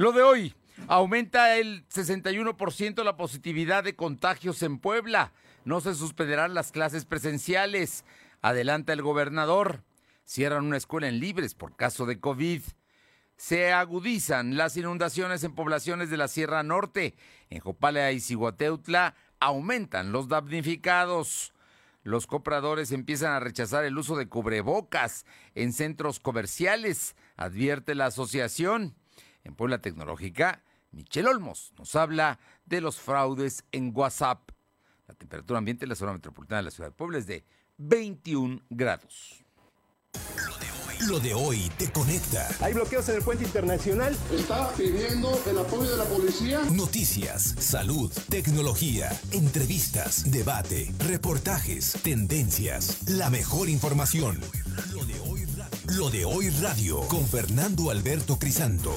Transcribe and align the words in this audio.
Lo 0.00 0.12
de 0.12 0.22
hoy, 0.22 0.54
aumenta 0.88 1.58
el 1.58 1.86
61% 1.88 3.04
la 3.04 3.18
positividad 3.18 3.84
de 3.84 3.96
contagios 3.96 4.62
en 4.62 4.78
Puebla. 4.78 5.34
No 5.66 5.82
se 5.82 5.94
suspenderán 5.94 6.54
las 6.54 6.72
clases 6.72 7.04
presenciales. 7.04 8.06
Adelanta 8.40 8.94
el 8.94 9.02
gobernador. 9.02 9.84
Cierran 10.24 10.64
una 10.64 10.78
escuela 10.78 11.06
en 11.06 11.20
Libres 11.20 11.54
por 11.54 11.76
caso 11.76 12.06
de 12.06 12.18
COVID. 12.18 12.62
Se 13.36 13.74
agudizan 13.74 14.56
las 14.56 14.74
inundaciones 14.78 15.44
en 15.44 15.54
poblaciones 15.54 16.08
de 16.08 16.16
la 16.16 16.28
Sierra 16.28 16.62
Norte. 16.62 17.14
En 17.50 17.60
Jopala 17.60 18.10
y 18.10 18.20
Cihuateutla 18.20 19.14
aumentan 19.38 20.12
los 20.12 20.28
damnificados. 20.28 21.52
Los 22.04 22.26
compradores 22.26 22.90
empiezan 22.92 23.32
a 23.32 23.40
rechazar 23.40 23.84
el 23.84 23.98
uso 23.98 24.16
de 24.16 24.30
cubrebocas 24.30 25.26
en 25.54 25.74
centros 25.74 26.20
comerciales, 26.20 27.16
advierte 27.36 27.94
la 27.94 28.06
asociación. 28.06 28.96
En 29.44 29.54
Puebla 29.54 29.78
Tecnológica, 29.78 30.62
Michel 30.92 31.26
Olmos 31.26 31.72
nos 31.78 31.94
habla 31.96 32.38
de 32.66 32.80
los 32.80 32.98
fraudes 32.98 33.64
en 33.72 33.92
WhatsApp. 33.94 34.50
La 35.06 35.14
temperatura 35.14 35.58
ambiente 35.58 35.84
en 35.84 35.88
la 35.88 35.94
zona 35.94 36.12
metropolitana 36.12 36.58
de 36.58 36.64
la 36.64 36.70
ciudad 36.70 36.90
de 36.90 36.94
Puebla 36.94 37.18
es 37.18 37.26
de 37.26 37.44
21 37.78 38.62
grados. 38.70 39.44
Lo 41.08 41.18
de 41.18 41.32
hoy 41.32 41.70
te 41.78 41.90
conecta. 41.90 42.46
Hay 42.60 42.74
bloqueos 42.74 43.08
en 43.08 43.16
el 43.16 43.22
puente 43.22 43.44
internacional. 43.44 44.14
Está 44.30 44.70
pidiendo 44.72 45.40
el 45.46 45.58
apoyo 45.58 45.90
de 45.90 45.96
la 45.96 46.04
policía. 46.04 46.60
Noticias, 46.70 47.54
salud, 47.58 48.12
tecnología, 48.28 49.10
entrevistas, 49.32 50.30
debate, 50.30 50.92
reportajes, 50.98 51.94
tendencias, 52.02 53.08
la 53.08 53.30
mejor 53.30 53.70
información. 53.70 54.38
Lo 54.92 55.04
de 55.06 55.18
hoy, 55.20 55.46
Lo 55.86 56.10
de 56.10 56.26
hoy 56.26 56.50
radio 56.50 57.00
con 57.08 57.26
Fernando 57.26 57.90
Alberto 57.90 58.38
Crisanto. 58.38 58.92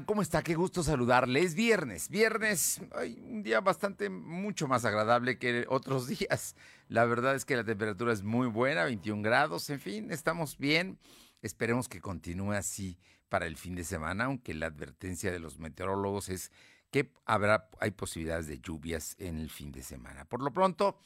Como 0.00 0.22
está, 0.22 0.42
qué 0.42 0.54
gusto 0.54 0.82
saludarle. 0.82 1.40
Es 1.40 1.54
viernes, 1.54 2.08
viernes, 2.08 2.80
hay 2.92 3.20
un 3.20 3.42
día 3.42 3.60
bastante, 3.60 4.08
mucho 4.08 4.66
más 4.66 4.86
agradable 4.86 5.38
que 5.38 5.66
otros 5.68 6.06
días. 6.18 6.56
La 6.88 7.04
verdad 7.04 7.34
es 7.34 7.44
que 7.44 7.56
la 7.56 7.64
temperatura 7.64 8.12
es 8.12 8.22
muy 8.22 8.46
buena, 8.46 8.84
21 8.84 9.22
grados, 9.22 9.68
en 9.68 9.80
fin, 9.80 10.10
estamos 10.10 10.56
bien. 10.56 10.98
Esperemos 11.42 11.88
que 11.88 12.00
continúe 12.00 12.52
así 12.52 12.98
para 13.28 13.46
el 13.46 13.56
fin 13.56 13.74
de 13.74 13.84
semana, 13.84 14.24
aunque 14.24 14.54
la 14.54 14.66
advertencia 14.66 15.30
de 15.30 15.40
los 15.40 15.58
meteorólogos 15.58 16.30
es 16.30 16.52
que 16.90 17.12
habrá, 17.26 17.68
hay 17.78 17.90
posibilidades 17.90 18.46
de 18.46 18.60
lluvias 18.60 19.14
en 19.18 19.38
el 19.38 19.50
fin 19.50 19.72
de 19.72 19.82
semana. 19.82 20.24
Por 20.24 20.42
lo 20.42 20.52
pronto, 20.54 20.98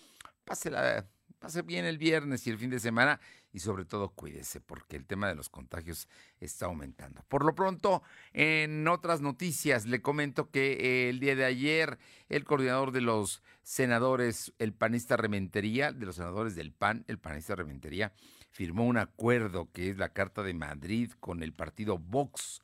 pase 0.45 0.71
la 0.71 1.07
pase 1.39 1.63
bien 1.63 1.85
el 1.85 1.99
viernes 1.99 2.47
y 2.47 2.51
el 2.51 2.59
fin 2.59 2.71
de 2.71 2.81
semana 2.81 3.21
y 3.57 3.61
sobre 3.61 3.87
todo 3.87 4.11
cuídese 4.11 4.61
porque 4.61 4.97
el 4.97 5.07
tema 5.07 5.29
de 5.29 5.35
los 5.35 5.49
contagios 5.49 6.09
está 6.41 6.67
aumentando. 6.67 7.25
Por 7.27 7.43
lo 7.43 7.55
pronto, 7.55 8.03
en 8.35 8.87
otras 8.87 9.23
noticias, 9.23 9.87
le 9.87 10.03
comento 10.03 10.51
que 10.51 11.09
el 11.09 11.21
día 11.21 11.35
de 11.35 11.47
ayer 11.47 11.99
el 12.29 12.45
coordinador 12.45 12.93
de 12.93 13.01
los 13.01 13.43
senadores, 13.63 14.53
el 14.59 14.75
panista 14.75 15.17
Rementería, 15.17 15.91
de 15.91 16.05
los 16.05 16.17
senadores 16.17 16.55
del 16.55 16.71
PAN, 16.71 17.07
el 17.09 17.19
panista 17.19 17.57
Rementería, 17.57 18.13
firmó 18.51 18.85
un 18.85 18.99
acuerdo 18.99 19.71
que 19.73 19.89
es 19.89 19.97
la 19.97 20.11
Carta 20.11 20.43
de 20.43 20.53
Madrid 20.53 21.13
con 21.19 21.43
el 21.43 21.55
partido 21.55 21.97
Vox, 21.97 22.61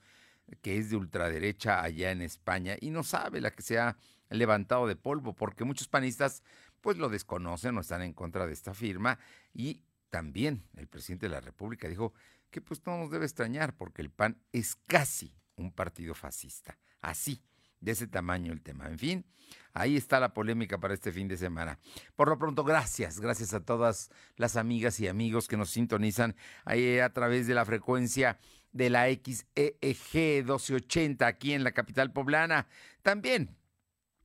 que 0.60 0.76
es 0.76 0.90
de 0.90 0.96
ultraderecha 0.96 1.82
allá 1.82 2.10
en 2.10 2.20
España 2.20 2.76
y 2.78 2.90
no 2.90 3.02
sabe 3.02 3.40
la 3.40 3.52
que 3.52 3.62
se 3.62 3.78
ha 3.78 3.96
levantado 4.28 4.86
de 4.86 4.96
polvo 4.96 5.34
porque 5.34 5.64
muchos 5.64 5.88
panistas 5.88 6.42
pues 6.82 6.98
lo 6.98 7.08
desconocen 7.08 7.78
o 7.78 7.80
están 7.80 8.02
en 8.02 8.12
contra 8.12 8.46
de 8.46 8.52
esta 8.52 8.74
firma 8.74 9.18
y 9.54 9.80
también 10.12 10.68
el 10.76 10.88
presidente 10.88 11.26
de 11.26 11.32
la 11.32 11.40
República 11.40 11.88
dijo 11.88 12.12
que 12.50 12.60
pues 12.60 12.84
no 12.84 12.98
nos 12.98 13.10
debe 13.10 13.24
extrañar 13.24 13.74
porque 13.74 14.02
el 14.02 14.10
PAN 14.10 14.38
es 14.52 14.76
casi 14.86 15.34
un 15.56 15.72
partido 15.72 16.14
fascista, 16.14 16.78
así, 17.00 17.42
de 17.80 17.92
ese 17.92 18.06
tamaño 18.06 18.52
el 18.52 18.60
tema. 18.60 18.88
En 18.88 18.98
fin, 18.98 19.24
ahí 19.72 19.96
está 19.96 20.20
la 20.20 20.34
polémica 20.34 20.78
para 20.78 20.92
este 20.92 21.12
fin 21.12 21.28
de 21.28 21.38
semana. 21.38 21.78
Por 22.14 22.28
lo 22.28 22.38
pronto, 22.38 22.62
gracias, 22.62 23.20
gracias 23.20 23.54
a 23.54 23.64
todas 23.64 24.10
las 24.36 24.56
amigas 24.56 25.00
y 25.00 25.08
amigos 25.08 25.48
que 25.48 25.56
nos 25.56 25.70
sintonizan 25.70 26.36
ahí 26.66 26.98
a 26.98 27.10
través 27.14 27.46
de 27.46 27.54
la 27.54 27.64
frecuencia 27.64 28.38
de 28.70 28.90
la 28.90 29.06
XEG 29.06 30.44
1280 30.44 31.26
aquí 31.26 31.54
en 31.54 31.64
la 31.64 31.72
capital 31.72 32.12
poblana. 32.12 32.68
También 33.00 33.56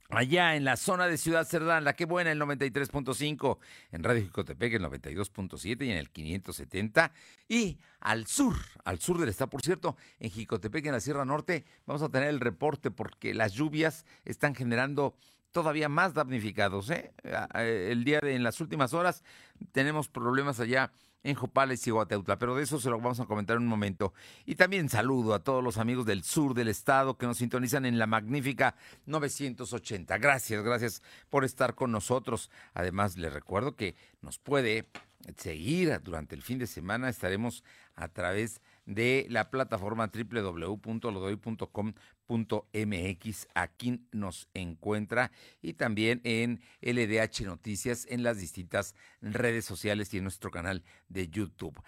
Allá 0.09 0.55
en 0.55 0.63
la 0.63 0.77
zona 0.77 1.07
de 1.07 1.17
Ciudad 1.17 1.45
Cerdán, 1.45 1.83
la 1.83 1.93
que 1.93 2.05
buena, 2.05 2.31
el 2.31 2.39
93.5, 2.39 3.57
en 3.91 4.03
Radio 4.03 4.23
Jicotepec 4.23 4.73
el 4.75 4.83
92.7 4.83 5.85
y 5.85 5.91
en 5.91 5.97
el 5.97 6.09
570. 6.09 7.11
Y 7.49 7.77
al 7.99 8.25
sur, 8.25 8.55
al 8.85 8.99
sur 8.99 9.19
del 9.19 9.27
estado, 9.27 9.49
por 9.49 9.61
cierto, 9.61 9.97
en 10.19 10.31
Jicotepec, 10.31 10.85
en 10.85 10.93
la 10.93 11.01
Sierra 11.01 11.25
Norte, 11.25 11.65
vamos 11.85 12.01
a 12.03 12.09
tener 12.09 12.29
el 12.29 12.39
reporte 12.39 12.89
porque 12.89 13.33
las 13.33 13.51
lluvias 13.51 14.05
están 14.23 14.55
generando 14.55 15.13
todavía 15.51 15.89
más 15.89 16.13
damnificados. 16.13 16.89
¿eh? 16.89 17.11
El 17.53 18.05
día 18.05 18.19
de, 18.21 18.35
en 18.35 18.43
las 18.43 18.61
últimas 18.61 18.93
horas, 18.93 19.25
tenemos 19.73 20.07
problemas 20.07 20.61
allá 20.61 20.91
en 21.27 21.35
Jopales 21.35 21.85
y 21.85 21.91
Guateutla, 21.91 22.39
pero 22.39 22.55
de 22.55 22.63
eso 22.63 22.79
se 22.79 22.89
lo 22.89 22.97
vamos 22.97 23.19
a 23.19 23.25
comentar 23.25 23.57
en 23.57 23.63
un 23.63 23.67
momento. 23.67 24.13
Y 24.45 24.55
también 24.55 24.87
saludo 24.87 25.33
a 25.33 25.43
todos 25.43 25.61
los 25.61 25.77
amigos 25.77 26.05
del 26.05 26.23
sur 26.23 26.53
del 26.53 26.69
estado 26.69 27.17
que 27.17 27.25
nos 27.25 27.39
sintonizan 27.39 27.85
en 27.85 27.99
la 27.99 28.07
magnífica 28.07 28.75
980. 29.07 30.17
Gracias, 30.19 30.63
gracias 30.63 31.01
por 31.29 31.43
estar 31.43 31.75
con 31.75 31.91
nosotros. 31.91 32.49
Además, 32.73 33.17
les 33.17 33.33
recuerdo 33.33 33.75
que 33.75 33.95
nos 34.21 34.39
puede 34.39 34.87
seguir 35.35 35.99
durante 36.01 36.33
el 36.33 36.41
fin 36.41 36.59
de 36.59 36.67
semana. 36.67 37.09
Estaremos 37.09 37.65
a 37.95 38.07
través 38.07 38.61
de 38.85 39.27
la 39.29 39.49
plataforma 39.49 40.05
www.lodoy.com.mx. 42.27 43.47
Aquí 43.53 44.01
nos 44.11 44.47
encuentra 44.53 45.31
y 45.61 45.73
también 45.73 46.21
en 46.23 46.61
LDH 46.81 47.45
Noticias 47.45 48.05
en 48.09 48.23
las 48.23 48.39
distintas 48.39 48.95
redes 49.21 49.65
sociales 49.65 50.13
y 50.13 50.17
en 50.17 50.23
nuestro 50.23 50.51
canal 50.51 50.83
de 51.09 51.27
YouTube. 51.29 51.81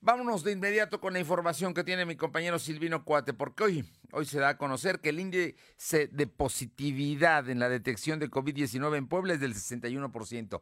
Vámonos 0.00 0.42
de 0.42 0.52
inmediato 0.52 1.00
con 1.00 1.12
la 1.12 1.20
información 1.20 1.74
que 1.74 1.84
tiene 1.84 2.04
mi 2.04 2.16
compañero 2.16 2.58
Silvino 2.58 3.04
Cuate, 3.04 3.34
porque 3.34 3.62
hoy, 3.62 3.84
hoy 4.10 4.26
se 4.26 4.40
da 4.40 4.50
a 4.50 4.58
conocer 4.58 4.98
que 4.98 5.10
el 5.10 5.20
índice 5.20 6.08
de 6.08 6.26
positividad 6.26 7.48
en 7.48 7.60
la 7.60 7.68
detección 7.68 8.18
de 8.18 8.28
COVID-19 8.28 8.96
en 8.96 9.06
Puebla 9.06 9.34
es 9.34 9.40
del 9.40 9.54
61%. 9.54 10.60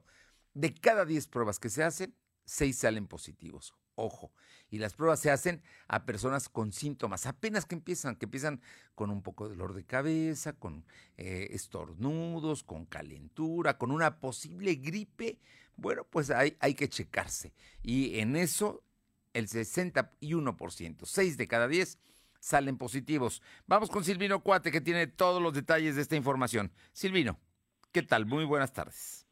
De 0.52 0.74
cada 0.74 1.06
10 1.06 1.28
pruebas 1.28 1.58
que 1.58 1.70
se 1.70 1.82
hacen, 1.82 2.14
6 2.44 2.76
salen 2.76 3.06
positivos. 3.06 3.72
Ojo, 3.95 4.33
y 4.71 4.78
las 4.78 4.95
pruebas 4.95 5.21
se 5.21 5.31
hacen 5.31 5.62
a 5.89 6.06
personas 6.06 6.49
con 6.49 6.73
síntomas, 6.73 7.27
apenas 7.27 7.67
que 7.67 7.75
empiezan, 7.75 8.17
que 8.17 8.27
empiezan 8.27 8.61
con 8.95 9.11
un 9.11 9.23
poco 9.23 9.49
de 9.49 9.56
dolor 9.56 9.75
de 9.75 9.84
cabeza, 9.84 10.53
con 10.53 10.84
eh, 11.17 11.49
estornudos, 11.51 12.62
con 12.62 12.87
calentura, 12.87 13.78
con 13.78 13.91
una 13.91 14.21
posible 14.21 14.77
gripe. 14.77 15.39
Bueno, 15.77 16.05
pues 16.05 16.31
hay, 16.31 16.56
hay 16.61 16.75
que 16.75 16.89
checarse. 16.89 17.53
Y 17.83 18.21
en 18.21 18.37
eso 18.37 18.83
el 19.33 19.49
61%, 19.49 21.05
6 21.05 21.37
de 21.37 21.49
cada 21.49 21.69
10 21.69 21.99
salen 22.41 22.78
positivos. 22.78 23.43
Vamos 23.67 23.91
con 23.91 24.05
Silvino 24.05 24.43
Cuate 24.43 24.72
que 24.72 24.81
tiene 24.81 25.07
todos 25.07 25.43
los 25.43 25.53
detalles 25.53 25.97
de 25.97 26.03
esta 26.03 26.17
información. 26.17 26.72
Silvino, 26.93 27.39
¿qué 27.93 28.03
tal? 28.03 28.27
Muy 28.27 28.45
buenas 28.45 28.72
tardes. 28.72 29.29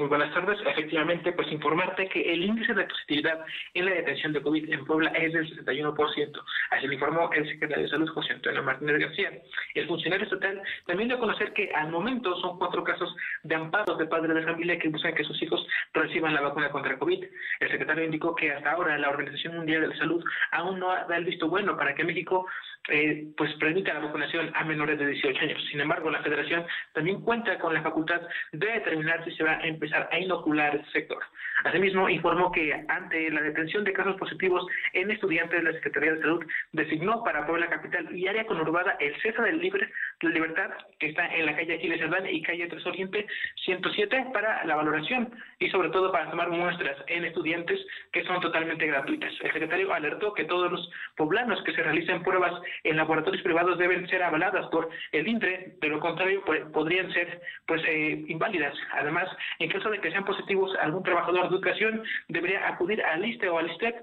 Muy 0.00 0.08
buenas 0.08 0.32
tardes. 0.32 0.58
Efectivamente, 0.64 1.30
pues 1.32 1.52
informarte 1.52 2.08
que 2.08 2.32
el 2.32 2.42
índice 2.42 2.72
de 2.72 2.86
positividad 2.86 3.44
en 3.74 3.84
la 3.84 3.90
detención 3.90 4.32
de 4.32 4.40
COVID 4.40 4.72
en 4.72 4.86
Puebla 4.86 5.10
es 5.10 5.30
del 5.34 5.46
61%. 5.62 6.42
Así 6.70 6.86
lo 6.86 6.94
informó 6.94 7.30
el 7.30 7.46
secretario 7.46 7.84
de 7.84 7.90
Salud, 7.90 8.08
José 8.08 8.32
Antonio 8.32 8.62
Martínez 8.62 8.98
García. 8.98 9.30
El 9.74 9.86
funcionario 9.86 10.24
estatal 10.24 10.62
también 10.86 11.10
dio 11.10 11.18
a 11.18 11.20
conocer 11.20 11.52
que 11.52 11.70
al 11.74 11.90
momento 11.90 12.34
son 12.40 12.56
cuatro 12.56 12.82
casos 12.82 13.14
de 13.42 13.54
amparos 13.54 13.98
de 13.98 14.06
padres 14.06 14.34
de 14.34 14.42
familia 14.42 14.78
que 14.78 14.88
buscan 14.88 15.14
que 15.14 15.22
sus 15.22 15.42
hijos 15.42 15.66
reciban 15.92 16.32
la 16.32 16.40
vacuna 16.40 16.70
contra 16.70 16.98
COVID. 16.98 17.22
El 17.60 17.70
secretario 17.70 18.02
indicó 18.02 18.34
que 18.34 18.52
hasta 18.52 18.72
ahora 18.72 18.96
la 18.96 19.10
Organización 19.10 19.56
Mundial 19.56 19.82
de 19.82 19.88
la 19.88 19.98
Salud 19.98 20.24
aún 20.52 20.78
no 20.78 20.88
da 20.88 21.14
el 21.14 21.26
visto 21.26 21.46
bueno 21.46 21.76
para 21.76 21.94
que 21.94 22.04
México 22.04 22.46
eh, 22.88 23.28
pues 23.36 23.52
permita 23.54 23.94
la 23.94 24.00
vacunación 24.00 24.50
a 24.54 24.64
menores 24.64 24.98
de 24.98 25.06
18 25.06 25.40
años. 25.40 25.62
Sin 25.70 25.80
embargo, 25.80 26.10
la 26.10 26.22
federación 26.22 26.64
también 26.94 27.20
cuenta 27.20 27.58
con 27.58 27.74
la 27.74 27.82
facultad 27.82 28.22
de 28.52 28.66
determinar 28.66 29.24
si 29.24 29.32
se 29.32 29.44
va 29.44 29.52
a 29.52 29.66
empezar 29.66 30.08
a 30.10 30.18
inocular 30.18 30.74
ese 30.76 30.90
sector. 30.90 31.22
Asimismo, 31.64 32.08
informó 32.08 32.50
que 32.50 32.72
ante 32.88 33.30
la 33.30 33.42
detención 33.42 33.84
de 33.84 33.92
casos 33.92 34.16
positivos 34.16 34.66
en 34.94 35.10
estudiantes, 35.10 35.62
la 35.62 35.72
Secretaría 35.72 36.14
de 36.14 36.20
Salud 36.20 36.44
designó 36.72 37.22
para 37.22 37.46
Puebla 37.46 37.68
Capital 37.68 38.16
y 38.16 38.26
área 38.26 38.46
conurbada 38.46 38.96
el 38.98 39.14
César 39.20 39.44
del 39.44 39.58
Libre, 39.58 39.90
la 40.22 40.30
Libertad, 40.30 40.70
que 40.98 41.08
está 41.08 41.26
en 41.26 41.46
la 41.46 41.56
calle 41.56 41.74
Aquiles 41.74 42.00
Cerdán 42.00 42.26
y 42.26 42.42
calle 42.42 42.66
Tres 42.66 42.86
Oriente 42.86 43.26
107, 43.64 44.26
para 44.32 44.64
la 44.64 44.76
valoración 44.76 45.30
y 45.58 45.68
sobre 45.70 45.90
todo 45.90 46.10
para 46.12 46.30
tomar 46.30 46.48
muestras 46.48 46.96
en 47.08 47.24
estudiantes 47.24 47.78
que 48.12 48.24
son 48.24 48.40
totalmente 48.40 48.86
gratuitas. 48.86 49.32
El 49.40 49.52
secretario 49.52 49.92
alertó 49.92 50.32
que 50.32 50.44
todos 50.44 50.72
los 50.72 50.90
poblanos 51.16 51.62
que 51.64 51.72
se 51.72 51.82
realicen 51.82 52.22
pruebas 52.22 52.54
en 52.84 52.96
laboratorios 52.96 53.42
privados 53.42 53.78
deben 53.78 54.08
ser 54.08 54.22
avaladas 54.22 54.66
por 54.70 54.88
el 55.12 55.26
INTRE, 55.26 55.76
de 55.80 55.88
lo 55.88 56.00
contrario 56.00 56.42
pues, 56.44 56.62
podrían 56.72 57.12
ser 57.12 57.40
pues 57.66 57.82
eh, 57.86 58.24
inválidas. 58.28 58.74
Además, 58.92 59.28
en 59.58 59.70
caso 59.70 59.90
de 59.90 60.00
que 60.00 60.10
sean 60.10 60.24
positivos 60.24 60.74
algún 60.80 61.02
trabajador 61.02 61.42
de 61.42 61.56
educación, 61.56 62.02
debería 62.28 62.68
acudir 62.68 63.02
al 63.02 63.24
ISTE 63.24 63.48
o 63.48 63.58
al 63.58 63.70
ISTEP, 63.70 63.96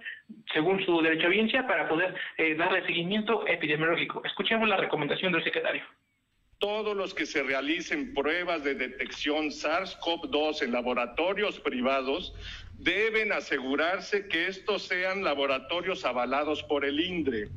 según 0.54 0.84
su 0.86 1.02
derecho 1.02 1.24
a 1.24 1.28
audiencia, 1.28 1.68
para 1.68 1.88
poder 1.88 2.16
eh, 2.38 2.56
darle 2.56 2.86
seguimiento 2.86 3.48
epidemiológico. 3.48 4.22
Escuchemos 4.26 4.68
la 4.68 4.78
recomendación 4.78 5.32
del 5.32 5.44
secretario. 5.44 5.84
Todos 6.60 6.98
los 6.98 7.14
que 7.14 7.28
se 7.28 7.44
realicen 7.44 8.16
pruebas 8.16 8.64
de 8.64 8.74
detección 8.74 9.50
SARS-CoV-2 9.52 10.64
en 10.64 10.72
laboratorios 10.72 11.60
privados 11.60 12.34
deben 12.80 13.32
asegurarse 13.32 14.28
que 14.28 14.48
estos 14.48 14.84
sean 14.84 15.24
laboratorios 15.24 16.04
avalados 16.04 16.64
por 16.64 16.84
el 16.84 17.00
INDRE. 17.00 17.50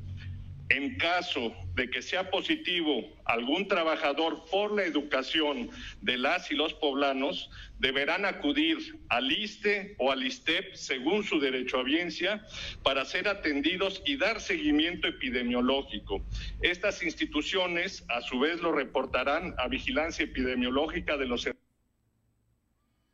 En 0.70 0.96
caso 0.98 1.52
de 1.74 1.90
que 1.90 2.00
sea 2.00 2.30
positivo 2.30 3.04
algún 3.24 3.66
trabajador 3.66 4.44
por 4.52 4.72
la 4.72 4.84
educación 4.84 5.68
de 6.00 6.16
las 6.16 6.52
y 6.52 6.54
los 6.54 6.74
poblanos, 6.74 7.50
deberán 7.78 8.24
acudir 8.24 8.78
al 9.08 9.32
ISTE 9.32 9.96
o 9.98 10.12
al 10.12 10.22
ISTEP 10.24 10.74
según 10.74 11.24
su 11.24 11.40
derecho 11.40 11.76
a 11.76 11.80
audiencia 11.80 12.46
para 12.84 13.04
ser 13.04 13.26
atendidos 13.26 14.00
y 14.06 14.16
dar 14.16 14.40
seguimiento 14.40 15.08
epidemiológico. 15.08 16.24
Estas 16.60 17.02
instituciones 17.02 18.04
a 18.08 18.20
su 18.20 18.38
vez 18.38 18.60
lo 18.60 18.70
reportarán 18.70 19.56
a 19.58 19.66
vigilancia 19.66 20.24
epidemiológica 20.24 21.16
de 21.16 21.26
los 21.26 21.46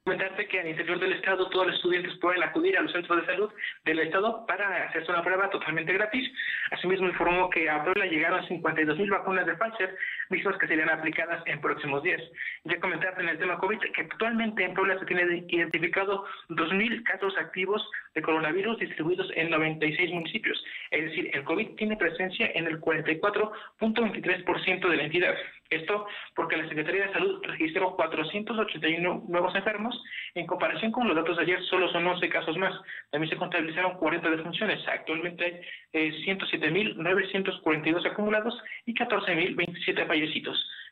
comentarte 0.07 0.47
que 0.47 0.61
al 0.61 0.69
interior 0.69 1.01
del 1.01 1.15
estado 1.15 1.51
todos 1.51 1.67
los 1.67 1.75
estudiantes 1.75 2.15
pueden 2.19 2.41
acudir 2.41 2.79
a 2.79 2.83
los 2.83 2.93
centros 2.93 3.21
de 3.21 3.27
salud 3.27 3.51
del 3.85 3.99
estado 3.99 4.47
para 4.47 4.85
hacerse 4.85 5.11
una 5.11 5.25
prueba 5.25 5.51
totalmente 5.51 5.93
gratis. 5.93 6.33
Asimismo 6.71 7.09
informó 7.09 7.51
que 7.51 7.69
a 7.69 7.83
Puebla 7.83 8.07
llegaron 8.07 8.47
52 8.47 8.99
mil 8.99 9.11
vacunas 9.11 9.45
de 9.47 9.57
Pfizer, 9.57 9.97
mismas 10.31 10.59
que 10.59 10.67
serían 10.67 10.91
aplicadas 10.91 11.43
en 11.47 11.61
próximos 11.61 12.03
días. 12.03 12.21
Ya 12.65 12.81
comentarte 12.81 13.23
en 13.23 13.29
el 13.29 13.39
tema 13.39 13.59
COVID 13.59 13.79
que 13.79 14.03
actualmente 14.03 14.65
en 14.65 14.75
Puebla 14.75 14.99
se 14.99 15.07
tiene 15.07 15.45
identificado 15.49 16.27
2.000 16.49 17.05
casos 17.05 17.37
activos 17.39 17.89
de 18.15 18.23
coronavirus 18.23 18.79
distribuidos 18.79 19.31
en 19.35 19.51
96 19.51 20.11
municipios. 20.13 20.65
Es 20.91 21.05
decir, 21.05 21.31
el 21.33 21.45
COVID 21.45 21.77
tiene 21.77 21.97
presencia 21.97 22.51
en 22.55 22.67
el 22.67 22.81
44.23% 22.81 24.89
de 24.89 24.97
la 24.97 25.05
entidad. 25.05 25.37
Esto 25.71 26.07
porque 26.35 26.57
la 26.57 26.69
Secretaría 26.69 27.07
de 27.07 27.13
Salud 27.13 27.43
registró 27.45 27.95
481 27.97 29.25
nuevos 29.29 29.55
enfermos. 29.55 30.01
En 30.35 30.47
comparación 30.47 30.93
con 30.93 31.09
los 31.09 31.17
datos 31.17 31.37
de 31.37 31.43
ayer, 31.43 31.63
solo 31.65 31.91
son 31.91 32.07
11 32.07 32.29
casos 32.29 32.57
más. 32.57 32.75
También 33.11 33.31
se 33.31 33.37
contabilizaron 33.37 33.99
40 33.99 34.31
defunciones. 34.31 34.87
Actualmente 34.87 35.63
hay 35.93 36.11
107.942 36.25 38.05
eh, 38.05 38.09
acumulados 38.09 38.55
y 38.85 38.95
14.027 38.95 40.07
fallecidos. 40.07 40.16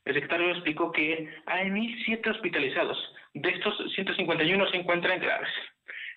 El 0.05 0.15
secretario 0.15 0.50
explicó 0.50 0.93
que 0.93 1.35
hay 1.47 1.69
1.007 1.69 2.31
hospitalizados. 2.31 2.99
De 3.35 3.49
estos, 3.49 3.76
151 3.94 4.71
se 4.71 4.76
encuentran 4.76 5.21
graves. 5.21 5.49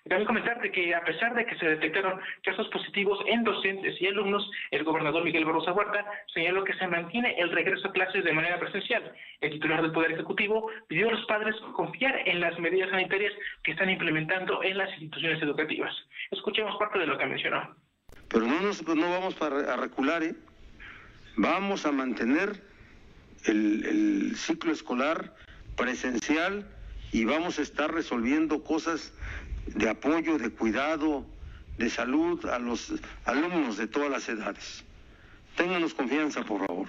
También 0.08 0.26
comentarte 0.26 0.70
que 0.70 0.94
a 0.94 1.04
pesar 1.04 1.34
de 1.34 1.44
que 1.44 1.56
se 1.56 1.66
detectaron 1.66 2.20
casos 2.42 2.68
positivos 2.68 3.18
en 3.26 3.44
docentes 3.44 4.00
y 4.00 4.06
alumnos, 4.06 4.48
el 4.70 4.84
gobernador 4.84 5.24
Miguel 5.24 5.44
Barroso 5.44 5.72
Huerta 5.74 6.04
señaló 6.32 6.64
que 6.64 6.72
se 6.74 6.86
mantiene 6.86 7.34
el 7.38 7.50
regreso 7.50 7.88
a 7.88 7.92
clases 7.92 8.24
de 8.24 8.32
manera 8.32 8.58
presencial. 8.58 9.12
El 9.40 9.50
titular 9.50 9.82
del 9.82 9.92
Poder 9.92 10.12
Ejecutivo 10.12 10.70
pidió 10.86 11.08
a 11.08 11.12
los 11.12 11.26
padres 11.26 11.56
confiar 11.74 12.22
en 12.26 12.40
las 12.40 12.58
medidas 12.58 12.90
sanitarias 12.90 13.32
que 13.62 13.72
están 13.72 13.90
implementando 13.90 14.62
en 14.62 14.78
las 14.78 14.90
instituciones 14.92 15.42
educativas. 15.42 15.94
Escuchemos 16.30 16.76
parte 16.78 17.00
de 17.00 17.06
lo 17.06 17.18
que 17.18 17.26
mencionó. 17.26 17.76
Pero 18.28 18.46
no, 18.46 18.60
nos, 18.60 18.86
no 18.86 19.10
vamos 19.10 19.40
a 19.42 19.76
recular, 19.76 20.22
¿eh? 20.22 20.34
vamos 21.36 21.84
a 21.86 21.92
mantener 21.92 22.67
el, 23.44 23.84
el 23.84 24.36
ciclo 24.36 24.72
escolar 24.72 25.34
presencial 25.76 26.66
y 27.12 27.24
vamos 27.24 27.58
a 27.58 27.62
estar 27.62 27.92
resolviendo 27.92 28.62
cosas 28.62 29.12
de 29.66 29.88
apoyo, 29.88 30.38
de 30.38 30.50
cuidado, 30.50 31.26
de 31.78 31.90
salud 31.90 32.44
a 32.46 32.58
los 32.58 32.92
alumnos 33.24 33.76
de 33.76 33.86
todas 33.86 34.10
las 34.10 34.28
edades. 34.28 34.84
Ténganos 35.56 35.94
confianza, 35.94 36.42
por 36.44 36.66
favor. 36.66 36.88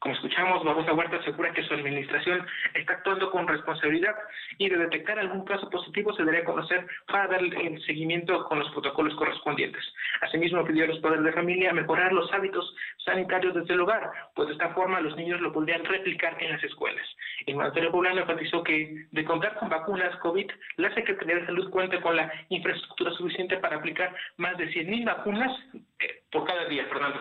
Como 0.00 0.14
escuchamos, 0.14 0.64
Barbosa 0.64 0.92
Huerta 0.92 1.16
asegura 1.16 1.52
que 1.52 1.64
su 1.64 1.74
administración 1.74 2.46
está 2.74 2.92
actuando 2.92 3.32
con 3.32 3.48
responsabilidad 3.48 4.14
y 4.56 4.68
de 4.68 4.76
detectar 4.76 5.18
algún 5.18 5.44
caso 5.44 5.68
positivo 5.68 6.12
se 6.12 6.22
debería 6.22 6.44
conocer 6.44 6.86
para 7.08 7.26
dar 7.26 7.42
el 7.42 7.82
seguimiento 7.84 8.44
con 8.44 8.60
los 8.60 8.70
protocolos 8.70 9.14
correspondientes. 9.16 9.82
Asimismo, 10.20 10.64
pidió 10.64 10.84
a 10.84 10.88
los 10.88 11.00
padres 11.00 11.24
de 11.24 11.32
familia 11.32 11.72
mejorar 11.72 12.12
los 12.12 12.32
hábitos 12.32 12.72
sanitarios 13.04 13.54
desde 13.54 13.74
el 13.74 13.80
hogar, 13.80 14.08
pues 14.36 14.46
de 14.46 14.54
esta 14.54 14.72
forma 14.72 15.00
los 15.00 15.16
niños 15.16 15.40
lo 15.40 15.52
podrían 15.52 15.84
replicar 15.84 16.40
en 16.40 16.52
las 16.52 16.62
escuelas. 16.62 17.06
El 17.46 17.56
mandatario 17.56 17.90
poblano 17.90 18.20
enfatizó 18.20 18.62
que, 18.62 19.06
de 19.10 19.24
contar 19.24 19.56
con 19.58 19.68
vacunas 19.68 20.14
COVID, 20.18 20.48
la 20.76 20.94
Secretaría 20.94 21.36
de 21.36 21.46
Salud 21.46 21.70
cuenta 21.70 22.00
con 22.00 22.14
la 22.14 22.32
infraestructura 22.50 23.10
suficiente 23.12 23.56
para 23.56 23.76
aplicar 23.76 24.14
más 24.36 24.56
de 24.58 24.68
100.000 24.68 25.04
vacunas 25.06 25.52
eh, 25.98 26.22
por 26.30 26.46
cada 26.46 26.66
día, 26.66 26.86
Fernando. 26.86 27.20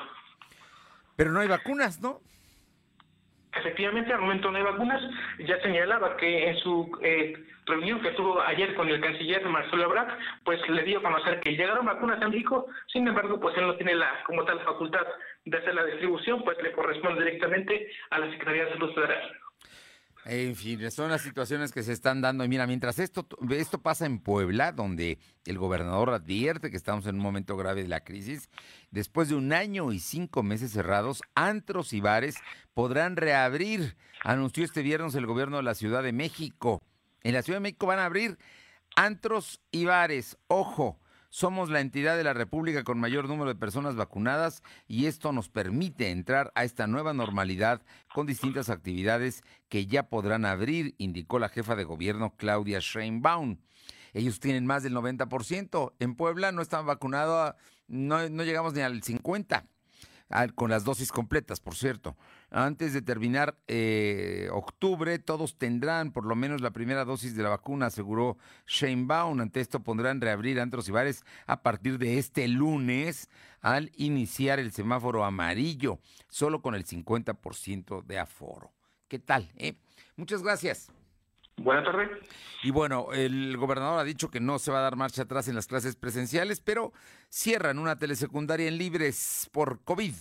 Pero 1.15 1.31
no 1.31 1.39
hay 1.39 1.47
vacunas, 1.47 1.99
¿no? 1.99 2.19
Efectivamente, 3.59 4.13
al 4.13 4.21
momento 4.21 4.51
no 4.51 4.57
hay 4.57 4.63
vacunas. 4.63 5.01
Ya 5.39 5.59
señalaba 5.61 6.17
que 6.17 6.49
en 6.49 6.57
su 6.57 6.97
eh, 7.01 7.37
reunión 7.65 8.01
que 8.01 8.11
tuvo 8.11 8.41
ayer 8.41 8.73
con 8.75 8.89
el 8.89 9.01
canciller 9.01 9.45
Marcelo 9.45 9.83
Ebrard, 9.83 10.17
pues 10.43 10.59
le 10.69 10.83
dio 10.83 10.99
a 10.99 11.03
conocer 11.03 11.39
que 11.41 11.55
llegaron 11.55 11.85
vacunas 11.85 12.21
a 12.21 12.29
México, 12.29 12.67
sin 12.91 13.07
embargo, 13.07 13.39
pues 13.39 13.57
él 13.57 13.67
no 13.67 13.75
tiene 13.75 13.95
la 13.95 14.23
como 14.25 14.43
tal 14.45 14.59
facultad 14.61 15.05
de 15.45 15.57
hacer 15.57 15.75
la 15.75 15.85
distribución, 15.85 16.43
pues 16.43 16.61
le 16.61 16.71
corresponde 16.71 17.23
directamente 17.23 17.89
a 18.09 18.19
la 18.19 18.29
Secretaría 18.31 18.65
de 18.65 18.73
Salud 18.73 18.93
Federal. 18.93 19.46
En 20.29 20.57
fin, 20.57 20.91
son 20.91 21.09
las 21.09 21.21
situaciones 21.21 21.71
que 21.71 21.83
se 21.83 21.93
están 21.93 22.19
dando. 22.19 22.43
Y 22.43 22.49
mira, 22.49 22.67
mientras 22.67 22.99
esto, 22.99 23.25
esto 23.49 23.81
pasa 23.81 24.05
en 24.05 24.19
Puebla, 24.19 24.73
donde 24.73 25.19
el 25.45 25.57
gobernador 25.57 26.09
advierte 26.09 26.69
que 26.69 26.75
estamos 26.75 27.07
en 27.07 27.15
un 27.15 27.21
momento 27.21 27.55
grave 27.55 27.83
de 27.83 27.87
la 27.87 28.03
crisis, 28.03 28.49
después 28.91 29.29
de 29.29 29.35
un 29.35 29.53
año 29.53 29.93
y 29.93 29.99
cinco 29.99 30.43
meses 30.43 30.71
cerrados, 30.71 31.21
antros 31.33 31.93
y 31.93 32.01
bares 32.01 32.35
podrán 32.73 33.15
reabrir, 33.15 33.95
anunció 34.21 34.65
este 34.65 34.81
viernes 34.81 35.15
el 35.15 35.25
gobierno 35.25 35.57
de 35.57 35.63
la 35.63 35.75
Ciudad 35.75 36.03
de 36.03 36.11
México. 36.11 36.81
En 37.23 37.33
la 37.33 37.41
Ciudad 37.41 37.59
de 37.59 37.63
México 37.63 37.87
van 37.87 37.99
a 37.99 38.05
abrir 38.05 38.37
antros 38.97 39.61
y 39.71 39.85
bares. 39.85 40.37
Ojo, 40.47 40.99
somos 41.29 41.69
la 41.69 41.81
entidad 41.81 42.17
de 42.17 42.23
la 42.23 42.33
República 42.33 42.83
con 42.83 42.99
mayor 42.99 43.27
número 43.27 43.49
de 43.49 43.59
personas 43.59 43.95
vacunadas 43.95 44.63
y 44.87 45.05
esto 45.05 45.31
nos 45.31 45.49
permite 45.49 46.11
entrar 46.11 46.51
a 46.55 46.63
esta 46.63 46.87
nueva 46.87 47.13
normalidad 47.13 47.81
con 48.13 48.25
distintas 48.25 48.69
actividades 48.69 49.43
que 49.69 49.85
ya 49.85 50.03
podrán 50.09 50.45
abrir, 50.45 50.95
indicó 50.97 51.39
la 51.39 51.49
jefa 51.49 51.75
de 51.75 51.83
gobierno 51.83 52.35
Claudia 52.37 52.79
Sheinbaum. 52.79 53.57
Ellos 54.13 54.39
tienen 54.39 54.65
más 54.65 54.83
del 54.83 54.95
90%. 54.95 55.93
En 55.99 56.15
Puebla 56.15 56.51
no 56.51 56.61
están 56.61 56.85
vacunados, 56.85 57.55
no, 57.87 58.29
no 58.29 58.43
llegamos 58.43 58.73
ni 58.73 58.81
al 58.81 59.01
50% 59.01 59.67
con 60.55 60.69
las 60.69 60.83
dosis 60.83 61.11
completas, 61.11 61.59
por 61.59 61.75
cierto. 61.75 62.17
Antes 62.49 62.93
de 62.93 63.01
terminar 63.01 63.57
eh, 63.67 64.49
octubre, 64.51 65.19
todos 65.19 65.57
tendrán 65.57 66.11
por 66.11 66.25
lo 66.25 66.35
menos 66.35 66.61
la 66.61 66.71
primera 66.71 67.05
dosis 67.05 67.35
de 67.35 67.43
la 67.43 67.49
vacuna, 67.49 67.87
aseguró 67.87 68.37
Shane 68.65 69.05
Baum. 69.05 69.39
Ante 69.39 69.61
esto 69.61 69.81
pondrán 69.81 70.21
reabrir 70.21 70.59
antros 70.59 70.87
y 70.89 70.91
bares 70.91 71.23
a 71.45 71.61
partir 71.61 71.97
de 71.97 72.17
este 72.17 72.47
lunes 72.47 73.29
al 73.61 73.91
iniciar 73.95 74.59
el 74.59 74.71
semáforo 74.71 75.23
amarillo, 75.23 75.99
solo 76.27 76.61
con 76.61 76.75
el 76.75 76.85
50% 76.85 78.03
de 78.03 78.19
aforo. 78.19 78.71
¿Qué 79.07 79.19
tal? 79.19 79.51
Eh? 79.55 79.75
Muchas 80.15 80.43
gracias. 80.43 80.91
Buenas 81.57 81.85
tardes. 81.85 82.09
Y 82.63 82.71
bueno, 82.71 83.07
el 83.13 83.57
gobernador 83.57 83.99
ha 83.99 84.03
dicho 84.03 84.29
que 84.29 84.39
no 84.39 84.59
se 84.59 84.71
va 84.71 84.79
a 84.79 84.83
dar 84.83 84.95
marcha 84.95 85.23
atrás 85.23 85.47
en 85.47 85.55
las 85.55 85.67
clases 85.67 85.95
presenciales, 85.95 86.61
pero 86.61 86.91
cierran 87.29 87.79
una 87.79 87.97
telesecundaria 87.97 88.67
en 88.67 88.77
Libres 88.77 89.49
por 89.51 89.83
COVID. 89.83 90.13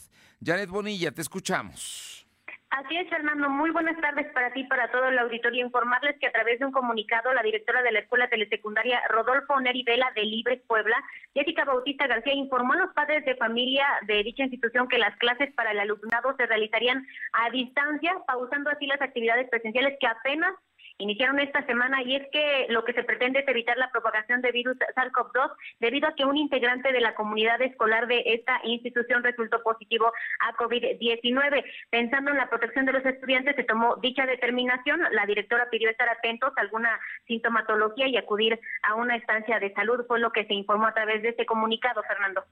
Janet 0.44 0.68
Bonilla, 0.68 1.12
te 1.12 1.22
escuchamos. 1.22 2.26
Así 2.70 2.96
es, 2.96 3.08
Fernando. 3.08 3.48
Muy 3.48 3.70
buenas 3.70 3.98
tardes 4.00 4.26
para 4.34 4.52
ti, 4.52 4.64
para 4.64 4.90
todo 4.90 5.08
el 5.08 5.18
auditorio. 5.18 5.64
Informarles 5.64 6.18
que 6.18 6.26
a 6.26 6.32
través 6.32 6.58
de 6.58 6.66
un 6.66 6.72
comunicado, 6.72 7.32
la 7.32 7.42
directora 7.42 7.82
de 7.82 7.92
la 7.92 8.00
Escuela 8.00 8.28
Telesecundaria, 8.28 9.00
Rodolfo 9.08 9.58
Neri 9.60 9.82
Vela 9.82 10.12
de 10.14 10.24
Libres 10.24 10.60
Puebla, 10.66 10.96
Jessica 11.32 11.64
Bautista 11.64 12.06
García, 12.06 12.34
informó 12.34 12.74
a 12.74 12.78
los 12.78 12.92
padres 12.92 13.24
de 13.24 13.36
familia 13.36 13.86
de 14.06 14.22
dicha 14.24 14.42
institución 14.42 14.88
que 14.88 14.98
las 14.98 15.16
clases 15.16 15.54
para 15.54 15.70
el 15.70 15.80
alumnado 15.80 16.34
se 16.36 16.46
realizarían 16.46 17.06
a 17.32 17.50
distancia, 17.50 18.14
pausando 18.26 18.68
así 18.68 18.86
las 18.86 19.00
actividades 19.00 19.48
presenciales 19.48 19.96
que 19.98 20.06
apenas 20.06 20.52
iniciaron 20.98 21.38
esta 21.38 21.64
semana 21.66 22.02
y 22.02 22.16
es 22.16 22.26
que 22.32 22.66
lo 22.68 22.84
que 22.84 22.92
se 22.92 23.04
pretende 23.04 23.40
es 23.40 23.48
evitar 23.48 23.76
la 23.76 23.90
propagación 23.90 24.40
de 24.40 24.52
virus 24.52 24.76
SARS-CoV-2 24.78 25.52
debido 25.80 26.08
a 26.08 26.14
que 26.14 26.24
un 26.24 26.36
integrante 26.36 26.92
de 26.92 27.00
la 27.00 27.14
comunidad 27.14 27.60
escolar 27.62 28.06
de 28.06 28.22
esta 28.26 28.60
institución 28.64 29.22
resultó 29.22 29.62
positivo 29.62 30.12
a 30.40 30.54
COVID-19. 30.56 31.64
Pensando 31.90 32.30
en 32.30 32.38
la 32.38 32.48
protección 32.48 32.86
de 32.86 32.92
los 32.92 33.04
estudiantes, 33.04 33.56
se 33.56 33.64
tomó 33.64 33.96
dicha 33.96 34.26
determinación. 34.26 35.00
La 35.12 35.26
directora 35.26 35.68
pidió 35.70 35.90
estar 35.90 36.08
atentos 36.08 36.52
a 36.56 36.60
alguna 36.60 36.98
sintomatología 37.26 38.08
y 38.08 38.16
acudir 38.16 38.58
a 38.82 38.94
una 38.94 39.16
estancia 39.16 39.58
de 39.60 39.72
salud, 39.74 40.04
fue 40.06 40.20
lo 40.20 40.32
que 40.32 40.46
se 40.46 40.54
informó 40.54 40.86
a 40.86 40.94
través 40.94 41.22
de 41.22 41.30
este 41.30 41.46
comunicado, 41.46 42.02
Fernando. 42.04 42.44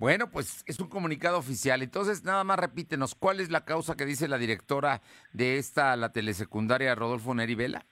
Bueno, 0.00 0.30
pues 0.30 0.64
es 0.66 0.80
un 0.80 0.88
comunicado 0.88 1.36
oficial. 1.36 1.82
Entonces, 1.82 2.24
nada 2.24 2.42
más 2.42 2.58
repítenos, 2.58 3.14
¿cuál 3.14 3.38
es 3.38 3.50
la 3.50 3.66
causa 3.66 3.98
que 3.98 4.06
dice 4.06 4.28
la 4.28 4.38
directora 4.38 5.02
de 5.34 5.58
esta, 5.58 5.94
la 5.94 6.10
telesecundaria 6.10 6.94
Rodolfo 6.94 7.34
Neri 7.34 7.54
Vela? 7.54 7.84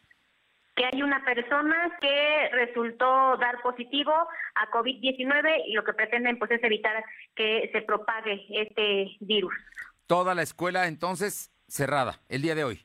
que 0.74 0.86
hay 0.86 1.02
una 1.02 1.22
persona 1.24 1.98
que 2.00 2.48
resultó 2.52 3.36
dar 3.36 3.60
positivo 3.62 4.12
a 4.12 4.70
COVID-19 4.70 5.64
y 5.66 5.72
lo 5.72 5.82
que 5.82 5.92
pretenden 5.92 6.38
pues 6.38 6.52
es 6.52 6.62
evitar 6.62 7.04
que 7.34 7.68
se 7.72 7.82
propague 7.82 8.46
este 8.48 9.08
virus. 9.18 9.52
Toda 10.06 10.36
la 10.36 10.42
escuela 10.42 10.86
entonces 10.86 11.50
cerrada 11.66 12.20
el 12.28 12.42
día 12.42 12.54
de 12.54 12.62
hoy. 12.62 12.84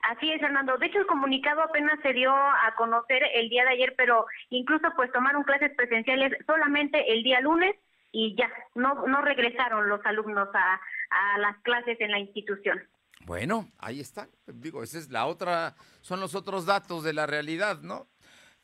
Así 0.00 0.32
es, 0.32 0.40
Fernando. 0.40 0.76
De 0.76 0.86
hecho, 0.86 0.98
el 0.98 1.06
comunicado 1.06 1.62
apenas 1.62 2.00
se 2.02 2.12
dio 2.12 2.34
a 2.34 2.74
conocer 2.76 3.22
el 3.32 3.48
día 3.48 3.64
de 3.64 3.70
ayer, 3.70 3.94
pero 3.96 4.26
incluso 4.50 4.88
pues 4.96 5.12
tomaron 5.12 5.44
clases 5.44 5.70
presenciales 5.76 6.32
solamente 6.46 7.12
el 7.12 7.22
día 7.22 7.40
lunes 7.40 7.76
y 8.14 8.36
ya, 8.36 8.48
no, 8.76 9.06
no 9.08 9.20
regresaron 9.22 9.88
los 9.88 10.00
alumnos 10.06 10.48
a, 10.54 10.80
a 11.10 11.38
las 11.38 11.58
clases 11.62 12.00
en 12.00 12.12
la 12.12 12.20
institución. 12.20 12.80
Bueno, 13.26 13.68
ahí 13.78 14.00
está. 14.00 14.28
Digo, 14.46 14.84
esa 14.84 14.98
es 14.98 15.10
la 15.10 15.26
otra, 15.26 15.74
son 16.00 16.20
los 16.20 16.36
otros 16.36 16.64
datos 16.64 17.02
de 17.02 17.12
la 17.12 17.26
realidad, 17.26 17.80
¿no? 17.80 18.06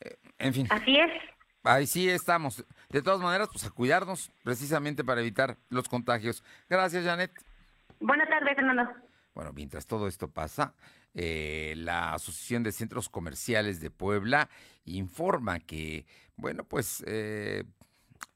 Eh, 0.00 0.16
en 0.38 0.54
fin. 0.54 0.66
Así 0.71 0.97
es. 0.97 1.11
Ahí 1.64 1.87
sí 1.87 2.09
estamos. 2.09 2.64
De 2.90 3.02
todas 3.02 3.21
maneras, 3.21 3.49
pues 3.50 3.64
a 3.64 3.71
cuidarnos 3.71 4.30
precisamente 4.45 5.02
para 5.02 5.21
evitar 5.21 5.57
los 5.69 5.88
contagios. 5.88 6.45
Gracias, 6.69 7.04
Janet. 7.04 7.33
Buenas 7.99 8.28
tardes, 8.28 8.54
Fernando. 8.54 8.88
Bueno, 9.35 9.52
mientras 9.52 9.87
todo 9.87 10.07
esto 10.07 10.28
pasa, 10.28 10.75
eh, 11.12 11.75
la 11.76 12.14
Asociación 12.14 12.62
de 12.62 12.73
Centros 12.73 13.09
Comerciales 13.09 13.80
de 13.80 13.90
Puebla 13.90 14.49
informa 14.85 15.59
que, 15.59 16.07
bueno, 16.37 16.64
pues 16.64 17.02
eh, 17.07 17.64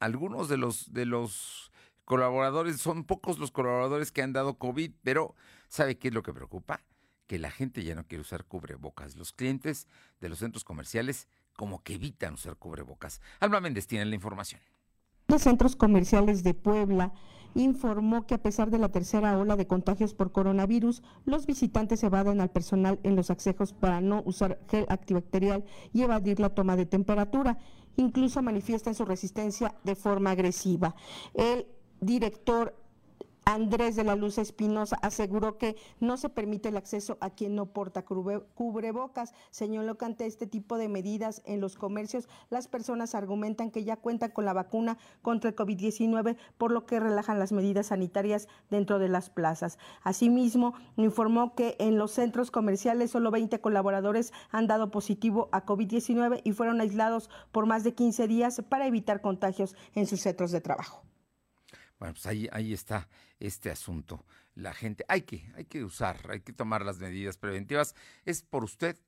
algunos 0.01 0.49
de 0.49 0.57
los, 0.57 0.93
de 0.93 1.07
los 1.07 1.73
colaboradores, 2.05 2.81
son 2.81 3.05
pocos 3.05 3.39
los 3.39 3.51
colaboradores 3.51 4.13
que 4.13 4.23
han 4.23 4.33
dado 4.33 4.59
COVID, 4.59 4.93
pero 5.03 5.35
¿sabe 5.69 5.99
qué 5.99 6.09
es 6.09 6.15
lo 6.15 6.23
que 6.23 6.33
preocupa? 6.33 6.83
Que 7.27 7.39
la 7.39 7.51
gente 7.51 7.83
ya 7.83 7.95
no 7.95 8.07
quiere 8.07 8.23
usar 8.23 8.45
cubrebocas. 8.45 9.17
Los 9.17 9.33
clientes 9.33 9.89
de 10.21 10.29
los 10.29 10.39
centros 10.39 10.65
comerciales 10.65 11.29
como 11.57 11.83
que 11.83 11.95
evitan 11.95 12.35
usar 12.35 12.57
cubrebocas. 12.57 13.21
Alma 13.41 13.61
Méndez 13.61 13.87
tiene 13.87 14.05
la 14.05 14.15
información. 14.15 14.61
Los 15.29 15.43
centros 15.43 15.75
comerciales 15.75 16.43
de 16.43 16.53
Puebla 16.53 17.15
informó 17.55 18.27
que 18.27 18.35
a 18.35 18.43
pesar 18.43 18.71
de 18.71 18.79
la 18.79 18.91
tercera 18.91 19.39
ola 19.39 19.57
de 19.57 19.67
contagios 19.67 20.13
por 20.13 20.33
coronavirus, 20.33 21.03
los 21.25 21.47
visitantes 21.47 22.03
evaden 22.03 22.41
al 22.41 22.51
personal 22.51 22.99
en 23.05 23.17
los 23.17 23.31
accejos 23.31 23.73
para 23.73 24.01
no 24.01 24.23
usar 24.27 24.61
gel 24.69 24.87
antibacterial 24.89 25.65
y 25.93 26.03
evadir 26.03 26.41
la 26.41 26.51
toma 26.51 26.77
de 26.77 26.87
temperatura. 26.87 27.59
Incluso 27.97 28.43
manifiestan 28.43 28.95
su 28.95 29.05
resistencia 29.05 29.75
de 29.85 29.95
forma 29.95 30.31
agresiva. 30.31 30.95
El 31.35 31.67
director 32.01 32.75
Andrés 33.47 33.95
de 33.95 34.05
la 34.05 34.17
Luz 34.17 34.39
Espinosa 34.39 34.97
aseguró 35.03 35.59
que 35.59 35.77
no 36.01 36.17
se 36.17 36.29
permite 36.29 36.71
el 36.71 36.77
acceso 36.77 37.19
a 37.21 37.31
quien 37.31 37.55
no 37.55 37.67
porta 37.67 38.05
cubrebocas. 38.05 39.35
Señaló 39.51 39.99
que 39.99 40.07
ante 40.07 40.27
este 40.27 40.47
tipo 40.47 40.79
de 40.79 40.89
medidas 40.89 41.43
en 41.45 41.61
los 41.61 41.77
comercios, 41.77 42.29
las 42.49 42.69
personas 42.69 43.15
argumentan 43.15 43.71
que 43.71 43.85
ya 43.85 43.97
cuentan 43.97 44.31
con 44.31 44.45
la 44.45 44.55
vacuna 44.55 44.97
contra 45.23 45.51
el 45.51 45.57
COVID-19, 45.57 46.37
por 46.57 46.71
lo 46.71 46.87
que 46.87 47.01
relajan 47.01 47.39
las 47.39 47.53
medidas 47.53 47.89
sanitarias 47.89 48.49
dentro 48.71 48.99
de 48.99 49.09
las 49.09 49.29
plazas. 49.29 49.79
Asimismo, 50.03 50.75
informó 50.97 51.55
que 51.55 51.77
en 51.79 51.99
los 51.99 52.13
centros 52.13 52.51
comerciales 52.51 53.11
solo 53.11 53.31
20 53.31 53.61
colaboradores 53.61 54.33
han 54.51 54.67
dado 54.67 54.91
positivo 54.91 55.49
a 55.53 55.67
COVID-19 55.67 56.41
y 56.45 56.53
fueron 56.53 56.81
aislados 56.81 57.31
por 57.53 57.67
más 57.67 57.85
de 57.85 57.95
15 57.95 58.27
días 58.27 58.63
para 58.69 58.87
evitar 58.87 59.21
contagios 59.21 59.77
en 59.95 60.07
sus 60.07 60.21
centros 60.23 60.51
de 60.51 60.61
trabajo. 60.61 61.03
Bueno, 61.99 62.15
pues 62.15 62.27
ahí, 62.27 62.49
ahí 62.53 62.73
está 62.73 63.09
este 63.39 63.71
asunto. 63.71 64.25
La 64.55 64.73
gente, 64.73 65.05
hay 65.09 65.23
que, 65.23 65.51
hay 65.55 65.65
que 65.65 65.85
usar, 65.85 66.31
hay 66.31 66.41
que 66.41 66.53
tomar 66.53 66.85
las 66.85 66.99
medidas 66.99 67.39
preventivas. 67.39 67.95
Es 68.25 68.43
por 68.43 68.65
usted, 68.65 68.99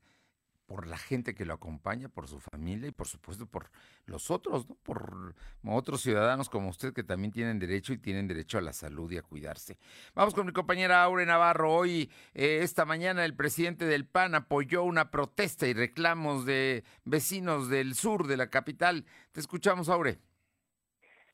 por 0.67 0.87
la 0.87 0.99
gente 0.99 1.35
que 1.35 1.45
lo 1.45 1.55
acompaña, 1.55 2.09
por 2.09 2.29
su 2.29 2.41
familia 2.41 2.89
y 2.89 2.93
por 2.93 3.07
supuesto 3.07 3.47
por 3.47 3.71
los 4.05 4.31
otros, 4.31 4.69
¿no? 4.69 4.75
Por 4.83 5.35
otros 5.65 6.03
ciudadanos 6.03 6.49
como 6.51 6.69
usted 6.69 6.93
que 6.93 7.05
también 7.05 7.33
tienen 7.33 7.59
derecho 7.59 7.93
y 7.93 7.99
tienen 7.99 8.27
derecho 8.27 8.59
a 8.59 8.63
la 8.63 8.73
salud 8.73 9.11
y 9.13 9.19
a 9.19 9.23
cuidarse. 9.23 9.79
Vamos 10.15 10.35
con 10.35 10.47
mi 10.47 10.53
compañera 10.53 11.03
Aure 11.03 11.25
Navarro. 11.25 11.73
Hoy, 11.73 12.11
eh, 12.35 12.61
esta 12.63 12.85
mañana, 12.85 13.25
el 13.25 13.35
presidente 13.35 13.85
del 13.87 14.07
PAN 14.07 14.35
apoyó 14.35 14.83
una 14.83 15.11
protesta 15.11 15.67
y 15.69 15.73
reclamos 15.73 16.45
de 16.45 16.85
vecinos 17.05 17.69
del 17.69 17.95
sur 17.95 18.27
de 18.27 18.37
la 18.37 18.51
capital. 18.51 19.07
Te 19.33 19.41
escuchamos, 19.41 19.89
Aure. 19.89 20.19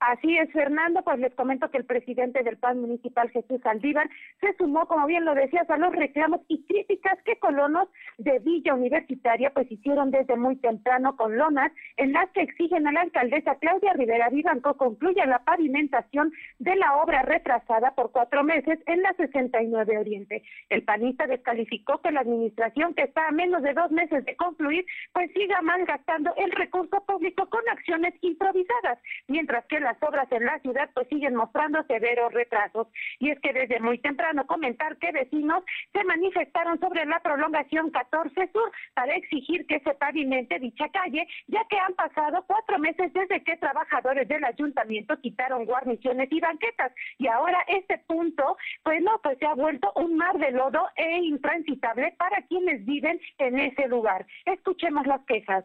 Así 0.09 0.37
es, 0.37 0.51
Fernando, 0.51 1.03
pues 1.03 1.21
les 1.21 1.33
comento 1.35 1.71
que 1.71 1.79
el 1.79 1.85
presidente 1.85 2.43
del 2.43 2.57
PAN 2.57 2.81
municipal, 2.81 3.31
Jesús 3.31 3.61
Saldívar, 3.63 4.11
se 4.41 4.53
sumó, 4.57 4.89
como 4.89 5.07
bien 5.07 5.25
lo 5.25 5.33
decías, 5.33 5.71
a 5.71 5.77
los 5.77 5.95
reclamos 5.95 6.41
y 6.49 6.65
críticas 6.65 7.23
que 7.25 7.39
colonos 7.39 7.89
de 8.19 8.41
Villa 8.41 8.75
Universitaria 8.75 9.51
pues 9.51 9.71
hicieron 9.71 10.11
desde 10.11 10.37
muy 10.37 10.57
temprano 10.57 11.17
con 11.17 11.37
lonas 11.37 11.71
en 11.97 12.13
las 12.13 12.29
que 12.31 12.43
exigen 12.43 12.85
a 12.89 12.93
la 12.93 13.03
alcaldesa 13.03 13.55
Claudia 13.61 13.93
Rivera 13.93 14.29
Vivanco 14.29 14.77
concluya 14.77 15.25
la 15.25 15.39
pavimentación 15.45 16.33
de 16.59 16.75
la 16.75 16.97
obra 16.97 17.23
retrasada 17.23 17.95
por 17.95 18.11
cuatro 18.11 18.43
meses 18.43 18.81
en 18.87 19.03
la 19.03 19.13
69 19.13 19.99
Oriente. 19.99 20.43
El 20.69 20.83
panista 20.83 21.29
descalificó 21.29 22.01
que 22.01 22.11
la 22.11 22.21
administración, 22.21 22.95
que 22.95 23.03
está 23.05 23.29
a 23.29 23.31
menos 23.31 23.63
de 23.63 23.73
dos 23.73 23.93
meses 23.93 24.25
de 24.25 24.35
concluir, 24.35 24.85
pues 25.13 25.31
siga 25.33 25.63
malgastando 25.63 26.35
el 26.37 26.51
recurso 26.51 27.05
público 27.07 27.49
con 27.49 27.63
acciones 27.69 28.15
improvisadas, 28.21 28.99
mientras 29.29 29.65
que 29.67 29.79
la 29.79 29.92
las 29.93 30.09
obras 30.09 30.31
en 30.33 30.45
la 30.45 30.59
ciudad 30.61 30.89
pues 30.95 31.07
siguen 31.09 31.35
mostrando 31.35 31.83
severos 31.85 32.33
retrasos. 32.33 32.89
Y 33.19 33.31
es 33.31 33.41
que 33.41 33.53
desde 33.53 33.81
muy 33.81 33.99
temprano 33.99 34.47
comentar 34.47 34.97
que 34.97 35.13
vecinos 35.13 35.65
se 35.93 36.05
manifestaron 36.05 36.79
sobre 36.81 37.05
la 37.05 37.21
prolongación 37.21 37.91
14 37.91 38.51
Sur 38.53 38.73
para 38.95 39.15
exigir 39.15 39.67
que 39.67 39.81
se 39.81 39.95
pavimente 39.95 40.59
dicha 40.59 40.89
calle, 40.89 41.27
ya 41.47 41.65
que 41.69 41.79
han 41.79 41.95
pasado 41.95 42.45
cuatro 42.47 42.79
meses 42.79 43.13
desde 43.13 43.43
que 43.45 43.57
trabajadores 43.57 44.27
del 44.29 44.45
ayuntamiento 44.45 45.21
quitaron 45.21 45.67
guarniciones 45.67 46.29
y 46.31 46.41
banquetas. 46.41 46.93
Y 47.19 47.27
ahora 47.27 47.59
este 47.67 47.99
punto, 47.99 48.57
pues 48.83 49.03
no, 49.03 49.21
pues 49.23 49.39
se 49.39 49.47
ha 49.47 49.55
vuelto 49.55 49.93
un 49.97 50.17
mar 50.17 50.39
de 50.39 50.53
lodo 50.53 50.89
e 50.97 51.19
intransitable 51.19 52.15
para 52.19 52.43
quienes 52.43 52.85
viven 52.85 53.21
en 53.39 53.59
ese 53.59 53.89
lugar. 53.89 54.27
Escuchemos 54.47 55.07
las 55.07 55.23
quejas 55.27 55.65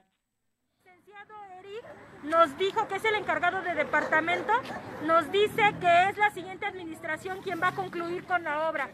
nos 2.24 2.58
dijo 2.58 2.88
que 2.88 2.96
es 2.96 3.06
el 3.06 3.16
encargado 3.16 3.62
de 3.62 3.76
departamento, 3.76 4.54
nos 5.06 5.32
dice 5.32 5.74
que 5.80 6.10
es 6.10 6.18
la 6.18 6.32
siguiente 6.32 6.66
administración 6.66 7.42
quien 7.42 7.62
va 7.62 7.70
a 7.70 7.76
concluir 7.76 8.24
con 8.26 8.44
la 8.44 8.70
obra. 8.70 8.90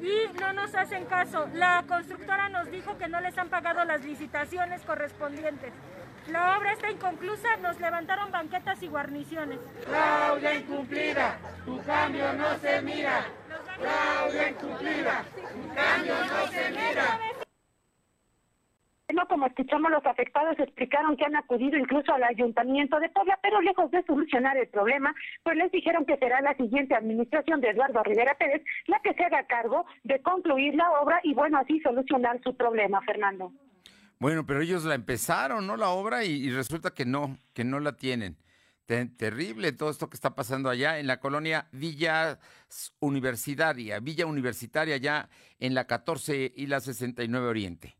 Y 0.00 0.38
no 0.38 0.52
nos 0.52 0.74
hacen 0.74 1.06
caso. 1.06 1.48
La 1.54 1.84
constructora 1.88 2.48
nos 2.48 2.70
dijo 2.70 2.98
que 2.98 3.08
no 3.08 3.20
les 3.20 3.36
han 3.38 3.48
pagado 3.48 3.84
las 3.84 4.04
licitaciones 4.04 4.82
correspondientes. 4.82 5.72
La 6.28 6.58
obra 6.58 6.72
está 6.72 6.90
inconclusa, 6.90 7.56
nos 7.58 7.78
levantaron 7.80 8.32
banquetas 8.32 8.82
y 8.82 8.88
guarniciones. 8.88 9.60
Claudia 9.84 10.54
incumplida, 10.54 11.36
tu 11.64 11.80
cambio 11.84 12.32
no 12.32 12.58
se 12.58 12.82
mira. 12.82 13.24
Claudia 13.78 14.48
incumplida, 14.50 15.24
tu 15.34 15.74
cambio 15.74 16.14
no 16.24 16.46
se 16.48 16.70
mira. 16.70 17.18
No, 19.16 19.26
como 19.28 19.46
escuchamos, 19.46 19.90
los 19.90 20.04
afectados 20.04 20.58
explicaron 20.58 21.16
que 21.16 21.24
han 21.24 21.36
acudido 21.36 21.78
incluso 21.78 22.12
al 22.12 22.22
ayuntamiento 22.22 23.00
de 23.00 23.08
Puebla, 23.08 23.38
pero 23.40 23.62
lejos 23.62 23.90
de 23.90 24.04
solucionar 24.04 24.58
el 24.58 24.68
problema, 24.68 25.14
pues 25.42 25.56
les 25.56 25.72
dijeron 25.72 26.04
que 26.04 26.18
será 26.18 26.42
la 26.42 26.54
siguiente 26.54 26.94
administración 26.94 27.62
de 27.62 27.70
Eduardo 27.70 28.02
Rivera 28.02 28.34
Pérez 28.34 28.62
la 28.88 29.00
que 29.00 29.14
se 29.14 29.24
haga 29.24 29.46
cargo 29.46 29.86
de 30.04 30.20
concluir 30.20 30.74
la 30.74 31.00
obra 31.00 31.18
y, 31.22 31.32
bueno, 31.32 31.56
así 31.56 31.80
solucionar 31.80 32.42
su 32.42 32.54
problema, 32.54 33.00
Fernando. 33.06 33.52
Bueno, 34.18 34.44
pero 34.44 34.60
ellos 34.60 34.84
la 34.84 34.94
empezaron, 34.94 35.66
¿no? 35.66 35.78
La 35.78 35.88
obra 35.88 36.22
y, 36.22 36.50
resulta 36.50 36.92
que 36.92 37.06
no, 37.06 37.38
que 37.54 37.64
no 37.64 37.80
la 37.80 37.96
tienen. 37.96 38.36
terrible 38.84 39.72
todo 39.72 39.88
esto 39.88 40.10
que 40.10 40.16
está 40.16 40.34
pasando 40.34 40.68
allá 40.68 40.98
en 40.98 41.06
la 41.06 41.20
colonia 41.20 41.68
Villa 41.72 42.38
Universitaria, 43.00 43.98
Villa 43.98 44.26
Universitaria, 44.26 44.98
ya 44.98 45.30
en 45.58 45.74
la 45.74 45.86
14 45.86 46.52
y 46.54 46.66
la 46.66 46.80
69 46.80 47.46
Oriente. 47.46 47.96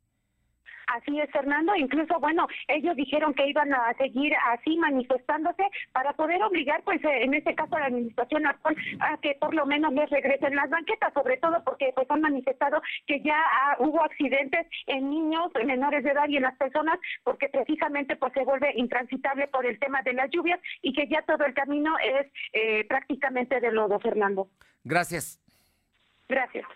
Así 0.97 1.21
es, 1.21 1.31
Fernando. 1.31 1.75
Incluso, 1.77 2.19
bueno, 2.21 2.47
ellos 2.69 2.97
dijeron 2.97 3.35
que 3.35 3.47
iban 3.49 3.73
a 3.75 3.93
seguir 3.95 4.33
así 4.53 4.77
manifestándose 4.79 5.65
para 5.93 6.13
poder 6.15 6.43
obligar, 6.43 6.83
pues, 6.85 7.05
eh, 7.05 7.23
en 7.23 7.35
este 7.35 7.55
caso, 7.55 7.77
a 7.77 7.81
la 7.81 7.87
administración 7.87 8.47
actual 8.47 8.77
a 9.01 9.19
que 9.19 9.37
por 9.39 9.55
lo 9.55 9.67
menos 9.67 9.93
les 9.93 10.09
regresen 10.09 10.57
las 10.57 10.71
banquetas, 10.71 11.13
sobre 11.13 11.37
todo 11.37 11.63
porque 11.65 11.93
pues 11.95 12.11
han 12.11 12.23
manifestado 12.23 12.81
que 13.07 13.21
ya 13.21 13.37
ah, 13.39 13.77
hubo 13.81 14.03
accidentes 14.03 14.67
en 14.87 15.11
niños, 15.11 15.51
en 15.55 15.67
menores 15.67 16.03
de 16.03 16.11
edad 16.11 16.29
y 16.29 16.37
en 16.37 16.45
las 16.45 16.57
personas, 16.57 16.99
porque 17.25 17.49
precisamente 17.49 18.17
pues 18.17 18.33
se 18.33 18.45
vuelve 18.45 18.73
intransitable 18.77 19.49
por 19.49 19.67
el 19.67 19.79
tema 19.79 20.01
de 20.03 20.15
las 20.15 20.31
lluvias 20.31 20.61
y 20.83 20.93
que 20.95 21.09
ya 21.09 21.23
todo 21.23 21.45
el 21.45 21.55
camino 21.55 21.97
es 21.99 22.27
eh, 22.53 22.85
prácticamente 22.85 23.61
de 23.61 23.73
lodo, 23.73 23.99
Fernando. 24.01 24.49
Gracias. 24.85 25.41
Gracias. 26.29 26.67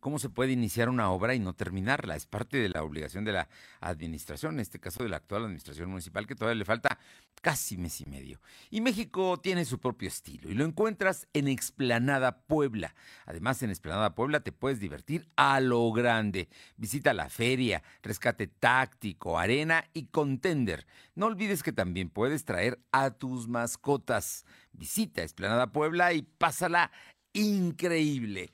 Cómo 0.00 0.18
se 0.18 0.30
puede 0.30 0.52
iniciar 0.52 0.88
una 0.88 1.10
obra 1.10 1.34
y 1.34 1.38
no 1.38 1.52
terminarla. 1.52 2.16
Es 2.16 2.26
parte 2.26 2.56
de 2.56 2.68
la 2.68 2.82
obligación 2.82 3.24
de 3.24 3.32
la 3.32 3.48
administración, 3.80 4.54
en 4.54 4.60
este 4.60 4.80
caso 4.80 5.02
de 5.02 5.10
la 5.10 5.18
actual 5.18 5.44
administración 5.44 5.90
municipal, 5.90 6.26
que 6.26 6.34
todavía 6.34 6.58
le 6.58 6.64
falta 6.64 6.98
casi 7.42 7.76
mes 7.76 8.00
y 8.00 8.06
medio. 8.06 8.40
Y 8.70 8.80
México 8.80 9.38
tiene 9.38 9.64
su 9.64 9.78
propio 9.78 10.08
estilo 10.08 10.50
y 10.50 10.54
lo 10.54 10.64
encuentras 10.64 11.28
en 11.32 11.48
Explanada 11.48 12.40
Puebla. 12.42 12.94
Además, 13.26 13.62
en 13.62 13.70
Explanada 13.70 14.14
Puebla 14.14 14.40
te 14.40 14.52
puedes 14.52 14.80
divertir 14.80 15.28
a 15.36 15.60
lo 15.60 15.90
grande. 15.92 16.48
Visita 16.76 17.14
la 17.14 17.28
feria, 17.28 17.82
rescate 18.02 18.46
táctico, 18.46 19.38
arena 19.38 19.84
y 19.92 20.06
contender. 20.06 20.86
No 21.14 21.26
olvides 21.26 21.62
que 21.62 21.72
también 21.72 22.10
puedes 22.10 22.44
traer 22.44 22.80
a 22.92 23.10
tus 23.10 23.48
mascotas. 23.48 24.44
Visita 24.72 25.22
Explanada 25.22 25.72
Puebla 25.72 26.12
y 26.12 26.22
pásala 26.22 26.90
increíble. 27.32 28.52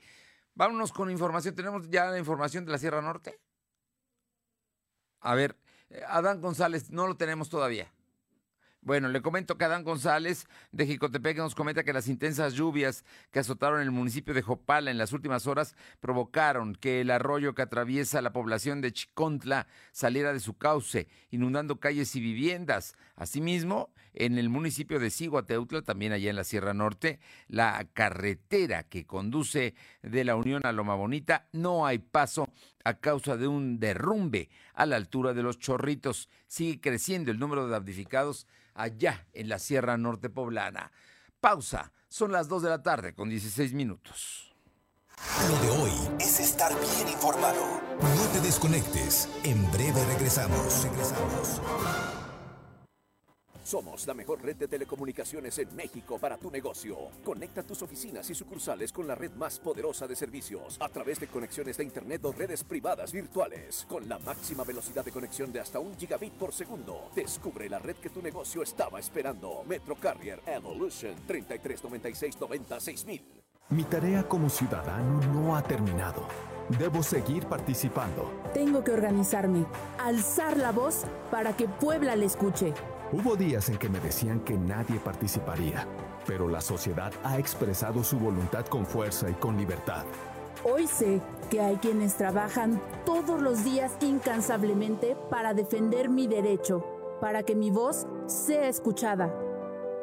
Vámonos 0.57 0.91
con 0.91 1.11
información. 1.11 1.53
¿Tenemos 1.53 1.87
ya 1.87 2.05
la 2.05 2.17
información 2.17 2.65
de 2.65 2.71
la 2.71 2.79
Sierra 2.79 2.99
Norte? 2.99 3.39
A 5.19 5.35
ver, 5.35 5.55
eh, 5.91 6.01
Adán 6.07 6.41
González, 6.41 6.89
no 6.89 7.05
lo 7.05 7.15
tenemos 7.15 7.47
todavía. 7.47 7.93
Bueno, 8.81 9.07
le 9.09 9.21
comento 9.21 9.57
que 9.57 9.65
Adán 9.65 9.83
González 9.83 10.47
de 10.71 10.87
Jicotepec 10.87 11.37
nos 11.37 11.53
comenta 11.53 11.83
que 11.83 11.93
las 11.93 12.07
intensas 12.07 12.53
lluvias 12.53 13.05
que 13.31 13.37
azotaron 13.37 13.81
el 13.81 13.91
municipio 13.91 14.33
de 14.33 14.41
Jopala 14.41 14.89
en 14.89 14.97
las 14.97 15.13
últimas 15.13 15.45
horas 15.45 15.75
provocaron 15.99 16.73
que 16.73 17.01
el 17.01 17.11
arroyo 17.11 17.53
que 17.53 17.61
atraviesa 17.61 18.21
la 18.23 18.33
población 18.33 18.81
de 18.81 18.93
Chicontla 18.93 19.67
saliera 19.91 20.33
de 20.33 20.39
su 20.39 20.57
cauce, 20.57 21.07
inundando 21.29 21.79
calles 21.79 22.15
y 22.15 22.19
viviendas. 22.19 22.95
Asimismo, 23.15 23.93
en 24.19 24.37
el 24.37 24.49
municipio 24.49 24.99
de 24.99 25.09
Siguateutla, 25.09 25.83
también 25.83 26.11
allá 26.11 26.29
en 26.29 26.35
la 26.35 26.43
Sierra 26.43 26.73
Norte, 26.73 27.19
la 27.47 27.87
carretera 27.93 28.83
que 28.83 29.05
conduce 29.05 29.75
de 30.01 30.23
la 30.23 30.35
Unión 30.35 30.65
a 30.65 30.71
Loma 30.71 30.95
Bonita 30.95 31.47
no 31.51 31.85
hay 31.85 31.99
paso 31.99 32.49
a 32.83 32.95
causa 32.95 33.37
de 33.37 33.47
un 33.47 33.79
derrumbe 33.79 34.49
a 34.73 34.85
la 34.85 34.95
altura 34.95 35.33
de 35.33 35.43
los 35.43 35.59
chorritos. 35.59 36.29
Sigue 36.47 36.81
creciendo 36.81 37.31
el 37.31 37.39
número 37.39 37.65
de 37.65 37.71
damnificados 37.71 38.47
allá 38.73 39.27
en 39.33 39.49
la 39.49 39.59
Sierra 39.59 39.97
Norte 39.97 40.29
Poblana. 40.29 40.91
Pausa, 41.39 41.91
son 42.09 42.31
las 42.31 42.47
2 42.47 42.63
de 42.63 42.69
la 42.69 42.81
tarde 42.81 43.13
con 43.13 43.29
16 43.29 43.73
minutos. 43.73 44.55
Lo 45.49 45.59
de 45.59 45.69
hoy 45.81 45.91
es 46.19 46.39
estar 46.39 46.71
bien 46.71 47.09
informado. 47.09 47.81
No 47.99 48.25
te 48.33 48.39
desconectes. 48.41 49.27
En 49.43 49.69
breve 49.71 50.03
regresamos. 50.05 50.83
Regresamos. 50.83 51.61
Somos 53.67 54.07
la 54.07 54.13
mejor 54.13 54.41
red 54.41 54.55
de 54.55 54.69
telecomunicaciones 54.69 55.59
en 55.59 55.75
México 55.75 56.17
para 56.17 56.37
tu 56.37 56.49
negocio. 56.49 57.09
Conecta 57.21 57.63
tus 57.63 57.81
oficinas 57.81 58.29
y 58.29 58.33
sucursales 58.33 58.93
con 58.93 59.05
la 59.05 59.13
red 59.13 59.33
más 59.33 59.59
poderosa 59.59 60.07
de 60.07 60.15
servicios 60.15 60.77
a 60.79 60.87
través 60.87 61.19
de 61.19 61.27
conexiones 61.27 61.75
de 61.75 61.83
Internet 61.83 62.23
o 62.23 62.31
redes 62.31 62.63
privadas 62.63 63.11
virtuales 63.11 63.85
con 63.89 64.07
la 64.07 64.19
máxima 64.19 64.63
velocidad 64.63 65.03
de 65.03 65.11
conexión 65.11 65.51
de 65.51 65.59
hasta 65.59 65.79
un 65.79 65.97
gigabit 65.97 66.31
por 66.35 66.53
segundo. 66.53 67.09
Descubre 67.13 67.69
la 67.69 67.79
red 67.79 67.97
que 67.97 68.09
tu 68.09 68.21
negocio 68.21 68.63
estaba 68.63 69.01
esperando. 69.01 69.65
Metro 69.67 69.95
Carrier 69.95 70.41
Evolution 70.45 71.15
3396 71.27 73.05
Mi 73.71 73.83
tarea 73.83 74.23
como 74.23 74.49
ciudadano 74.49 75.19
no 75.33 75.57
ha 75.57 75.61
terminado. 75.61 76.25
Debo 76.79 77.03
seguir 77.03 77.45
participando. 77.47 78.31
Tengo 78.53 78.85
que 78.85 78.91
organizarme, 78.91 79.65
alzar 79.99 80.55
la 80.55 80.71
voz 80.71 81.03
para 81.29 81.57
que 81.57 81.67
Puebla 81.67 82.15
le 82.15 82.27
escuche. 82.27 82.73
Hubo 83.09 83.37
días 83.37 83.69
en 83.69 83.77
que 83.77 83.87
me 83.87 84.01
decían 84.01 84.41
que 84.41 84.57
nadie 84.57 84.99
participaría, 84.99 85.87
pero 86.25 86.49
la 86.49 86.59
sociedad 86.59 87.13
ha 87.23 87.39
expresado 87.39 88.03
su 88.03 88.19
voluntad 88.19 88.65
con 88.65 88.85
fuerza 88.85 89.29
y 89.29 89.33
con 89.33 89.55
libertad. 89.55 90.03
Hoy 90.65 90.87
sé 90.87 91.21
que 91.49 91.61
hay 91.61 91.77
quienes 91.77 92.17
trabajan 92.17 92.81
todos 93.05 93.41
los 93.41 93.63
días 93.63 93.93
incansablemente 94.01 95.15
para 95.29 95.53
defender 95.53 96.09
mi 96.09 96.27
derecho, 96.27 96.83
para 97.21 97.43
que 97.43 97.55
mi 97.55 97.71
voz 97.71 98.07
sea 98.25 98.67
escuchada. 98.67 99.33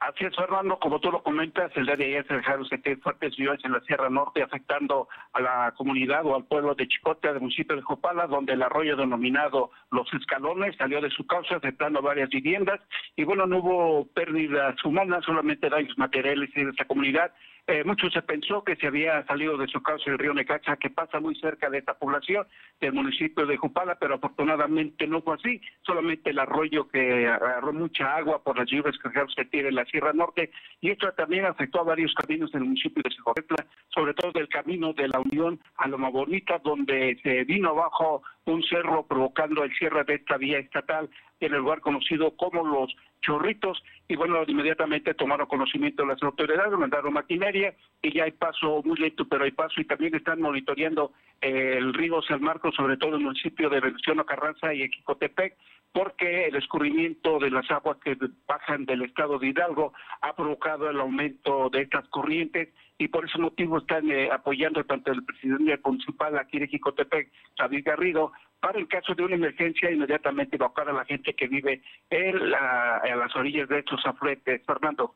Así 0.00 0.24
es, 0.24 0.36
Fernando, 0.36 0.78
como 0.78 1.00
tú 1.00 1.10
lo 1.10 1.24
comentas, 1.24 1.72
el 1.74 1.86
día 1.86 1.96
de 1.96 2.04
ayer 2.04 2.26
se 2.28 2.34
dejaron 2.34 2.64
fuertes 3.02 3.34
lluvias 3.36 3.58
en 3.64 3.72
la 3.72 3.80
Sierra 3.80 4.08
Norte, 4.08 4.42
afectando 4.42 5.08
a 5.32 5.40
la 5.40 5.74
comunidad 5.76 6.24
o 6.24 6.36
al 6.36 6.44
pueblo 6.44 6.76
de 6.76 6.86
Chicote, 6.86 7.26
del 7.26 7.40
municipio 7.40 7.74
de 7.74 7.82
Jopala, 7.82 8.28
donde 8.28 8.52
el 8.52 8.62
arroyo 8.62 8.96
denominado 8.96 9.72
Los 9.90 10.06
Escalones 10.14 10.76
salió 10.76 11.00
de 11.00 11.10
su 11.10 11.26
causa, 11.26 11.56
afectando 11.56 12.00
varias 12.00 12.30
viviendas. 12.30 12.80
Y 13.16 13.24
bueno, 13.24 13.46
no 13.46 13.58
hubo 13.58 14.06
pérdidas 14.14 14.76
humanas, 14.84 15.24
solamente 15.24 15.68
daños 15.68 15.98
materiales 15.98 16.50
en 16.54 16.68
esta 16.68 16.84
comunidad. 16.84 17.32
Eh, 17.70 17.84
mucho 17.84 18.08
se 18.08 18.22
pensó 18.22 18.64
que 18.64 18.76
se 18.76 18.86
había 18.86 19.26
salido 19.26 19.58
de 19.58 19.68
su 19.68 19.82
cauce 19.82 20.08
el 20.08 20.18
río 20.18 20.32
Necaxa, 20.32 20.78
que 20.78 20.88
pasa 20.88 21.20
muy 21.20 21.34
cerca 21.34 21.68
de 21.68 21.76
esta 21.76 21.92
población, 21.92 22.46
del 22.80 22.94
municipio 22.94 23.44
de 23.44 23.58
Jupala, 23.58 23.98
pero 23.98 24.14
afortunadamente 24.14 25.06
no 25.06 25.20
fue 25.20 25.34
así, 25.34 25.60
solamente 25.82 26.30
el 26.30 26.38
arroyo 26.38 26.88
que 26.88 27.28
agarró 27.28 27.74
mucha 27.74 28.16
agua 28.16 28.42
por 28.42 28.56
las 28.56 28.70
lluvias 28.70 28.96
que 29.36 29.44
tiene 29.44 29.68
en 29.68 29.74
la 29.74 29.84
Sierra 29.84 30.14
Norte, 30.14 30.50
y 30.80 30.88
esto 30.88 31.12
también 31.12 31.44
afectó 31.44 31.80
a 31.80 31.84
varios 31.84 32.14
caminos 32.14 32.50
en 32.54 32.62
el 32.62 32.68
municipio 32.68 33.02
de 33.04 33.14
Sejorretla, 33.14 33.66
sobre 33.88 34.14
todo 34.14 34.32
del 34.32 34.48
camino 34.48 34.94
de 34.94 35.08
la 35.08 35.20
Unión 35.20 35.60
a 35.76 35.88
Loma 35.88 36.08
Bonita, 36.08 36.58
donde 36.64 37.20
se 37.22 37.44
vino 37.44 37.68
abajo 37.68 38.22
un 38.52 38.62
cerro 38.62 39.06
provocando 39.06 39.62
el 39.62 39.74
cierre 39.76 40.04
de 40.04 40.14
esta 40.14 40.36
vía 40.36 40.58
estatal 40.58 41.08
en 41.40 41.54
el 41.54 41.60
lugar 41.60 41.80
conocido 41.80 42.36
como 42.36 42.64
Los 42.64 42.94
Chorritos, 43.20 43.82
y 44.08 44.16
bueno, 44.16 44.42
inmediatamente 44.46 45.14
tomaron 45.14 45.46
conocimiento 45.46 46.06
las 46.06 46.22
autoridades, 46.22 46.72
mandaron 46.78 47.12
maquinaria, 47.12 47.74
y 48.00 48.12
ya 48.12 48.24
hay 48.24 48.32
paso 48.32 48.82
muy 48.84 48.96
lento, 48.96 49.26
pero 49.28 49.44
hay 49.44 49.50
paso, 49.50 49.80
y 49.80 49.84
también 49.84 50.14
están 50.14 50.40
monitoreando 50.40 51.12
eh, 51.40 51.74
el 51.76 51.94
río 51.94 52.22
San 52.22 52.42
Marcos, 52.42 52.74
sobre 52.74 52.96
todo 52.96 53.10
en 53.10 53.16
el 53.16 53.24
municipio 53.24 53.68
de 53.68 53.80
Venezuela, 53.80 54.24
Carranza 54.24 54.72
y 54.72 54.82
Equicotepec, 54.82 55.56
porque 55.92 56.46
el 56.46 56.56
escurrimiento 56.56 57.38
de 57.38 57.50
las 57.50 57.68
aguas 57.70 57.98
que 57.98 58.16
bajan 58.46 58.84
del 58.84 59.02
estado 59.02 59.38
de 59.38 59.48
Hidalgo 59.48 59.92
ha 60.20 60.34
provocado 60.36 60.88
el 60.88 61.00
aumento 61.00 61.70
de 61.70 61.82
estas 61.82 62.06
corrientes 62.08 62.68
y 62.98 63.08
por 63.08 63.24
ese 63.24 63.38
motivo 63.38 63.78
están 63.78 64.10
eh, 64.10 64.28
apoyando 64.30 64.84
tanto 64.84 65.12
el 65.12 65.24
presidente 65.24 65.78
municipal 65.84 66.36
aquí 66.36 66.58
de 66.58 66.66
Jicotepec, 66.66 67.30
David 67.56 67.84
Garrido, 67.84 68.32
para 68.60 68.78
el 68.78 68.88
caso 68.88 69.14
de 69.14 69.24
una 69.24 69.36
emergencia 69.36 69.90
inmediatamente 69.90 70.56
evacuar 70.56 70.88
a 70.88 70.92
la 70.92 71.04
gente 71.04 71.32
que 71.34 71.46
vive 71.46 71.80
en, 72.10 72.50
la, 72.50 73.00
en 73.04 73.18
las 73.20 73.34
orillas 73.36 73.68
de 73.68 73.78
estos 73.78 74.04
afluentes. 74.04 74.62
Fernando. 74.66 75.14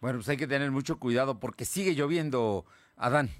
Bueno, 0.00 0.18
pues 0.18 0.28
hay 0.28 0.36
que 0.36 0.46
tener 0.46 0.70
mucho 0.70 0.98
cuidado 0.98 1.40
porque 1.40 1.64
sigue 1.64 1.94
lloviendo, 1.94 2.66
Adán. 2.96 3.30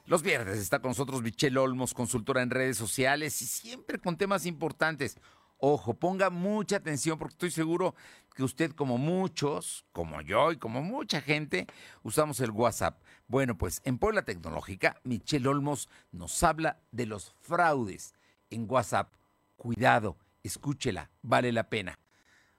Los 0.06 0.22
viernes 0.22 0.58
está 0.58 0.80
con 0.80 0.90
nosotros 0.90 1.22
Michelle 1.22 1.58
Olmos, 1.58 1.94
consultora 1.94 2.42
en 2.42 2.50
redes 2.50 2.76
sociales 2.76 3.42
y 3.42 3.46
siempre 3.46 3.98
con 3.98 4.18
temas 4.18 4.46
importantes. 4.46 5.16
Ojo, 5.58 5.94
ponga 5.94 6.30
mucha 6.30 6.76
atención 6.76 7.18
porque 7.18 7.36
estoy 7.36 7.52
seguro 7.52 7.96
que 8.36 8.44
usted 8.44 8.74
como 8.74 8.98
muchos, 8.98 9.86
como 9.94 10.20
yo 10.20 10.52
y 10.52 10.58
como 10.58 10.82
mucha 10.82 11.22
gente, 11.22 11.68
usamos 12.04 12.42
el 12.42 12.52
WhatsApp. 12.52 13.02
Bueno, 13.28 13.58
pues 13.58 13.80
en 13.86 13.98
Puebla 13.98 14.24
Tecnológica, 14.24 15.00
Michelle 15.06 15.48
Olmos 15.48 15.88
nos 16.12 16.44
habla 16.44 16.82
de 16.92 17.06
los 17.06 17.34
fraudes 17.40 18.14
en 18.54 18.66
WhatsApp. 18.70 19.14
Cuidado, 19.56 20.18
escúchela, 20.44 21.10
vale 21.22 21.52
la 21.52 21.70
pena. 21.70 22.00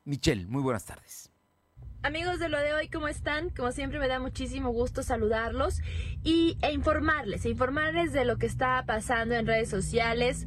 Michelle, 0.04 0.46
muy 0.46 0.62
buenas 0.62 0.84
tardes. 0.84 1.30
Amigos 2.02 2.38
de 2.38 2.50
lo 2.50 2.58
de 2.60 2.74
hoy, 2.74 2.88
¿cómo 2.88 3.08
están? 3.08 3.48
Como 3.48 3.72
siempre 3.72 3.98
me 3.98 4.08
da 4.08 4.20
muchísimo 4.20 4.70
gusto 4.70 5.02
saludarlos 5.02 5.80
y, 6.22 6.58
e 6.60 6.72
informarles, 6.72 7.46
e 7.46 7.48
informarles 7.48 8.12
de 8.12 8.26
lo 8.26 8.36
que 8.36 8.44
está 8.44 8.84
pasando 8.84 9.34
en 9.34 9.46
redes 9.46 9.70
sociales, 9.70 10.46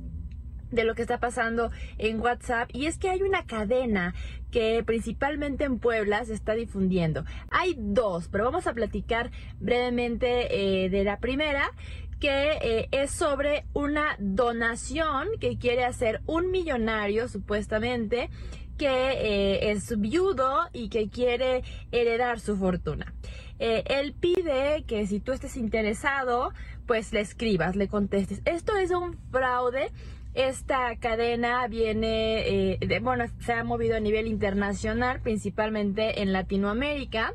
de 0.69 0.83
lo 0.83 0.93
que 0.93 1.01
está 1.01 1.19
pasando 1.19 1.71
en 1.97 2.19
WhatsApp 2.19 2.69
y 2.73 2.85
es 2.85 2.97
que 2.97 3.09
hay 3.09 3.23
una 3.23 3.45
cadena 3.45 4.13
que 4.51 4.83
principalmente 4.85 5.63
en 5.63 5.79
Puebla 5.79 6.23
se 6.25 6.33
está 6.33 6.53
difundiendo. 6.53 7.23
Hay 7.49 7.75
dos, 7.77 8.29
pero 8.29 8.45
vamos 8.45 8.67
a 8.67 8.73
platicar 8.73 9.31
brevemente 9.59 10.83
eh, 10.85 10.89
de 10.89 11.03
la 11.03 11.19
primera 11.19 11.71
que 12.19 12.57
eh, 12.61 12.87
es 12.91 13.11
sobre 13.11 13.65
una 13.73 14.15
donación 14.19 15.27
que 15.39 15.57
quiere 15.57 15.85
hacer 15.85 16.21
un 16.25 16.49
millonario 16.49 17.27
supuestamente 17.27 18.29
que 18.77 18.87
eh, 18.87 19.71
es 19.71 19.99
viudo 19.99 20.67
y 20.73 20.89
que 20.89 21.09
quiere 21.09 21.63
heredar 21.91 22.39
su 22.39 22.57
fortuna. 22.57 23.13
él 23.59 24.13
pide 24.19 24.83
que 24.87 25.07
si 25.07 25.19
tú 25.19 25.31
estés 25.31 25.57
interesado, 25.57 26.53
pues 26.85 27.11
le 27.11 27.21
escribas, 27.21 27.75
le 27.75 27.87
contestes. 27.87 28.41
Esto 28.45 28.77
es 28.77 28.91
un 28.91 29.17
fraude 29.31 29.91
esta 30.37 30.95
cadena 30.97 31.67
viene, 31.67 32.73
eh, 32.73 32.77
de, 32.79 32.99
bueno, 32.99 33.25
se 33.39 33.53
ha 33.53 33.63
movido 33.63 33.97
a 33.97 33.99
nivel 33.99 34.27
internacional, 34.27 35.19
principalmente 35.21 36.21
en 36.21 36.31
Latinoamérica, 36.31 37.33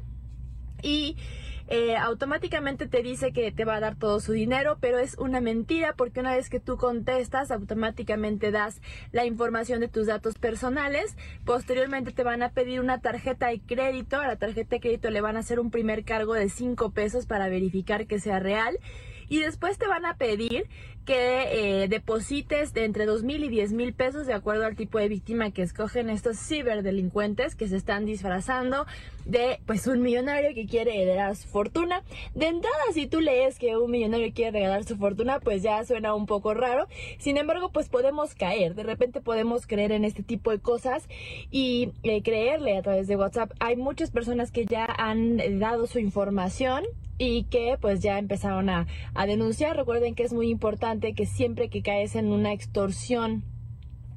y 0.83 1.17
eh, 1.67 1.97
automáticamente 1.97 2.87
te 2.87 3.03
dice 3.03 3.33
que 3.33 3.51
te 3.51 3.65
va 3.65 3.77
a 3.77 3.81
dar 3.81 3.97
todo 3.97 4.21
su 4.21 4.33
dinero, 4.33 4.79
pero 4.81 4.99
es 4.99 5.19
una 5.19 5.41
mentira 5.41 5.95
porque 5.97 6.21
una 6.21 6.37
vez 6.37 6.49
que 6.49 6.61
tú 6.61 6.77
contestas, 6.77 7.51
automáticamente 7.51 8.53
das 8.53 8.81
la 9.11 9.25
información 9.25 9.81
de 9.81 9.89
tus 9.89 10.07
datos 10.07 10.39
personales. 10.39 11.17
Posteriormente 11.45 12.13
te 12.13 12.23
van 12.23 12.43
a 12.43 12.51
pedir 12.51 12.79
una 12.79 13.01
tarjeta 13.01 13.49
de 13.49 13.61
crédito. 13.61 14.21
A 14.21 14.29
la 14.29 14.37
tarjeta 14.37 14.77
de 14.77 14.81
crédito 14.81 15.11
le 15.11 15.21
van 15.21 15.37
a 15.37 15.41
hacer 15.41 15.59
un 15.59 15.71
primer 15.71 16.05
cargo 16.05 16.35
de 16.35 16.49
5 16.49 16.91
pesos 16.93 17.27
para 17.27 17.49
verificar 17.49 18.07
que 18.07 18.21
sea 18.21 18.39
real 18.39 18.79
y 19.29 19.41
después 19.41 19.79
te 19.79 19.87
van 19.87 20.07
a 20.07 20.17
pedir 20.17 20.67
que 21.05 21.83
eh, 21.83 21.89
deposites 21.89 22.73
de 22.75 22.85
entre 22.85 23.07
dos 23.07 23.25
mil 23.25 23.43
y 23.43 23.49
diez 23.49 23.73
mil 23.73 23.93
pesos 23.93 24.27
de 24.27 24.35
acuerdo 24.35 24.67
al 24.67 24.77
tipo 24.77 24.99
de 24.99 25.09
víctima 25.09 25.51
que 25.51 25.63
escogen 25.63 26.09
estos 26.09 26.39
ciberdelincuentes 26.39 27.57
que 27.57 27.67
se 27.67 27.77
están 27.77 28.05
disfrazando 28.05 28.87
de 29.25 29.61
pues 29.67 29.87
un 29.87 30.01
millonario 30.01 30.55
que 30.55 30.67
quiere 30.67 31.03
heredar 31.03 31.35
su 31.37 31.49
fortuna. 31.49 32.03
De 32.35 32.47
entrada, 32.47 32.77
si 32.93 33.07
tú 33.07 33.21
lees 33.21 33.59
que 33.59 33.77
un 33.77 33.91
millonario 33.91 34.33
quiere 34.33 34.53
regalar 34.53 34.85
su 34.85 34.97
fortuna, 34.97 35.41
pues 35.41 35.63
ya 35.63 35.85
suena 35.85 36.15
un 36.15 36.27
poco 36.27 36.55
raro. 36.55 36.87
Sin 37.19 37.37
embargo, 37.37 37.71
pues 37.71 37.89
podemos 37.89 38.35
caer. 38.35 38.75
De 38.75 38.83
repente 38.83 39.21
podemos 39.21 39.67
creer 39.67 39.93
en 39.93 40.05
este 40.05 40.23
tipo 40.23 40.51
de 40.51 40.59
cosas 40.59 41.09
y 41.51 41.93
eh, 42.03 42.23
creerle 42.23 42.77
a 42.77 42.83
través 42.83 43.09
de 43.09 43.17
WhatsApp. 43.17 43.53
Hay 43.61 43.77
muchas 43.77 44.11
personas 44.11 44.51
que 44.51 44.67
ya 44.67 44.87
han 44.87 45.59
dado 45.59 45.87
su 45.87 45.99
información 45.99 46.85
y 47.19 47.45
que 47.45 47.77
pues 47.81 48.01
ya 48.01 48.19
empezaron 48.19 48.69
a, 48.69 48.87
a 49.15 49.27
denunciar. 49.27 49.77
Recuerden 49.77 50.15
que 50.15 50.25
es 50.25 50.33
muy 50.33 50.49
importante 50.49 51.15
que 51.15 51.27
siempre 51.27 51.69
que 51.69 51.83
caes 51.83 52.17
en 52.17 52.33
una 52.33 52.53
extorsión 52.53 53.45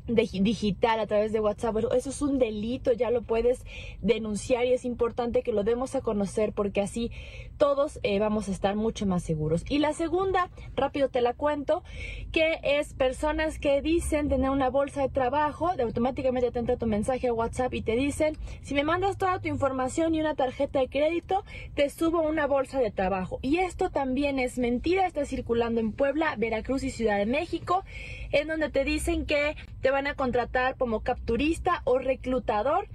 digital 0.08 1.00
a 1.00 1.08
través 1.08 1.32
de 1.32 1.40
WhatsApp, 1.40 1.78
eso 1.96 2.10
es 2.10 2.22
un 2.22 2.40
delito, 2.40 2.92
ya 2.94 3.10
lo 3.12 3.22
puedes 3.22 3.66
denunciar 4.02 4.66
y 4.66 4.74
es 4.74 4.86
importante 4.86 5.42
que 5.42 5.52
lo 5.52 5.64
demos 5.64 5.96
a 5.96 6.02
conocer 6.02 6.54
porque 6.54 6.82
así 6.82 7.12
todos 7.58 8.00
eh, 8.04 8.20
vamos 8.20 8.48
a 8.48 8.52
estar 8.52 8.76
mucho 8.76 9.06
más 9.06 9.24
seguros. 9.24 9.64
Y 9.70 9.80
la 9.80 9.94
segunda, 9.94 10.50
rápido 10.76 11.10
te 11.10 11.22
la 11.22 11.34
cuento, 11.34 11.84
que 12.32 12.60
es 12.64 12.94
personas 12.94 13.60
que 13.60 13.82
dicen 13.82 14.30
tener 14.30 14.50
una 14.50 14.70
bolsa 14.70 15.02
de 15.02 15.10
trabajo, 15.10 15.76
de 15.76 15.84
automáticamente 15.84 16.52
te 16.52 16.60
entra 16.60 16.78
tu 16.78 16.86
mensaje 16.86 17.28
a 17.28 17.34
WhatsApp 17.34 17.74
y 17.74 17.82
te 17.82 17.96
dicen, 17.96 18.38
si 18.62 18.74
me 18.74 18.84
mandas 18.84 19.18
toda 19.18 19.40
tu 19.40 19.48
información 19.48 20.14
y 20.16 20.22
una 20.22 20.36
tarjeta 20.36 20.80
de 20.80 20.90
crédito, 20.90 21.44
te 21.76 21.90
subo 21.90 22.22
una 22.22 22.48
bolsa 22.48 22.80
de 22.80 22.92
trabajo. 22.92 23.40
Y 23.42 23.58
esto 23.58 23.90
también 23.90 24.40
es 24.40 24.58
mentira, 24.58 25.08
está 25.08 25.26
circulando 25.26 25.80
en 25.80 25.92
Puebla, 25.92 26.36
Veracruz 26.38 26.84
y 26.84 26.92
Ciudad 26.92 27.18
de 27.18 27.26
México, 27.26 27.84
en 28.32 28.48
donde 28.48 28.70
te 28.70 28.84
dicen 28.84 29.26
que 29.26 29.56
te 29.82 29.92
van 29.92 30.08
a 30.08 30.16
contratar 30.16 30.78
como 30.78 31.02
capturista 31.02 31.82
o 31.86 31.98
reclutador 31.98 32.88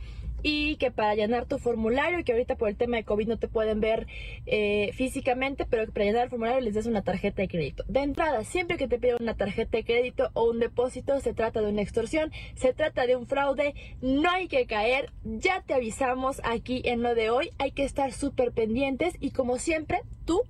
y 0.42 0.76
que 0.76 0.90
para 0.90 1.14
llenar 1.14 1.46
tu 1.46 1.58
formulario, 1.58 2.24
que 2.24 2.32
ahorita 2.32 2.56
por 2.56 2.68
el 2.68 2.76
tema 2.76 2.96
de 2.96 3.04
COVID 3.04 3.28
no 3.28 3.38
te 3.38 3.48
pueden 3.48 3.80
ver 3.80 4.06
eh, 4.46 4.90
físicamente, 4.94 5.66
pero 5.68 5.86
que 5.86 5.92
para 5.92 6.06
llenar 6.06 6.24
el 6.24 6.30
formulario 6.30 6.60
les 6.60 6.74
des 6.74 6.86
una 6.86 7.02
tarjeta 7.02 7.42
de 7.42 7.48
crédito. 7.48 7.84
De 7.88 8.00
entrada, 8.00 8.44
siempre 8.44 8.76
que 8.76 8.88
te 8.88 8.98
pidan 8.98 9.18
una 9.20 9.36
tarjeta 9.36 9.76
de 9.76 9.84
crédito 9.84 10.30
o 10.34 10.50
un 10.50 10.60
depósito, 10.60 11.20
se 11.20 11.34
trata 11.34 11.60
de 11.60 11.70
una 11.70 11.82
extorsión, 11.82 12.32
se 12.54 12.72
trata 12.72 13.06
de 13.06 13.16
un 13.16 13.26
fraude, 13.26 13.74
no 14.00 14.30
hay 14.30 14.48
que 14.48 14.66
caer, 14.66 15.12
ya 15.24 15.62
te 15.62 15.74
avisamos 15.74 16.40
aquí 16.44 16.82
en 16.84 17.02
lo 17.02 17.14
de 17.14 17.30
hoy, 17.30 17.50
hay 17.58 17.72
que 17.72 17.84
estar 17.84 18.12
súper 18.12 18.52
pendientes 18.52 19.14
y 19.20 19.32
como 19.32 19.58
siempre, 19.58 20.02
tú 20.24 20.42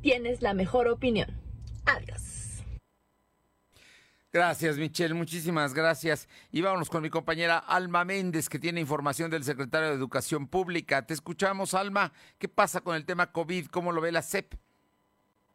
tienes 0.00 0.42
la 0.42 0.54
mejor 0.54 0.88
opinión. 0.88 1.28
Adiós. 1.84 2.35
Gracias, 4.36 4.76
Michelle, 4.76 5.14
muchísimas 5.14 5.72
gracias. 5.72 6.28
Y 6.52 6.60
vámonos 6.60 6.90
con 6.90 7.02
mi 7.02 7.08
compañera 7.08 7.56
Alma 7.56 8.04
Méndez, 8.04 8.50
que 8.50 8.58
tiene 8.58 8.82
información 8.82 9.30
del 9.30 9.44
secretario 9.44 9.88
de 9.88 9.94
Educación 9.94 10.46
Pública. 10.46 11.06
Te 11.06 11.14
escuchamos, 11.14 11.72
Alma. 11.72 12.12
¿Qué 12.36 12.46
pasa 12.46 12.82
con 12.82 12.96
el 12.96 13.06
tema 13.06 13.32
COVID? 13.32 13.68
¿Cómo 13.68 13.92
lo 13.92 14.02
ve 14.02 14.12
la 14.12 14.20
CEP? 14.20 14.52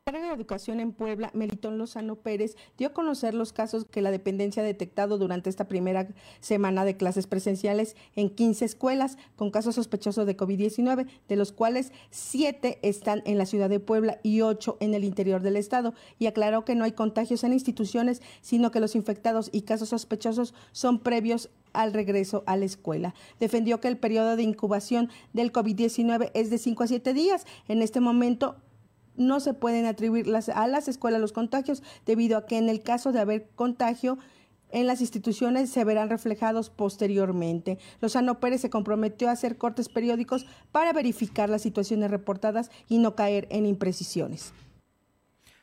Secretaria 0.04 0.30
de 0.30 0.36
Educación 0.36 0.80
en 0.80 0.94
Puebla, 0.94 1.30
Melitón 1.36 1.78
Lozano 1.78 2.16
Pérez, 2.16 2.58
dio 2.76 2.88
a 2.88 2.94
conocer 2.94 3.36
los 3.36 3.54
casos 3.54 3.86
que 3.86 4.02
la 4.02 4.10
dependencia 4.10 4.64
ha 4.64 4.66
detectado 4.66 5.20
durante 5.20 5.48
esta 5.48 5.68
primera 5.68 6.08
semana 6.40 6.86
de 6.86 6.98
clases 6.98 7.28
presenciales 7.28 7.96
en 8.16 8.32
15 8.32 8.66
escuelas 8.66 9.20
con 9.36 9.52
casos 9.52 9.76
sospechosos 9.76 10.26
de 10.26 10.36
COVID-19, 10.36 11.08
de 11.28 11.36
los 11.36 11.52
cuales 11.52 11.92
7 12.10 12.80
están 12.82 13.22
en 13.26 13.38
la 13.38 13.46
ciudad 13.46 13.70
de 13.70 13.80
Puebla 13.80 14.20
y 14.24 14.42
8 14.42 14.78
en 14.80 14.96
el 14.96 15.04
interior 15.04 15.44
del 15.44 15.56
estado, 15.56 15.94
y 16.18 16.26
aclaró 16.26 16.66
que 16.66 16.74
no 16.74 16.84
hay 16.84 16.94
contagios 16.94 17.44
en 17.44 17.54
instituciones, 17.54 18.24
sino 18.42 18.72
que 18.72 18.80
los 18.80 18.96
infectados 18.96 19.52
y 19.54 19.62
casos 19.62 19.90
sospechosos 19.90 20.56
son 20.72 20.98
previos 20.98 21.52
al 21.74 21.94
regreso 21.94 22.44
a 22.48 22.58
la 22.58 22.66
escuela. 22.66 23.14
Defendió 23.40 23.80
que 23.80 23.88
el 23.88 24.00
periodo 24.00 24.36
de 24.36 24.42
incubación 24.42 25.12
del 25.34 25.54
COVID-19 25.54 26.32
es 26.34 26.50
de 26.50 26.58
5 26.58 26.84
a 26.84 26.88
7 26.88 27.14
días. 27.14 27.46
En 27.68 27.84
este 27.84 28.00
momento 28.00 28.56
no 29.22 29.40
se 29.40 29.54
pueden 29.54 29.86
atribuir 29.86 30.28
a 30.54 30.68
las 30.68 30.88
escuelas 30.88 31.22
los 31.22 31.32
contagios 31.32 31.84
debido 32.06 32.38
a 32.38 32.46
que 32.46 32.58
en 32.58 32.70
el 32.70 32.82
caso 32.82 33.12
de 33.12 33.20
haber 33.20 33.50
contagio 33.56 34.18
en 34.72 34.88
las 34.88 35.02
instituciones 35.02 35.70
se 35.70 35.84
verán 35.84 36.10
reflejados 36.10 36.70
posteriormente. 36.70 37.78
Lozano 38.00 38.40
Pérez 38.40 38.62
se 38.62 38.70
comprometió 38.70 39.30
a 39.30 39.34
hacer 39.34 39.58
cortes 39.58 39.90
periódicos 39.90 40.46
para 40.72 40.94
verificar 40.94 41.50
las 41.50 41.62
situaciones 41.62 42.10
reportadas 42.10 42.72
y 42.88 42.98
no 42.98 43.16
caer 43.16 43.48
en 43.52 43.66
imprecisiones. 43.66 44.54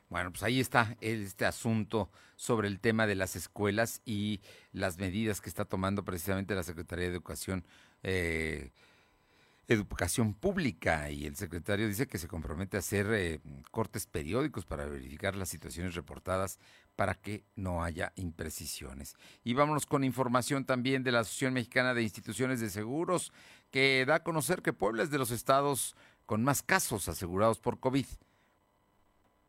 Bueno, 0.08 0.30
pues 0.30 0.42
ahí 0.42 0.58
está 0.60 0.96
este 1.00 1.44
asunto 1.44 2.10
sobre 2.36 2.68
el 2.68 2.80
tema 2.80 3.06
de 3.06 3.14
las 3.14 3.36
escuelas 3.36 4.00
y 4.06 4.40
las 4.72 4.98
medidas 4.98 5.40
que 5.40 5.50
está 5.50 5.64
tomando 5.64 6.04
precisamente 6.04 6.54
la 6.54 6.62
Secretaría 6.62 7.06
de 7.06 7.12
Educación. 7.12 7.66
Eh, 8.02 8.70
Educación 9.68 10.32
Pública 10.32 11.10
y 11.10 11.26
el 11.26 11.36
secretario 11.36 11.86
dice 11.86 12.06
que 12.06 12.16
se 12.16 12.26
compromete 12.26 12.78
a 12.78 12.80
hacer 12.80 13.06
eh, 13.12 13.40
cortes 13.70 14.06
periódicos 14.06 14.64
para 14.64 14.86
verificar 14.86 15.36
las 15.36 15.50
situaciones 15.50 15.94
reportadas 15.94 16.58
para 16.96 17.14
que 17.14 17.44
no 17.54 17.84
haya 17.84 18.14
imprecisiones. 18.16 19.14
Y 19.44 19.52
vámonos 19.52 19.84
con 19.84 20.04
información 20.04 20.64
también 20.64 21.04
de 21.04 21.12
la 21.12 21.20
Asociación 21.20 21.52
Mexicana 21.52 21.92
de 21.92 22.02
Instituciones 22.02 22.60
de 22.60 22.70
Seguros, 22.70 23.30
que 23.70 24.06
da 24.06 24.16
a 24.16 24.22
conocer 24.24 24.62
que 24.62 24.72
Puebla 24.72 25.02
es 25.02 25.10
de 25.10 25.18
los 25.18 25.30
estados 25.30 25.94
con 26.24 26.42
más 26.42 26.62
casos 26.62 27.06
asegurados 27.08 27.58
por 27.58 27.78
COVID. 27.78 28.06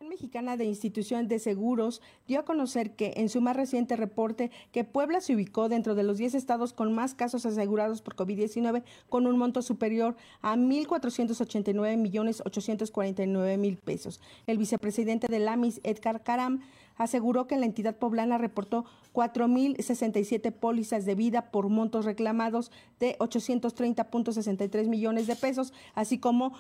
Mexicana 0.08 0.58
de 0.58 0.66
Institución 0.66 1.28
de 1.28 1.40
Seguros 1.40 2.02
dio 2.28 2.40
a 2.40 2.46
conocer 2.46 2.96
que 2.96 3.14
en 3.18 3.28
su 3.28 3.42
más 3.42 3.56
reciente 3.56 3.96
reporte 3.96 4.50
que 4.72 4.86
Puebla 4.86 5.20
se 5.20 5.36
ubicó 5.36 5.70
dentro 5.70 5.94
de 5.94 6.04
los 6.04 6.18
10 6.18 6.36
estados 6.36 6.74
con 6.74 6.94
más 6.94 7.16
casos 7.16 7.46
asegurados 7.46 8.02
por 8.02 8.16
COVID-19 8.16 8.84
con 9.10 9.28
un 9.28 9.38
monto 9.38 9.62
superior 9.62 10.16
a 10.42 10.56
1.489 10.56 11.98
millones 11.98 12.42
849 12.46 13.58
mil 13.58 13.78
pesos. 13.78 14.22
El 14.48 14.58
vicepresidente 14.58 15.28
del 15.28 15.48
AMIS, 15.48 15.82
Edgar 15.84 16.24
Karam, 16.24 16.62
aseguró 16.96 17.48
que 17.48 17.58
la 17.58 17.66
entidad 17.66 17.96
poblana 17.96 18.38
reportó 18.38 18.86
4.067 19.14 20.52
pólizas 20.52 21.06
de 21.06 21.16
vida 21.16 21.52
por 21.52 21.70
montos 21.70 22.06
reclamados 22.06 22.72
de 23.00 23.18
830.63 23.20 24.88
millones 24.88 25.28
de 25.28 25.36
pesos, 25.36 25.74
así 25.94 26.20
como 26.20 26.54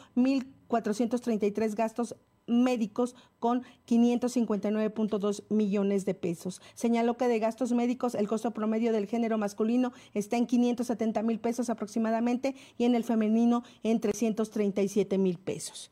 1.433 0.69 1.75
gastos 1.75 2.15
médicos 2.47 3.15
con 3.39 3.63
559.2 3.87 5.43
millones 5.49 6.05
de 6.05 6.13
pesos. 6.13 6.61
Señaló 6.73 7.17
que 7.17 7.27
de 7.27 7.39
gastos 7.39 7.71
médicos 7.71 8.15
el 8.15 8.27
costo 8.27 8.51
promedio 8.51 8.91
del 8.91 9.07
género 9.07 9.37
masculino 9.37 9.93
está 10.13 10.37
en 10.37 10.47
570 10.47 11.21
mil 11.23 11.39
pesos 11.39 11.69
aproximadamente 11.69 12.55
y 12.77 12.85
en 12.85 12.95
el 12.95 13.03
femenino 13.03 13.63
en 13.83 13.99
337 13.99 15.17
mil 15.17 15.37
pesos. 15.37 15.91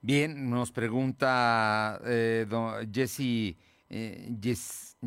Bien, 0.00 0.50
nos 0.50 0.70
pregunta 0.70 2.00
eh, 2.04 2.46
eh, 3.88 4.36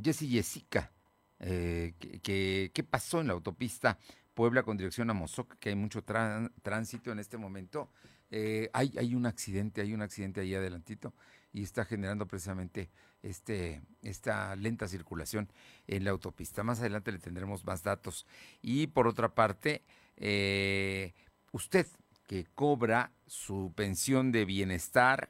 Jessica, 0.02 0.92
eh, 1.40 1.94
¿qué 2.24 2.88
pasó 2.90 3.22
en 3.22 3.28
la 3.28 3.34
autopista 3.34 4.00
Puebla 4.34 4.64
con 4.64 4.78
dirección 4.78 5.10
a 5.10 5.14
Mozoc? 5.14 5.56
Que 5.60 5.70
hay 5.70 5.76
mucho 5.76 6.04
tránsito 6.04 7.12
en 7.12 7.20
este 7.20 7.38
momento. 7.38 7.90
Eh, 8.30 8.70
hay, 8.74 9.16
un 9.16 9.26
accidente, 9.26 9.82
hay 9.82 9.94
un 9.94 10.02
accidente 10.02 10.42
ahí 10.42 10.54
adelantito 10.54 11.14
y 11.54 11.64
está 11.64 11.86
generando 11.86 12.28
precisamente 12.28 12.90
este, 13.24 13.82
esta 14.02 14.56
lenta 14.56 14.88
circulación 14.88 15.50
en 15.88 16.04
la 16.04 16.12
autopista. 16.12 16.64
Más 16.64 16.80
adelante 16.80 17.12
le 17.12 17.20
tendremos 17.20 17.66
más 17.66 17.84
datos. 17.84 18.26
Y 18.62 18.88
por 18.88 19.08
otra 19.08 19.34
parte, 19.34 19.84
eh, 20.18 21.14
usted 21.52 21.88
que 22.28 22.46
cobra 22.54 23.14
su 23.26 23.72
pensión 23.76 24.32
de 24.32 24.44
bienestar 24.44 25.30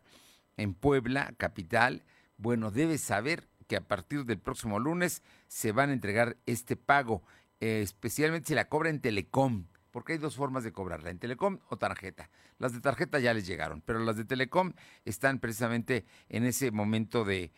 en 0.57 0.73
Puebla, 0.73 1.33
capital, 1.37 2.03
bueno, 2.37 2.71
debe 2.71 2.97
saber 2.97 3.47
que 3.67 3.75
a 3.75 3.87
partir 3.87 4.25
del 4.25 4.39
próximo 4.39 4.79
lunes 4.79 5.21
se 5.47 5.71
van 5.71 5.91
a 5.91 5.93
entregar 5.93 6.37
este 6.47 6.75
pago, 6.75 7.21
eh, 7.59 7.81
especialmente 7.83 8.47
si 8.47 8.55
la 8.55 8.69
cobra 8.69 8.89
en 8.89 9.01
Telecom 9.01 9.65
porque 9.97 10.13
hay 10.13 10.19
dos 10.19 10.35
formas 10.35 10.63
de 10.63 10.71
cobrarla, 10.71 11.09
en 11.09 11.17
Telecom 11.17 11.57
o 11.69 11.77
tarjeta. 11.77 12.29
Las 12.59 12.73
de 12.73 12.81
tarjeta 12.81 13.19
ya 13.19 13.33
les 13.33 13.45
llegaron, 13.45 13.81
pero 13.81 13.99
las 13.99 14.17
de 14.17 14.25
Telecom 14.25 14.73
están 15.05 15.39
precisamente 15.39 16.05
en 16.29 16.43
ese 16.43 16.71
momento 16.71 17.23
de, 17.23 17.51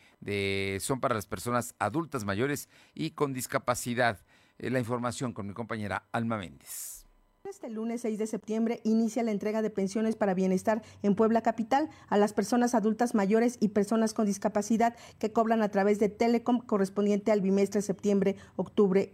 son 0.81 0.99
para 0.99 1.15
las 1.15 1.25
personas 1.25 1.75
adultas 1.79 2.25
mayores 2.25 2.69
y 2.93 3.12
con 3.12 3.33
discapacidad. 3.33 4.19
Eh, 4.57 4.69
la 4.69 4.79
información 4.79 5.31
con 5.31 5.47
mi 5.47 5.53
compañera 5.53 6.03
Alma 6.12 6.38
Méndez. 6.38 7.05
Este 7.45 7.69
lunes 7.69 8.01
6 8.01 8.19
de 8.19 8.27
septiembre 8.27 8.81
inicia 8.83 9.23
la 9.23 9.31
entrega 9.31 9.62
de 9.62 9.69
pensiones 9.69 10.17
para 10.17 10.33
bienestar 10.33 10.83
en 11.01 11.15
Puebla 11.15 11.41
Capital 11.41 11.89
a 12.09 12.17
las 12.17 12.33
personas 12.33 12.75
adultas 12.75 13.15
mayores 13.15 13.57
y 13.62 13.69
personas 13.69 14.13
con 14.13 14.25
discapacidad 14.25 14.97
que 15.17 15.31
cobran 15.31 15.62
a 15.62 15.69
través 15.69 15.97
de 15.99 16.09
Telecom 16.09 16.59
correspondiente 16.59 17.31
al 17.31 17.39
bimestre 17.39 17.81
septiembre-octubre 17.81 19.13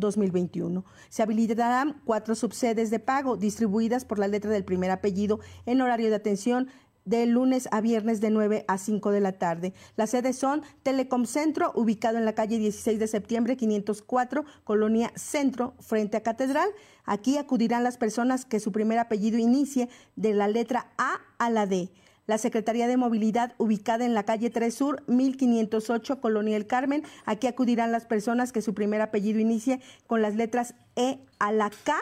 2021. 0.00 0.84
Se 1.08 1.22
habilitarán 1.22 2.00
cuatro 2.04 2.34
subsedes 2.34 2.90
de 2.90 2.98
pago 2.98 3.36
distribuidas 3.36 4.04
por 4.04 4.18
la 4.18 4.28
letra 4.28 4.50
del 4.50 4.64
primer 4.64 4.90
apellido 4.90 5.40
en 5.66 5.80
horario 5.80 6.08
de 6.08 6.16
atención 6.16 6.68
de 7.04 7.26
lunes 7.26 7.68
a 7.72 7.80
viernes 7.80 8.20
de 8.20 8.30
9 8.30 8.64
a 8.68 8.78
5 8.78 9.10
de 9.10 9.20
la 9.20 9.32
tarde. 9.32 9.72
Las 9.96 10.10
sedes 10.10 10.36
son 10.36 10.62
Telecom 10.82 11.24
Centro, 11.26 11.72
ubicado 11.74 12.18
en 12.18 12.24
la 12.24 12.34
calle 12.34 12.58
16 12.58 12.98
de 12.98 13.06
septiembre 13.06 13.56
504, 13.56 14.44
Colonia 14.64 15.12
Centro, 15.16 15.74
frente 15.80 16.16
a 16.16 16.22
Catedral. 16.22 16.68
Aquí 17.04 17.38
acudirán 17.38 17.84
las 17.84 17.98
personas 17.98 18.44
que 18.44 18.60
su 18.60 18.70
primer 18.70 18.98
apellido 18.98 19.38
inicie 19.38 19.88
de 20.16 20.34
la 20.34 20.48
letra 20.48 20.92
A 20.98 21.20
a 21.38 21.50
la 21.50 21.66
D 21.66 21.90
la 22.30 22.38
Secretaría 22.38 22.86
de 22.86 22.96
Movilidad 22.96 23.54
ubicada 23.58 24.04
en 24.04 24.14
la 24.14 24.22
calle 24.22 24.50
3 24.50 24.72
Sur, 24.72 25.02
1508, 25.08 26.20
Colonia 26.20 26.56
El 26.56 26.68
Carmen. 26.68 27.02
Aquí 27.24 27.48
acudirán 27.48 27.90
las 27.90 28.06
personas 28.06 28.52
que 28.52 28.62
su 28.62 28.72
primer 28.72 29.00
apellido 29.00 29.40
inicie 29.40 29.80
con 30.06 30.22
las 30.22 30.36
letras 30.36 30.76
E 30.94 31.18
a 31.40 31.50
la 31.50 31.70
K. 31.70 31.96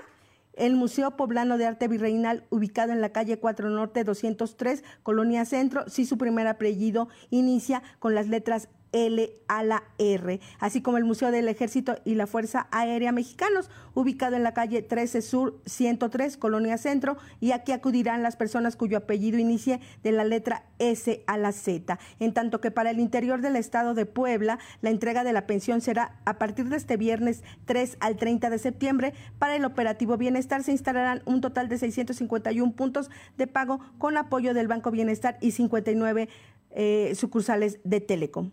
El 0.52 0.76
Museo 0.76 1.16
Poblano 1.16 1.56
de 1.56 1.64
Arte 1.64 1.88
Virreinal, 1.88 2.44
ubicado 2.50 2.92
en 2.92 3.00
la 3.00 3.08
calle 3.08 3.38
4 3.38 3.70
Norte 3.70 4.04
203, 4.04 4.84
Colonia 5.02 5.46
Centro, 5.46 5.88
si 5.88 6.04
su 6.04 6.18
primer 6.18 6.46
apellido 6.46 7.08
inicia 7.30 7.82
con 7.98 8.14
las 8.14 8.28
letras 8.28 8.68
L 8.92 9.30
a 9.48 9.62
la 9.62 9.84
R, 9.98 10.40
así 10.58 10.82
como 10.82 10.98
el 10.98 11.04
Museo 11.04 11.30
del 11.30 11.48
Ejército 11.48 11.96
y 12.04 12.14
la 12.14 12.26
Fuerza 12.26 12.68
Aérea 12.70 13.12
Mexicanos, 13.12 13.70
ubicado 13.94 14.36
en 14.36 14.42
la 14.42 14.54
calle 14.54 14.82
13 14.82 15.22
Sur 15.22 15.60
103, 15.66 16.36
Colonia 16.36 16.78
Centro, 16.78 17.16
y 17.40 17.52
aquí 17.52 17.72
acudirán 17.72 18.22
las 18.22 18.36
personas 18.36 18.76
cuyo 18.76 18.98
apellido 18.98 19.38
inicie 19.38 19.80
de 20.02 20.12
la 20.12 20.24
letra 20.24 20.64
S 20.78 21.22
a 21.26 21.36
la 21.36 21.52
Z. 21.52 21.98
En 22.20 22.32
tanto 22.32 22.60
que 22.60 22.70
para 22.70 22.90
el 22.90 23.00
interior 23.00 23.40
del 23.40 23.56
estado 23.56 23.94
de 23.94 24.06
Puebla, 24.06 24.58
la 24.82 24.90
entrega 24.90 25.24
de 25.24 25.32
la 25.32 25.46
pensión 25.46 25.80
será 25.80 26.20
a 26.24 26.38
partir 26.38 26.68
de 26.68 26.76
este 26.76 26.96
viernes 26.96 27.42
3 27.64 27.98
al 28.00 28.16
30 28.16 28.50
de 28.50 28.58
septiembre. 28.58 29.14
Para 29.38 29.56
el 29.56 29.64
operativo 29.64 30.16
Bienestar 30.16 30.62
se 30.62 30.72
instalarán 30.72 31.22
un 31.24 31.40
total 31.40 31.68
de 31.68 31.78
651 31.78 32.72
puntos 32.72 33.10
de 33.36 33.46
pago 33.46 33.80
con 33.98 34.16
apoyo 34.16 34.54
del 34.54 34.68
Banco 34.68 34.90
Bienestar 34.90 35.38
y 35.40 35.52
59 35.52 36.28
eh, 36.70 37.12
sucursales 37.14 37.80
de 37.84 38.00
Telecom. 38.00 38.50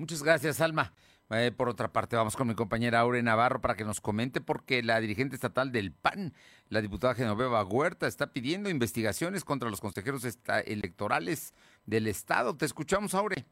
Muchas 0.00 0.22
gracias, 0.22 0.62
Alma. 0.62 0.94
Eh, 1.28 1.52
por 1.54 1.68
otra 1.68 1.92
parte, 1.92 2.16
vamos 2.16 2.34
con 2.34 2.48
mi 2.48 2.54
compañera 2.54 3.00
Aure 3.00 3.22
Navarro 3.22 3.60
para 3.60 3.76
que 3.76 3.84
nos 3.84 4.00
comente 4.00 4.40
porque 4.40 4.82
la 4.82 4.98
dirigente 4.98 5.34
estatal 5.34 5.72
del 5.72 5.92
PAN, 5.92 6.32
la 6.70 6.80
diputada 6.80 7.14
Genoveva 7.14 7.62
Huerta, 7.62 8.06
está 8.06 8.32
pidiendo 8.32 8.70
investigaciones 8.70 9.44
contra 9.44 9.68
los 9.68 9.82
consejeros 9.82 10.24
electorales 10.64 11.52
del 11.84 12.06
Estado. 12.06 12.56
Te 12.56 12.64
escuchamos, 12.64 13.12
Aure. 13.12 13.44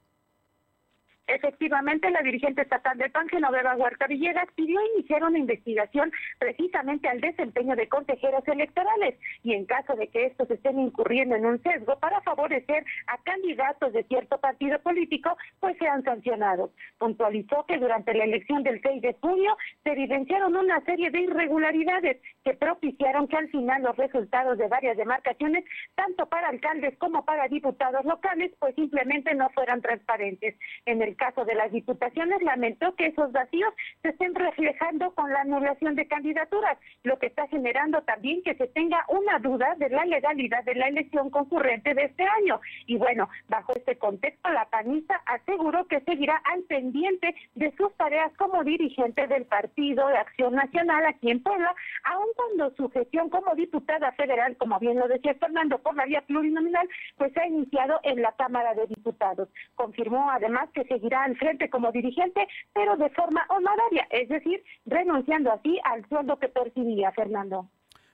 Efectivamente, 1.28 2.10
la 2.10 2.22
dirigente 2.22 2.62
estatal 2.62 2.96
de 2.96 3.10
PAN, 3.10 3.28
Genoveva 3.28 3.76
Huerta 3.76 4.06
Villegas, 4.06 4.48
pidió 4.54 4.80
iniciar 4.94 5.22
una 5.22 5.38
investigación 5.38 6.10
precisamente 6.38 7.06
al 7.06 7.20
desempeño 7.20 7.76
de 7.76 7.86
consejeros 7.86 8.42
electorales 8.48 9.14
y 9.42 9.52
en 9.52 9.66
caso 9.66 9.94
de 9.94 10.08
que 10.08 10.24
estos 10.24 10.50
estén 10.50 10.80
incurriendo 10.80 11.36
en 11.36 11.44
un 11.44 11.62
sesgo 11.62 11.98
para 11.98 12.22
favorecer 12.22 12.82
a 13.08 13.18
candidatos 13.18 13.92
de 13.92 14.04
cierto 14.04 14.38
partido 14.38 14.78
político, 14.80 15.36
pues 15.60 15.76
sean 15.76 16.02
sancionados. 16.02 16.70
Puntualizó 16.96 17.66
que 17.66 17.76
durante 17.76 18.14
la 18.14 18.24
elección 18.24 18.62
del 18.62 18.80
6 18.80 19.02
de 19.02 19.14
junio 19.20 19.54
se 19.84 19.92
evidenciaron 19.92 20.56
una 20.56 20.82
serie 20.86 21.10
de 21.10 21.20
irregularidades 21.20 22.22
que 22.42 22.54
propiciaron 22.54 23.28
que 23.28 23.36
al 23.36 23.50
final 23.50 23.82
los 23.82 23.96
resultados 23.98 24.56
de 24.56 24.68
varias 24.68 24.96
demarcaciones, 24.96 25.66
tanto 25.94 26.24
para 26.24 26.48
alcaldes 26.48 26.96
como 26.96 27.26
para 27.26 27.48
diputados 27.48 28.06
locales, 28.06 28.50
pues 28.58 28.74
simplemente 28.76 29.34
no 29.34 29.50
fueran 29.50 29.82
transparentes. 29.82 30.56
En 30.86 31.02
el 31.02 31.17
caso 31.18 31.44
de 31.44 31.54
las 31.54 31.70
diputaciones, 31.70 32.40
lamentó 32.40 32.94
que 32.94 33.08
esos 33.08 33.30
vacíos 33.32 33.74
se 34.00 34.08
estén 34.08 34.34
reflejando 34.34 35.10
con 35.14 35.30
la 35.30 35.42
anulación 35.42 35.94
de 35.94 36.08
candidaturas, 36.08 36.78
lo 37.02 37.18
que 37.18 37.26
está 37.26 37.46
generando 37.48 38.00
también 38.02 38.42
que 38.42 38.54
se 38.54 38.68
tenga 38.68 39.04
una 39.08 39.38
duda 39.38 39.74
de 39.76 39.90
la 39.90 40.06
legalidad 40.06 40.64
de 40.64 40.74
la 40.74 40.88
elección 40.88 41.28
concurrente 41.28 41.92
de 41.92 42.04
este 42.04 42.24
año. 42.24 42.60
Y 42.86 42.96
bueno, 42.96 43.28
bajo 43.48 43.74
este 43.74 43.98
contexto, 43.98 44.48
la 44.48 44.64
panista 44.70 45.20
aseguró 45.26 45.86
que 45.86 46.00
seguirá 46.00 46.40
al 46.44 46.62
pendiente 46.62 47.34
de 47.54 47.70
sus 47.76 47.92
tareas 47.96 48.32
como 48.36 48.64
dirigente 48.64 49.26
del 49.26 49.44
Partido 49.44 50.08
de 50.08 50.16
Acción 50.16 50.54
Nacional 50.54 51.04
aquí 51.06 51.30
en 51.30 51.42
Puebla, 51.42 51.74
aun 52.04 52.28
cuando 52.36 52.74
su 52.76 52.88
gestión 52.90 53.28
como 53.28 53.54
diputada 53.54 54.12
federal, 54.12 54.56
como 54.56 54.78
bien 54.78 54.98
lo 54.98 55.08
decía 55.08 55.34
Fernando, 55.34 55.78
por 55.78 55.96
la 55.96 56.06
vía 56.06 56.22
plurinominal, 56.22 56.88
pues 57.16 57.36
ha 57.36 57.46
iniciado 57.46 58.00
en 58.04 58.22
la 58.22 58.32
Cámara 58.32 58.74
de 58.74 58.86
Diputados. 58.86 59.48
Confirmó 59.74 60.30
además 60.30 60.68
que 60.72 60.84
seguirá 60.84 61.07
al 61.14 61.36
frente 61.36 61.70
como 61.70 61.92
dirigente, 61.92 62.46
pero 62.72 62.96
de 62.96 63.10
forma 63.10 63.46
honoraria, 63.48 64.06
es 64.10 64.28
decir, 64.28 64.62
renunciando 64.86 65.52
así 65.52 65.78
al 65.84 66.06
sueldo 66.08 66.38
que 66.38 66.48
percibía 66.48 67.12
Fernando. 67.12 67.68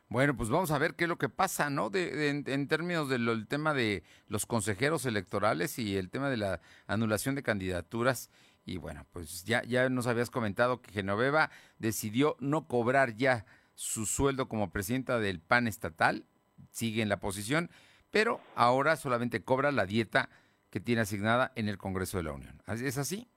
Bueno, 0.08 0.36
pues 0.36 0.50
vamos 0.50 0.70
a 0.70 0.78
ver 0.78 0.94
qué 0.94 1.04
es 1.04 1.08
lo 1.08 1.18
que 1.18 1.28
pasa, 1.28 1.70
¿no? 1.70 1.90
De, 1.90 2.28
en, 2.28 2.68
términos 2.68 3.08
del 3.08 3.46
tema 3.48 3.74
de 3.74 4.04
los 4.28 4.46
consejeros 4.46 5.06
electorales 5.06 5.78
y 5.78 5.96
el 5.96 6.10
tema 6.10 6.28
de 6.28 6.36
la 6.36 6.60
anulación 6.86 7.34
de 7.34 7.42
candidaturas. 7.42 8.30
Y 8.66 8.76
bueno, 8.76 9.06
pues 9.12 9.44
ya, 9.44 9.62
ya 9.64 9.88
nos 9.88 10.06
habías 10.06 10.30
comentado 10.30 10.82
que 10.82 10.92
Genoveva 10.92 11.50
decidió 11.78 12.36
no 12.38 12.68
cobrar 12.68 13.16
ya 13.16 13.44
su 13.74 14.06
sueldo 14.06 14.48
como 14.48 14.70
presidenta 14.70 15.18
del 15.18 15.40
PAN 15.40 15.66
estatal, 15.66 16.26
sigue 16.70 17.02
en 17.02 17.08
la 17.08 17.18
posición, 17.18 17.70
pero 18.10 18.40
ahora 18.54 18.96
solamente 18.96 19.42
cobra 19.42 19.72
la 19.72 19.86
dieta 19.86 20.30
que 20.74 20.80
tiene 20.80 21.02
asignada 21.02 21.52
en 21.54 21.68
el 21.68 21.78
Congreso 21.78 22.16
de 22.16 22.24
la 22.24 22.32
Unión. 22.32 22.60
¿Es 22.66 22.98
así? 22.98 23.28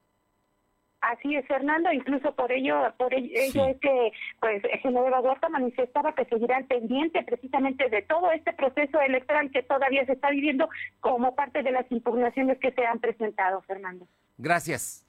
Así 1.02 1.36
es, 1.36 1.46
Fernando. 1.46 1.94
Incluso 1.94 2.34
por 2.34 2.52
ello, 2.52 2.92
por 2.98 3.14
ello 3.14 3.32
es 3.68 3.80
que, 3.80 4.12
pues, 4.40 4.64
Genoveva 4.82 5.20
Huerta 5.20 5.48
manifestaba 5.48 6.16
que 6.16 6.26
seguirá 6.26 6.58
al 6.58 6.66
pendiente 6.66 7.22
precisamente 7.22 7.90
de 7.90 8.02
todo 8.02 8.32
este 8.32 8.54
proceso 8.54 9.00
electoral 9.02 9.52
que 9.52 9.62
todavía 9.62 10.04
se 10.08 10.14
está 10.14 10.32
viviendo 10.32 10.68
como 11.00 11.36
parte 11.36 11.62
de 11.62 11.74
las 11.74 11.86
impugnaciones 11.92 12.58
que 12.58 12.72
se 12.72 12.84
han 12.88 13.00
presentado, 13.00 13.62
Fernando. 13.62 14.08
Gracias. 14.40 15.06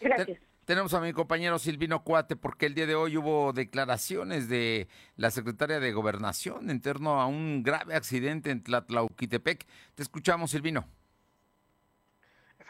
Gracias. 0.00 0.38
tenemos 0.66 0.94
a 0.94 1.00
mi 1.00 1.12
compañero 1.12 1.58
Silvino 1.58 2.04
Cuate 2.04 2.36
porque 2.36 2.66
el 2.66 2.74
día 2.74 2.86
de 2.86 2.94
hoy 2.94 3.16
hubo 3.16 3.52
declaraciones 3.52 4.48
de 4.48 4.86
la 5.16 5.32
secretaria 5.32 5.80
de 5.80 5.90
Gobernación 5.90 6.70
en 6.70 6.80
torno 6.80 7.20
a 7.20 7.26
un 7.26 7.64
grave 7.64 7.96
accidente 7.96 8.52
en 8.52 8.62
Tlatlauquitepec. 8.62 9.66
Te 9.96 10.02
escuchamos, 10.04 10.52
Silvino. 10.52 10.86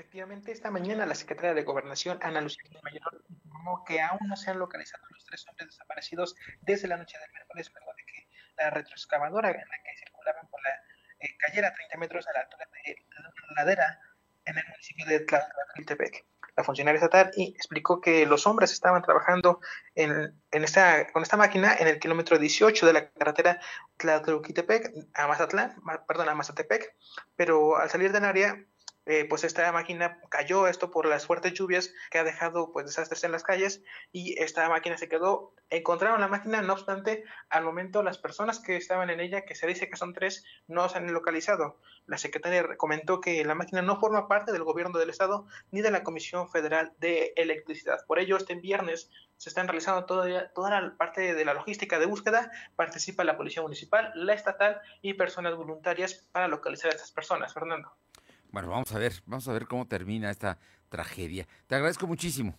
Efectivamente, 0.06 0.52
esta 0.52 0.70
mañana 0.70 1.04
la 1.04 1.16
secretaria 1.16 1.52
de 1.52 1.64
Gobernación, 1.64 2.20
Ana 2.22 2.40
Lucía 2.40 2.62
Mayor, 2.84 3.24
informó 3.28 3.82
que 3.84 4.00
aún 4.00 4.20
no 4.28 4.36
se 4.36 4.52
han 4.52 4.60
localizado 4.60 5.02
los 5.10 5.24
tres 5.24 5.44
hombres 5.48 5.66
desaparecidos 5.66 6.36
desde 6.60 6.86
la 6.86 6.96
noche 6.96 7.18
del 7.18 7.32
miércoles, 7.32 7.72
luego 7.74 7.92
de 7.96 8.04
que 8.04 8.28
la 8.56 8.70
retroexcavadora 8.70 9.50
en 9.50 9.56
la 9.56 9.82
que 9.82 9.98
circulaban 9.98 10.46
por 10.46 10.62
la 10.62 10.70
eh, 11.18 11.36
cayera 11.38 11.68
a 11.68 11.74
30 11.74 11.98
metros 11.98 12.24
a 12.28 12.32
la 12.34 12.40
altura 12.42 12.68
de 12.84 12.96
la 13.18 13.64
ladera 13.64 14.00
en 14.44 14.56
el 14.56 14.64
municipio 14.68 15.06
de 15.06 15.20
Tlaxcaltepec. 15.20 16.24
La 16.56 16.62
funcionaria 16.62 16.98
estatal 16.98 17.32
y 17.36 17.48
explicó 17.48 18.00
que 18.00 18.26
los 18.26 18.46
hombres 18.46 18.70
estaban 18.70 19.02
trabajando 19.02 19.58
en, 19.96 20.40
en, 20.52 20.64
esta, 20.64 21.10
con 21.10 21.24
esta 21.24 21.36
máquina 21.36 21.74
en 21.80 21.88
el 21.88 21.98
kilómetro 21.98 22.38
18 22.38 22.86
de 22.86 22.92
la 22.92 23.10
carretera 23.10 23.60
Tlaxcaltepec 23.96 24.92
a 25.14 25.26
Mazatlán, 25.26 25.74
perdón, 26.06 26.28
a 26.28 26.34
Mazatepec, 26.36 26.94
pero 27.34 27.76
al 27.76 27.90
salir 27.90 28.12
del 28.12 28.24
área 28.24 28.64
eh, 29.06 29.24
pues 29.28 29.44
esta 29.44 29.70
máquina 29.70 30.20
cayó 30.28 30.66
esto 30.66 30.90
por 30.90 31.06
las 31.06 31.26
fuertes 31.26 31.54
lluvias 31.54 31.94
que 32.10 32.18
ha 32.18 32.24
dejado 32.24 32.72
pues 32.72 32.86
desastres 32.86 33.22
en 33.22 33.30
las 33.30 33.44
calles 33.44 33.82
y 34.12 34.40
esta 34.42 34.68
máquina 34.68 34.98
se 34.98 35.08
quedó. 35.08 35.54
Encontraron 35.70 36.20
la 36.20 36.26
máquina 36.26 36.60
no 36.60 36.72
obstante 36.72 37.24
al 37.48 37.64
momento 37.64 38.02
las 38.02 38.18
personas 38.18 38.58
que 38.58 38.76
estaban 38.76 39.08
en 39.10 39.20
ella 39.20 39.44
que 39.44 39.54
se 39.54 39.68
dice 39.68 39.88
que 39.88 39.96
son 39.96 40.12
tres 40.12 40.44
no 40.66 40.88
se 40.88 40.98
han 40.98 41.12
localizado. 41.12 41.78
La 42.06 42.18
secretaria 42.18 42.76
comentó 42.76 43.20
que 43.20 43.44
la 43.44 43.54
máquina 43.54 43.80
no 43.80 44.00
forma 44.00 44.26
parte 44.26 44.50
del 44.50 44.64
gobierno 44.64 44.98
del 44.98 45.10
estado 45.10 45.46
ni 45.70 45.82
de 45.82 45.92
la 45.92 46.02
comisión 46.02 46.48
federal 46.50 46.92
de 46.98 47.32
electricidad. 47.36 48.04
Por 48.06 48.18
ello 48.18 48.36
este 48.36 48.56
viernes 48.56 49.10
se 49.36 49.50
están 49.50 49.68
realizando 49.68 50.04
toda, 50.06 50.52
toda 50.52 50.80
la 50.80 50.96
parte 50.96 51.34
de 51.34 51.44
la 51.44 51.54
logística 51.54 52.00
de 52.00 52.06
búsqueda. 52.06 52.50
Participa 52.74 53.22
la 53.22 53.36
policía 53.36 53.62
municipal 53.62 54.10
la 54.14 54.34
estatal 54.34 54.80
y 55.00 55.14
personas 55.14 55.54
voluntarias 55.54 56.14
para 56.32 56.48
localizar 56.48 56.90
a 56.90 56.94
estas 56.94 57.12
personas 57.12 57.54
Fernando 57.54 57.92
bueno, 58.52 58.68
vamos 58.68 58.92
a 58.92 58.98
ver, 58.98 59.22
vamos 59.26 59.46
a 59.48 59.52
ver 59.52 59.66
cómo 59.66 59.86
termina 59.86 60.30
esta 60.30 60.58
tragedia. 60.88 61.46
Te 61.66 61.74
agradezco 61.74 62.06
muchísimo. 62.06 62.56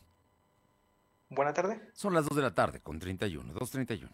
Buena 1.30 1.54
tarde. 1.54 1.82
Son 1.94 2.14
las 2.14 2.26
2 2.26 2.36
de 2.38 2.42
la 2.42 2.54
tarde 2.54 2.80
con 2.80 3.00
31, 3.00 3.54
2.31. 3.54 4.10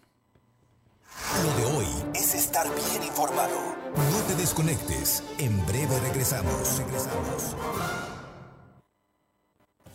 Lo 1.44 1.58
de 1.58 1.78
hoy 1.78 1.88
es 2.16 2.34
estar 2.34 2.68
bien 2.68 3.04
informado. 3.04 3.76
No 3.96 4.22
te 4.28 4.36
desconectes. 4.36 5.24
En 5.38 5.64
breve 5.68 6.00
regresamos. 6.00 6.80
Regresamos. 6.80 7.56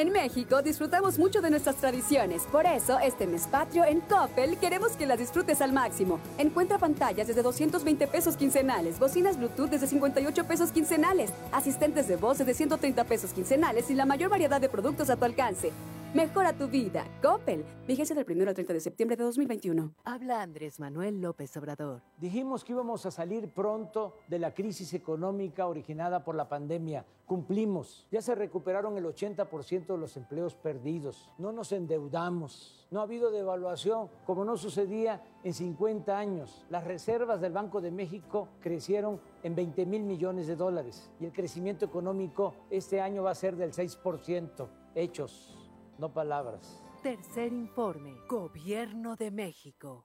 en 0.00 0.12
México 0.12 0.62
disfrutamos 0.62 1.18
mucho 1.18 1.40
de 1.40 1.50
nuestras 1.50 1.76
tradiciones, 1.76 2.44
por 2.52 2.66
eso 2.66 2.98
este 3.00 3.26
mes 3.26 3.48
patrio 3.48 3.84
en 3.84 4.00
Coppel 4.00 4.56
queremos 4.58 4.92
que 4.92 5.06
las 5.06 5.18
disfrutes 5.18 5.60
al 5.60 5.72
máximo. 5.72 6.20
Encuentra 6.38 6.78
pantallas 6.78 7.26
desde 7.26 7.42
220 7.42 8.06
pesos 8.06 8.36
quincenales, 8.36 8.98
bocinas 8.98 9.36
Bluetooth 9.36 9.70
desde 9.70 9.88
58 9.88 10.44
pesos 10.44 10.70
quincenales, 10.70 11.32
asistentes 11.50 12.06
de 12.06 12.16
voz 12.16 12.38
desde 12.38 12.54
130 12.54 13.04
pesos 13.04 13.32
quincenales 13.32 13.90
y 13.90 13.94
la 13.94 14.06
mayor 14.06 14.30
variedad 14.30 14.60
de 14.60 14.68
productos 14.68 15.10
a 15.10 15.16
tu 15.16 15.24
alcance. 15.24 15.72
Mejora 16.14 16.54
tu 16.54 16.68
vida. 16.68 17.06
Coppel. 17.20 17.66
Vigencia 17.86 18.16
del 18.16 18.24
1 18.26 18.48
al 18.48 18.54
30 18.54 18.72
de 18.72 18.80
septiembre 18.80 19.14
de 19.14 19.24
2021. 19.24 19.92
Habla 20.04 20.40
Andrés 20.40 20.80
Manuel 20.80 21.20
López 21.20 21.54
Obrador. 21.58 22.00
Dijimos 22.16 22.64
que 22.64 22.72
íbamos 22.72 23.04
a 23.04 23.10
salir 23.10 23.48
pronto 23.48 24.16
de 24.26 24.38
la 24.38 24.54
crisis 24.54 24.94
económica 24.94 25.66
originada 25.66 26.24
por 26.24 26.34
la 26.34 26.48
pandemia. 26.48 27.04
Cumplimos. 27.26 28.06
Ya 28.10 28.22
se 28.22 28.34
recuperaron 28.34 28.96
el 28.96 29.04
80% 29.04 29.87
de 29.94 30.00
los 30.00 30.16
empleos 30.16 30.54
perdidos. 30.54 31.30
No 31.38 31.52
nos 31.52 31.72
endeudamos. 31.72 32.86
No 32.90 33.00
ha 33.00 33.04
habido 33.04 33.30
devaluación 33.30 34.08
como 34.26 34.44
no 34.44 34.56
sucedía 34.56 35.22
en 35.44 35.54
50 35.54 36.16
años. 36.16 36.64
Las 36.70 36.84
reservas 36.84 37.40
del 37.40 37.52
Banco 37.52 37.80
de 37.80 37.90
México 37.90 38.48
crecieron 38.60 39.20
en 39.42 39.54
20 39.54 39.86
mil 39.86 40.02
millones 40.02 40.46
de 40.46 40.56
dólares 40.56 41.10
y 41.20 41.26
el 41.26 41.32
crecimiento 41.32 41.84
económico 41.84 42.54
este 42.70 43.00
año 43.00 43.22
va 43.22 43.32
a 43.32 43.34
ser 43.34 43.56
del 43.56 43.72
6%. 43.72 44.68
Hechos 44.94 45.56
no 45.98 46.12
palabras. 46.12 46.82
Tercer 47.02 47.52
informe, 47.52 48.14
Gobierno 48.28 49.16
de 49.16 49.30
México. 49.30 50.04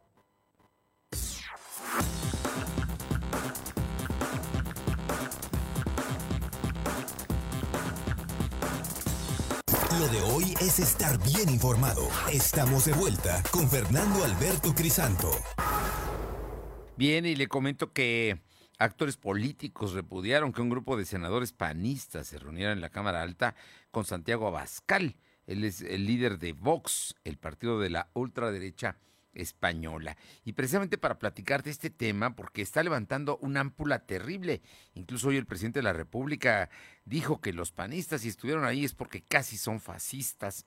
Es 10.59 10.79
estar 10.79 11.17
bien 11.23 11.49
informado. 11.49 12.07
Estamos 12.31 12.85
de 12.85 12.93
vuelta 12.93 13.41
con 13.51 13.69
Fernando 13.69 14.23
Alberto 14.23 14.73
Crisanto. 14.75 15.31
Bien, 16.97 17.25
y 17.25 17.35
le 17.35 17.47
comento 17.47 17.93
que 17.93 18.41
actores 18.77 19.17
políticos 19.17 19.93
repudiaron 19.93 20.51
que 20.51 20.61
un 20.61 20.69
grupo 20.69 20.97
de 20.97 21.05
senadores 21.05 21.53
panistas 21.53 22.27
se 22.27 22.39
reuniera 22.39 22.73
en 22.73 22.81
la 22.81 22.89
Cámara 22.89 23.21
Alta 23.21 23.55
con 23.91 24.05
Santiago 24.05 24.47
Abascal. 24.47 25.15
Él 25.47 25.63
es 25.63 25.81
el 25.81 26.05
líder 26.05 26.39
de 26.39 26.53
Vox, 26.53 27.15
el 27.23 27.37
partido 27.37 27.79
de 27.79 27.89
la 27.89 28.09
ultraderecha 28.13 28.97
española. 29.33 30.17
Y 30.43 30.53
precisamente 30.53 30.97
para 30.97 31.19
platicar 31.19 31.63
de 31.63 31.71
este 31.71 31.89
tema, 31.89 32.35
porque 32.35 32.61
está 32.61 32.83
levantando 32.83 33.37
una 33.37 33.61
ámpula 33.61 33.99
terrible. 34.05 34.61
Incluso 34.93 35.29
hoy 35.29 35.37
el 35.37 35.45
presidente 35.45 35.79
de 35.79 35.83
la 35.83 35.93
República 35.93 36.69
dijo 37.05 37.41
que 37.41 37.53
los 37.53 37.71
panistas, 37.71 38.21
si 38.21 38.29
estuvieron 38.29 38.65
ahí, 38.65 38.85
es 38.85 38.93
porque 38.93 39.21
casi 39.21 39.57
son 39.57 39.79
fascistas. 39.79 40.65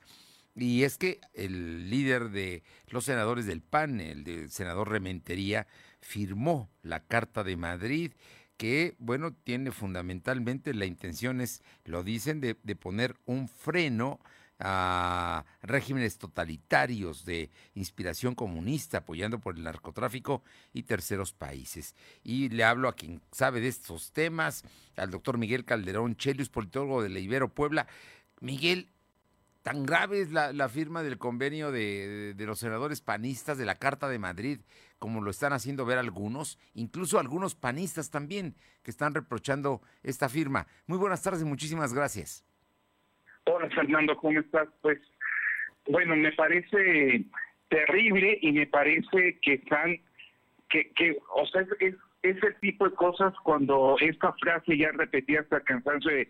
Y 0.57 0.85
es 0.85 0.99
que 0.99 1.21
el 1.33 1.91
líder 1.91 2.31
de 2.31 2.63
los 2.89 3.05
senadores 3.05 3.47
del 3.47 3.61
PAN, 3.61 4.01
el 4.01 4.51
senador 4.51 4.91
Rementería, 4.91 5.67
firmó 6.01 6.71
la 6.83 7.01
Carta 7.01 7.43
de 7.43 7.57
Madrid 7.57 8.13
que, 8.57 8.95
bueno, 8.99 9.33
tiene 9.33 9.73
fundamentalmente 9.73 10.75
la 10.75 10.87
intención 10.87 11.41
es, 11.41 11.63
lo 11.85 12.05
dicen, 12.05 12.41
de, 12.41 12.57
de 12.63 12.77
poner 12.77 13.17
un 13.25 13.49
freno 13.49 14.21
a 14.59 15.45
regímenes 15.63 16.19
totalitarios 16.19 17.25
de 17.25 17.51
inspiración 17.75 18.35
comunista, 18.35 18.99
apoyando 18.99 19.41
por 19.41 19.57
el 19.57 19.65
narcotráfico 19.65 20.43
y 20.73 20.85
terceros 20.85 21.33
países. 21.33 21.95
Y 22.23 22.49
le 22.51 22.65
hablo 22.65 22.89
a 22.89 22.95
quien 22.95 23.21
sabe 23.33 23.61
de 23.61 23.69
estos 23.69 24.13
temas, 24.13 24.65
al 24.97 25.11
doctor 25.11 25.39
Miguel 25.39 25.65
Calderón 25.65 26.17
Chelius, 26.17 26.49
politólogo 26.49 27.03
de 27.03 27.09
la 27.09 27.19
Ibero 27.19 27.49
Puebla. 27.49 27.87
Miguel, 28.41 28.89
tan 29.63 29.85
grave 29.87 30.21
es 30.21 30.31
la, 30.31 30.69
firma 30.69 31.03
del 31.03 31.19
convenio 31.19 31.73
de, 31.73 32.35
de, 32.35 32.47
los 32.47 32.59
senadores 32.59 33.01
panistas 33.01 33.59
de 33.59 33.65
la 33.65 33.77
Carta 33.77 34.09
de 34.09 34.19
Madrid, 34.19 34.61
como 34.99 35.21
lo 35.21 35.31
están 35.31 35.53
haciendo 35.53 35.85
ver 35.85 35.99
algunos, 35.99 36.59
incluso 36.75 37.19
algunos 37.19 37.55
panistas 37.55 38.11
también, 38.11 38.57
que 38.83 38.91
están 38.91 39.15
reprochando 39.15 39.83
esta 40.03 40.29
firma. 40.29 40.67
Muy 40.87 40.99
buenas 40.99 41.23
tardes 41.23 41.43
y 41.43 41.45
muchísimas 41.45 41.93
gracias. 41.93 42.45
Hola 43.47 43.69
Fernando, 43.71 44.17
¿cómo 44.17 44.41
estás? 44.41 44.69
Pues 44.81 44.99
bueno, 45.89 46.17
me 46.17 46.33
parece 46.33 47.25
terrible 47.69 48.39
y 48.41 48.53
me 48.53 48.67
parece 48.67 49.39
que 49.43 49.55
están 49.55 49.99
que, 50.71 50.91
que 50.93 51.19
o 51.35 51.47
sea, 51.47 51.67
es, 51.81 51.95
ese 52.23 52.53
tipo 52.61 52.89
de 52.89 52.95
cosas 52.95 53.35
cuando 53.43 53.97
esta 54.01 54.33
frase 54.35 54.79
ya 54.79 54.91
repetía 54.93 55.41
hasta 55.41 55.61
cansancio 55.61 56.11
de 56.11 56.29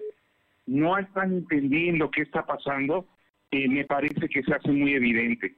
no 0.66 0.98
están 0.98 1.32
entendiendo 1.32 2.10
qué 2.10 2.22
está 2.22 2.44
pasando, 2.44 3.06
eh, 3.52 3.68
me 3.68 3.84
parece 3.84 4.28
que 4.28 4.42
se 4.42 4.52
hace 4.52 4.72
muy 4.72 4.94
evidente. 4.94 5.54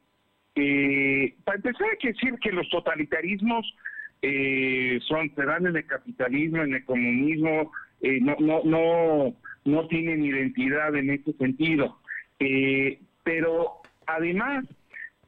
Eh, 0.57 1.35
para 1.45 1.57
empezar 1.57 1.89
hay 1.91 1.99
que 1.99 2.09
decir 2.09 2.39
que 2.41 2.53
los 2.53 2.69
totalitarismos 2.69 3.75
eh, 4.21 4.99
son 5.07 5.35
se 5.35 5.45
dan 5.45 5.67
en 5.67 5.77
el 5.77 5.87
capitalismo, 5.87 6.63
en 6.63 6.75
el 6.75 6.85
comunismo, 6.85 7.73
eh, 8.03 8.19
no, 8.21 8.37
no, 8.41 8.63
no, 8.65 9.35
no 9.67 9.87
tienen 9.89 10.25
identidad 10.25 10.95
en 10.97 11.11
ese 11.11 11.33
sentido. 11.35 11.99
Eh, 12.39 13.01
pero 13.25 13.81
además 14.07 14.65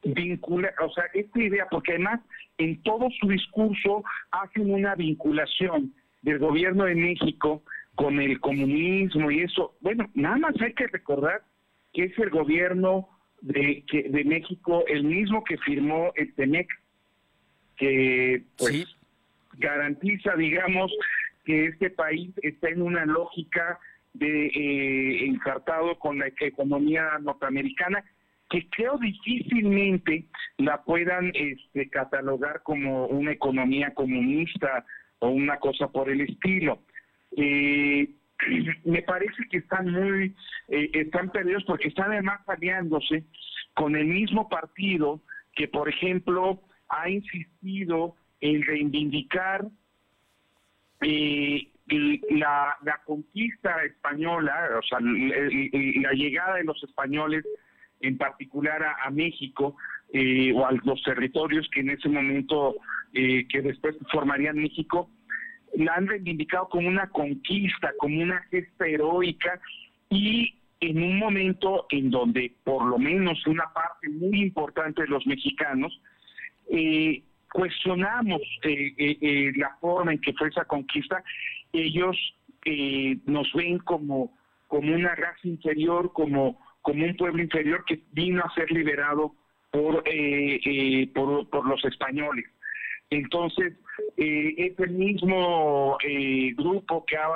vincula, 0.03 0.73
o 0.81 0.89
sea, 0.91 1.05
esta 1.13 1.41
idea, 1.41 1.67
porque 1.69 1.93
además 1.93 2.21
en 2.57 2.81
todo 2.83 3.09
su 3.19 3.27
discurso 3.27 4.03
hacen 4.31 4.71
una 4.71 4.95
vinculación 4.95 5.93
del 6.21 6.39
gobierno 6.39 6.85
de 6.85 6.95
México 6.95 7.63
con 7.95 8.19
el 8.19 8.39
comunismo 8.39 9.29
y 9.31 9.41
eso. 9.41 9.75
Bueno, 9.81 10.09
nada 10.13 10.37
más 10.37 10.61
hay 10.61 10.73
que 10.73 10.87
recordar 10.87 11.41
que 11.93 12.05
es 12.05 12.19
el 12.19 12.29
gobierno 12.29 13.09
de, 13.41 13.83
que, 13.89 14.03
de 14.03 14.23
México 14.23 14.83
el 14.87 15.03
mismo 15.03 15.43
que 15.43 15.57
firmó 15.57 16.11
el 16.15 16.33
TEMEC, 16.33 16.69
que 17.77 18.43
pues 18.57 18.87
garantiza, 19.57 20.35
digamos, 20.35 20.91
que 21.45 21.65
este 21.65 21.89
país 21.89 22.31
está 22.41 22.69
en 22.69 22.81
una 22.81 23.05
lógica 23.05 23.79
de 24.13 24.47
eh, 24.47 25.25
encartado 25.25 25.97
con 25.99 26.19
la 26.19 26.27
economía 26.27 27.17
norteamericana 27.21 28.03
que 28.49 28.67
creo 28.69 28.97
difícilmente 28.97 30.25
la 30.57 30.83
puedan 30.83 31.31
este, 31.35 31.87
catalogar 31.89 32.63
como 32.63 33.05
una 33.05 33.31
economía 33.31 33.93
comunista 33.93 34.85
o 35.19 35.29
una 35.29 35.57
cosa 35.57 35.87
por 35.89 36.09
el 36.09 36.21
estilo. 36.21 36.79
Eh, 37.37 38.09
me 38.85 39.03
parece 39.03 39.43
que 39.51 39.57
están 39.57 39.91
muy, 39.91 40.35
eh, 40.69 40.89
están 40.93 41.31
perdidos 41.31 41.63
porque 41.65 41.89
están 41.89 42.11
además 42.11 42.41
aliándose 42.47 43.23
con 43.75 43.95
el 43.95 44.07
mismo 44.07 44.49
partido 44.49 45.21
que, 45.53 45.67
por 45.67 45.87
ejemplo, 45.87 46.61
ha 46.89 47.09
insistido 47.09 48.15
en 48.41 48.63
reivindicar 48.63 49.67
eh, 51.01 51.67
la, 51.97 52.77
la 52.83 53.01
conquista 53.05 53.83
española, 53.83 54.69
o 54.77 54.83
sea, 54.83 54.99
la 55.01 56.11
llegada 56.13 56.55
de 56.57 56.63
los 56.63 56.83
españoles 56.83 57.45
en 58.01 58.17
particular 58.17 58.81
a, 59.03 59.09
México 59.09 59.75
eh, 60.13 60.53
o 60.53 60.65
a 60.65 60.71
los 60.71 61.01
territorios 61.03 61.69
que 61.73 61.81
en 61.81 61.91
ese 61.91 62.09
momento, 62.09 62.75
eh, 63.13 63.47
que 63.47 63.61
después 63.61 63.95
formarían 64.11 64.57
México, 64.57 65.09
la 65.75 65.95
han 65.95 66.07
reivindicado 66.07 66.69
como 66.69 66.87
una 66.87 67.09
conquista, 67.09 67.91
como 67.99 68.21
una 68.21 68.41
gesta 68.49 68.87
heroica 68.87 69.59
y 70.09 70.55
en 70.79 71.03
un 71.03 71.19
momento 71.19 71.85
en 71.89 72.09
donde 72.09 72.53
por 72.63 72.85
lo 72.85 72.97
menos 72.97 73.45
una 73.45 73.65
parte 73.73 74.09
muy 74.09 74.41
importante 74.41 75.01
de 75.01 75.09
los 75.09 75.27
mexicanos 75.27 75.99
eh, 76.71 77.21
cuestionamos 77.51 78.41
la 78.63 79.77
forma 79.79 80.13
en 80.13 80.21
que 80.21 80.33
fue 80.33 80.49
esa 80.49 80.65
conquista, 80.65 81.23
ellos 81.73 82.15
nos 83.25 83.51
ven 83.53 83.79
como, 83.79 84.33
como 84.67 84.93
una 84.93 85.15
raza 85.15 85.47
inferior, 85.47 86.11
como 86.13 86.59
como 86.81 87.05
un 87.05 87.15
pueblo 87.15 87.43
inferior 87.43 87.83
que 87.85 87.99
vino 88.11 88.43
a 88.43 88.53
ser 88.53 88.71
liberado 88.71 89.35
por, 89.71 90.03
eh, 90.07 90.59
eh, 90.65 91.07
por, 91.13 91.65
los 91.67 91.83
españoles. 91.85 92.45
Entonces, 93.09 93.73
eh, 94.17 94.55
es 94.57 94.79
el 94.79 94.91
mismo 94.91 95.97
grupo 96.55 97.05
que 97.05 97.17
ha 97.17 97.27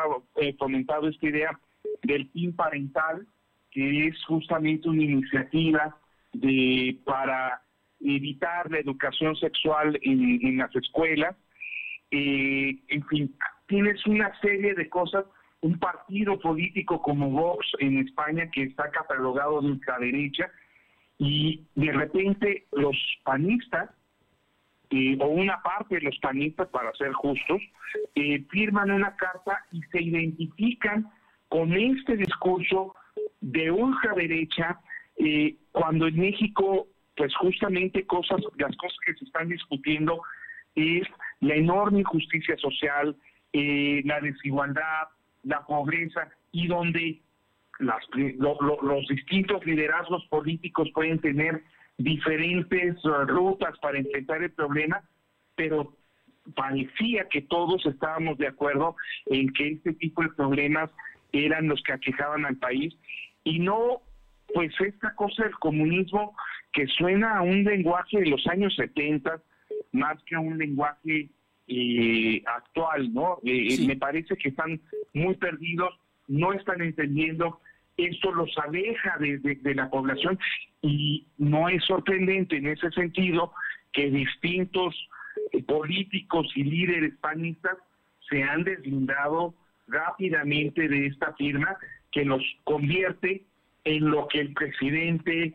fomentado 0.57 1.07
esta 1.07 1.27
idea 1.27 1.59
del 2.03 2.27
PIN 2.27 2.55
parental, 2.55 3.27
que 3.71 4.07
es 4.07 4.23
justamente 4.25 4.87
una 4.87 5.03
iniciativa 5.03 5.97
de 6.31 6.97
para 7.05 7.62
evitar 8.03 8.69
la 8.69 8.79
educación 8.79 9.35
sexual 9.35 9.97
en, 10.01 10.57
las 10.57 10.75
escuelas. 10.75 11.35
en 12.11 13.05
fin, 13.09 13.35
tienes 13.67 14.05
una 14.05 14.39
serie 14.41 14.73
de 14.75 14.89
cosas 14.89 15.25
un 15.61 15.79
partido 15.79 16.37
político 16.39 17.01
como 17.01 17.29
Vox 17.29 17.65
en 17.79 17.99
España 17.99 18.49
que 18.51 18.63
está 18.63 18.91
catalogado 18.91 19.61
de 19.61 19.67
ultraderecha 19.69 20.51
y 21.17 21.63
de 21.75 21.91
repente 21.93 22.65
los 22.73 22.97
panistas 23.23 23.89
eh, 24.89 25.17
o 25.19 25.27
una 25.27 25.59
parte 25.63 25.95
de 25.95 26.01
los 26.01 26.17
panistas, 26.19 26.67
para 26.67 26.93
ser 26.93 27.13
justos, 27.13 27.61
eh, 28.13 28.43
firman 28.51 28.91
una 28.91 29.15
carta 29.15 29.65
y 29.71 29.81
se 29.83 30.03
identifican 30.03 31.09
con 31.47 31.73
este 31.73 32.17
discurso 32.17 32.93
de 33.41 33.71
ultraderecha 33.71 34.79
eh, 35.17 35.55
cuando 35.71 36.07
en 36.07 36.19
México, 36.19 36.87
pues 37.15 37.35
justamente 37.35 38.05
cosas, 38.05 38.41
las 38.57 38.75
cosas 38.77 38.97
que 39.05 39.13
se 39.13 39.25
están 39.25 39.49
discutiendo 39.49 40.21
es 40.75 41.07
la 41.41 41.55
enorme 41.55 41.99
injusticia 41.99 42.57
social, 42.57 43.15
la 43.53 44.19
desigualdad, 44.21 45.07
la 45.43 45.65
pobreza 45.65 46.29
y 46.51 46.67
donde 46.67 47.21
las, 47.79 48.03
los 48.37 49.07
distintos 49.07 49.65
liderazgos 49.65 50.25
políticos 50.27 50.89
pueden 50.93 51.19
tener 51.19 51.63
diferentes 51.97 53.03
uh, 53.05 53.25
rutas 53.25 53.77
para 53.79 53.97
enfrentar 53.97 54.41
el 54.41 54.51
problema, 54.51 55.01
pero 55.55 55.95
parecía 56.55 57.27
que 57.29 57.41
todos 57.41 57.85
estábamos 57.85 58.37
de 58.37 58.47
acuerdo 58.47 58.95
en 59.27 59.51
que 59.53 59.69
este 59.69 59.93
tipo 59.93 60.23
de 60.23 60.29
problemas 60.29 60.89
eran 61.31 61.67
los 61.67 61.81
que 61.83 61.93
aquejaban 61.93 62.45
al 62.45 62.57
país. 62.57 62.95
Y 63.43 63.59
no 63.59 64.01
pues 64.53 64.71
esta 64.81 65.15
cosa 65.15 65.43
del 65.43 65.55
comunismo 65.55 66.35
que 66.73 66.87
suena 66.87 67.37
a 67.37 67.41
un 67.41 67.63
lenguaje 67.63 68.19
de 68.19 68.25
los 68.25 68.45
años 68.47 68.75
70 68.75 69.41
más 69.91 70.21
que 70.23 70.35
a 70.35 70.39
un 70.39 70.57
lenguaje 70.57 71.29
eh, 71.67 72.43
actual, 72.45 73.13
¿no? 73.13 73.37
Eh, 73.45 73.85
me 73.87 73.95
parece 73.95 74.35
que 74.35 74.49
están 74.49 74.81
muy 75.13 75.35
perdidos, 75.35 75.93
no 76.27 76.51
están 76.51 76.81
entendiendo, 76.81 77.61
esto 77.95 78.31
los 78.31 78.49
aleja 78.57 79.17
de, 79.19 79.75
la 79.75 79.89
población 79.89 80.39
y 80.81 81.27
no 81.37 81.69
es 81.69 81.83
sorprendente 81.85 82.57
en 82.57 82.67
ese 82.67 82.89
sentido 82.91 83.53
que 83.91 84.09
distintos 84.09 84.95
eh, 85.51 85.61
políticos 85.63 86.51
y 86.55 86.63
líderes 86.63 87.13
panistas 87.21 87.77
se 88.29 88.43
han 88.43 88.63
deslindado 88.63 89.53
rápidamente 89.87 90.87
de 90.87 91.07
esta 91.07 91.33
firma 91.33 91.77
que 92.11 92.25
los 92.25 92.41
convierte 92.63 93.43
en 93.83 94.09
lo 94.09 94.27
que 94.27 94.39
el 94.39 94.53
presidente 94.53 95.53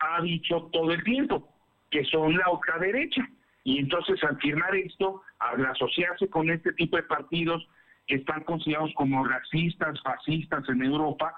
ha 0.00 0.22
dicho 0.22 0.68
todo 0.72 0.92
el 0.92 1.02
tiempo, 1.04 1.48
que 1.90 2.04
son 2.04 2.36
la 2.36 2.50
ultraderecha. 2.50 3.28
Y 3.64 3.78
entonces 3.78 4.22
al 4.24 4.38
firmar 4.38 4.74
esto, 4.74 5.22
al 5.38 5.64
asociarse 5.66 6.28
con 6.28 6.50
este 6.50 6.72
tipo 6.72 6.96
de 6.96 7.02
partidos 7.04 7.66
que 8.06 8.16
están 8.16 8.42
considerados 8.44 8.92
como 8.94 9.24
racistas, 9.24 10.00
fascistas 10.02 10.68
en 10.68 10.82
Europa, 10.82 11.34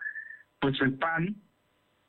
pues 0.61 0.81
el 0.81 0.95
PAN, 0.95 1.35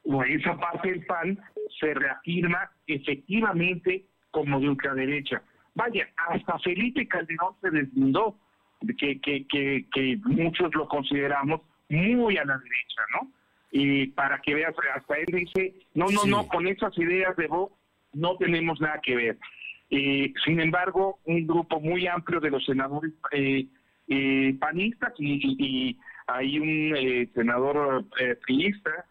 o 0.04 0.24
esa 0.24 0.58
parte 0.58 0.92
del 0.92 1.06
PAN, 1.06 1.40
se 1.80 1.94
reafirma 1.94 2.70
efectivamente 2.88 4.06
como 4.32 4.60
de 4.60 4.70
ultraderecha. 4.70 5.42
Vaya, 5.76 6.08
hasta 6.30 6.60
Felipe 6.60 7.08
Calderón 7.08 7.56
se 7.62 7.72
deslindó, 7.72 8.38
que, 9.00 9.20
que, 9.22 9.48
que, 9.48 9.86
que 9.92 10.20
muchos 10.26 10.74
lo 10.76 10.88
consideramos 10.88 11.62
muy 11.90 12.38
a 12.38 12.46
la 12.46 12.58
derecha, 12.58 13.02
¿no? 13.14 13.32
Y 13.76 14.08
para 14.08 14.40
que 14.40 14.54
veas, 14.54 14.76
hasta 14.96 15.16
él 15.16 15.26
dice, 15.28 15.74
no, 15.96 16.06
no, 16.12 16.26
no, 16.26 16.48
con 16.48 16.68
esas 16.68 16.96
ideas 16.98 17.36
de 17.36 17.48
Vox 17.48 17.74
no 18.14 18.38
tenemos 18.38 18.80
nada 18.80 19.00
que 19.02 19.16
ver. 19.16 19.38
Eh, 19.90 20.32
sin 20.46 20.60
embargo, 20.60 21.20
un 21.26 21.48
grupo 21.48 21.80
muy 21.80 22.06
amplio 22.06 22.40
de 22.40 22.52
los 22.52 22.64
senadores 22.66 23.12
eh, 23.32 23.66
eh, 24.08 24.56
panistas 24.60 25.14
y, 25.18 25.98
hay 26.26 26.58
un 26.58 27.30
senador 27.36 28.06
priista 28.46 29.06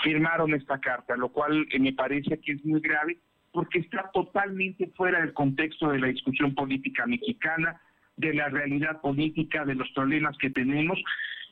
firmaron 0.00 0.54
esta 0.54 0.78
carta, 0.78 1.16
lo 1.16 1.30
cual 1.30 1.66
me 1.80 1.92
parece 1.92 2.38
que 2.38 2.52
es 2.52 2.64
muy 2.64 2.80
grave 2.80 3.18
porque 3.50 3.80
está 3.80 4.10
totalmente 4.12 4.86
fuera 4.96 5.20
del 5.20 5.32
contexto 5.32 5.90
de 5.90 5.98
la 5.98 6.06
discusión 6.06 6.54
política 6.54 7.04
mexicana, 7.06 7.80
de 8.16 8.32
la 8.32 8.48
realidad 8.48 9.00
política, 9.00 9.64
de 9.64 9.74
los 9.74 9.90
problemas 9.90 10.38
que 10.38 10.50
tenemos 10.50 11.02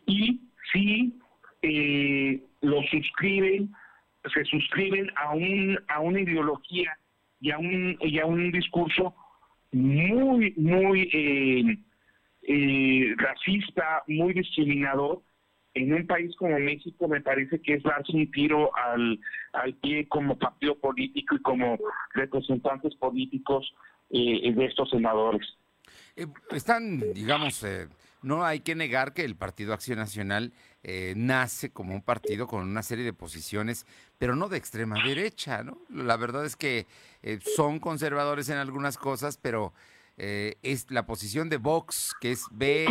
y 0.07 0.41
sí 0.73 1.19
lo 2.61 2.83
suscriben, 2.85 3.73
se 4.35 4.45
suscriben 4.45 5.11
a 5.17 5.35
un 5.35 5.79
a 5.89 6.01
una 6.01 6.21
ideología 6.21 6.97
y 7.41 7.51
a 7.51 7.59
un, 7.59 7.97
y 8.01 8.19
a 8.19 8.27
un 8.27 8.51
discurso 8.53 9.15
muy, 9.73 10.55
muy 10.57 11.09
eh, 11.13 11.79
eh, 12.43 13.15
racista, 13.17 14.03
muy 14.07 14.33
discriminador, 14.33 15.23
en 15.75 15.93
un 15.93 16.07
país 16.07 16.35
como 16.37 16.59
México 16.59 17.09
me 17.09 17.21
parece 17.21 17.61
que 17.61 17.75
es 17.75 17.83
darse 17.83 18.13
un 18.13 18.31
tiro 18.31 18.71
al, 18.77 19.19
al 19.53 19.75
pie 19.75 20.07
como 20.09 20.39
partido 20.39 20.77
político 20.79 21.35
y 21.35 21.43
como 21.43 21.79
representantes 22.15 22.95
políticos 22.97 23.73
eh, 24.11 24.53
de 24.53 24.65
estos 24.67 24.91
senadores. 24.91 25.47
Eh, 26.15 26.27
están, 26.51 27.01
digamos, 27.15 27.65
eh, 27.65 27.89
no 28.23 28.45
hay 28.45 28.61
que 28.61 28.75
negar 28.75 29.15
que 29.15 29.25
el 29.25 29.37
Partido 29.37 29.75
Acción 29.75 29.99
Nacional 29.99 30.53
nace 31.15 31.71
como 31.71 31.95
un 31.95 32.03
partido 32.03 32.47
con 32.49 32.63
una 32.63 32.83
serie 32.83 33.05
de 33.05 33.13
posiciones, 33.13 33.87
pero 34.19 34.35
no 34.35 34.49
de 34.49 34.59
extrema 34.59 34.97
derecha, 35.05 35.63
¿no? 35.63 35.79
La 35.89 36.17
verdad 36.17 36.45
es 36.45 36.57
que 36.57 36.87
son 37.57 37.79
conservadores 37.79 38.49
en 38.49 38.57
algunas 38.57 38.99
cosas, 38.99 39.37
pero 39.37 39.73
es 40.17 40.91
la 40.91 41.07
posición 41.07 41.49
de 41.49 41.59
Vox, 41.59 42.15
que 42.21 42.33
es 42.33 42.47
B 42.51 42.89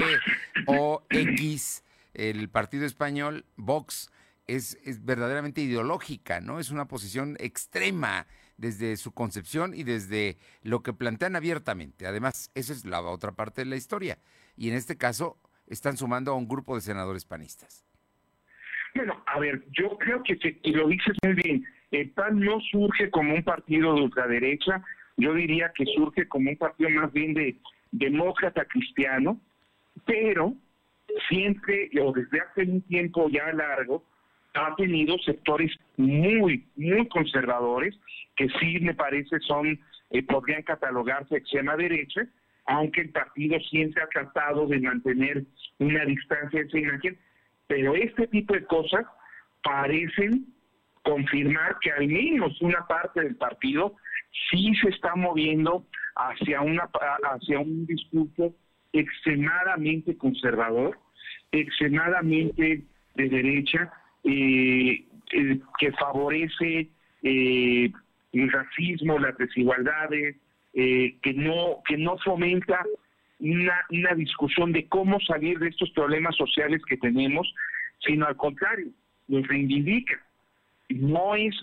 o 0.67 1.03
X, 1.09 1.83
el 2.13 2.49
partido 2.49 2.85
español, 2.85 3.45
Vox, 3.55 4.09
es, 4.47 4.77
es, 4.83 5.05
verdaderamente 5.05 5.61
ideológica, 5.61 6.41
¿no? 6.41 6.59
Es 6.59 6.71
una 6.71 6.87
posición 6.87 7.37
extrema 7.39 8.27
desde 8.57 8.97
su 8.97 9.11
concepción 9.11 9.73
y 9.73 9.83
desde 9.83 10.37
lo 10.61 10.83
que 10.83 10.93
plantean 10.93 11.35
abiertamente. 11.35 12.05
Además, 12.05 12.51
esa 12.53 12.73
es 12.73 12.85
la 12.85 13.01
otra 13.01 13.31
parte 13.31 13.61
de 13.61 13.65
la 13.65 13.75
historia. 13.75 14.19
Y 14.61 14.69
en 14.69 14.75
este 14.75 14.95
caso, 14.95 15.37
están 15.65 15.97
sumando 15.97 16.33
a 16.33 16.35
un 16.35 16.47
grupo 16.47 16.75
de 16.75 16.81
senadores 16.81 17.25
panistas. 17.25 17.83
Bueno, 18.93 19.23
a 19.25 19.39
ver, 19.39 19.63
yo 19.71 19.97
creo 19.97 20.21
que 20.21 20.37
lo 20.65 20.87
dices 20.87 21.17
muy 21.23 21.33
bien. 21.33 21.65
El 21.89 22.11
PAN 22.11 22.39
no 22.39 22.59
surge 22.71 23.09
como 23.09 23.33
un 23.33 23.43
partido 23.43 23.95
de 23.95 24.01
ultraderecha, 24.03 24.83
yo 25.17 25.33
diría 25.33 25.71
que 25.73 25.83
surge 25.95 26.27
como 26.27 26.51
un 26.51 26.57
partido 26.57 26.91
más 26.91 27.11
bien 27.11 27.33
de 27.33 27.57
demócrata 27.91 28.63
cristiano, 28.65 29.41
pero 30.05 30.53
siempre 31.27 31.89
o 31.99 32.11
desde 32.11 32.41
hace 32.41 32.61
un 32.61 32.83
tiempo 32.83 33.29
ya 33.29 33.51
largo 33.53 34.05
ha 34.53 34.75
tenido 34.75 35.17
sectores 35.25 35.71
muy, 35.97 36.67
muy 36.75 37.07
conservadores 37.07 37.97
que 38.35 38.47
sí 38.59 38.79
me 38.79 38.93
parece 38.93 39.39
son, 39.39 39.79
eh, 40.11 40.21
podrían 40.21 40.61
catalogarse 40.61 41.37
extrema 41.37 41.75
derecha, 41.75 42.27
aunque 42.71 43.01
el 43.01 43.09
partido 43.09 43.59
siempre 43.59 44.01
ha 44.01 44.07
tratado 44.07 44.65
de 44.65 44.79
mantener 44.79 45.43
una 45.79 46.05
distancia 46.05 46.61
de 46.61 46.67
esa 46.67 46.79
imagen, 46.79 47.17
pero 47.67 47.95
este 47.95 48.27
tipo 48.27 48.53
de 48.53 48.63
cosas 48.65 49.05
parecen 49.61 50.45
confirmar 51.03 51.77
que 51.81 51.91
al 51.91 52.07
menos 52.07 52.61
una 52.61 52.87
parte 52.87 53.21
del 53.21 53.35
partido 53.35 53.95
sí 54.49 54.73
se 54.81 54.89
está 54.89 55.15
moviendo 55.15 55.85
hacia 56.15 56.61
una 56.61 56.89
hacia 57.33 57.59
un 57.59 57.85
discurso 57.85 58.53
extremadamente 58.93 60.15
conservador 60.17 60.97
extremadamente 61.51 62.83
de 63.15 63.29
derecha 63.29 63.91
eh, 64.23 65.03
eh, 65.33 65.59
que 65.79 65.91
favorece 65.93 66.89
eh, 67.23 67.91
el 68.33 68.51
racismo, 68.51 69.19
las 69.19 69.37
desigualdades, 69.37 70.37
que 70.73 71.33
no 71.35 71.81
que 71.85 71.97
no 71.97 72.17
fomenta 72.19 72.83
una, 73.39 73.85
una 73.89 74.13
discusión 74.15 74.71
de 74.71 74.87
cómo 74.87 75.19
salir 75.21 75.59
de 75.59 75.69
estos 75.69 75.89
problemas 75.91 76.35
sociales 76.35 76.81
que 76.87 76.97
tenemos, 76.97 77.53
sino 78.05 78.25
al 78.27 78.37
contrario, 78.37 78.87
los 79.27 79.47
reivindica. 79.47 80.21
No 80.89 81.35
es, 81.35 81.55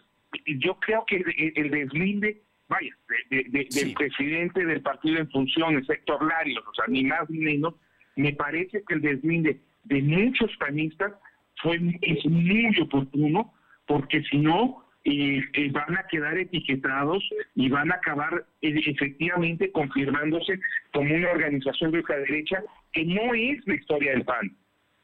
yo 0.47 0.79
creo 0.81 1.05
que 1.07 1.23
el, 1.55 1.71
deslinde, 1.71 2.43
vaya, 2.69 2.95
del 3.31 3.95
presidente 3.95 4.65
del 4.65 4.81
partido 4.83 5.19
en 5.19 5.31
funciones, 5.31 5.89
Héctor 5.89 6.27
Larios, 6.27 6.65
o 6.67 6.75
sea, 6.75 6.87
ni 6.89 7.05
más 7.05 7.29
ni 7.31 7.39
menos, 7.39 7.75
me 8.17 8.33
parece 8.33 8.83
que 8.87 8.95
el 8.95 9.01
deslinde 9.01 9.61
de 9.85 10.03
muchos 10.03 10.51
panistas 10.57 11.13
fue 11.63 11.81
es 12.03 12.25
muy 12.27 12.79
oportuno 12.81 13.55
porque 13.87 14.23
si 14.25 14.39
no 14.39 14.85
eh, 15.11 15.43
eh, 15.55 15.71
van 15.71 15.97
a 15.97 16.07
quedar 16.07 16.37
etiquetados 16.37 17.27
y 17.55 17.71
van 17.71 17.91
a 17.91 17.95
acabar 17.95 18.45
eh, 18.61 18.79
efectivamente 18.85 19.73
confirmándose 19.73 20.61
como 20.93 21.15
una 21.15 21.31
organización 21.31 21.93
de 21.93 22.01
ultraderecha 22.01 22.63
que 22.93 23.07
no 23.07 23.33
es 23.33 23.67
la 23.67 23.75
historia 23.77 24.11
del 24.11 24.27
PAN. 24.27 24.55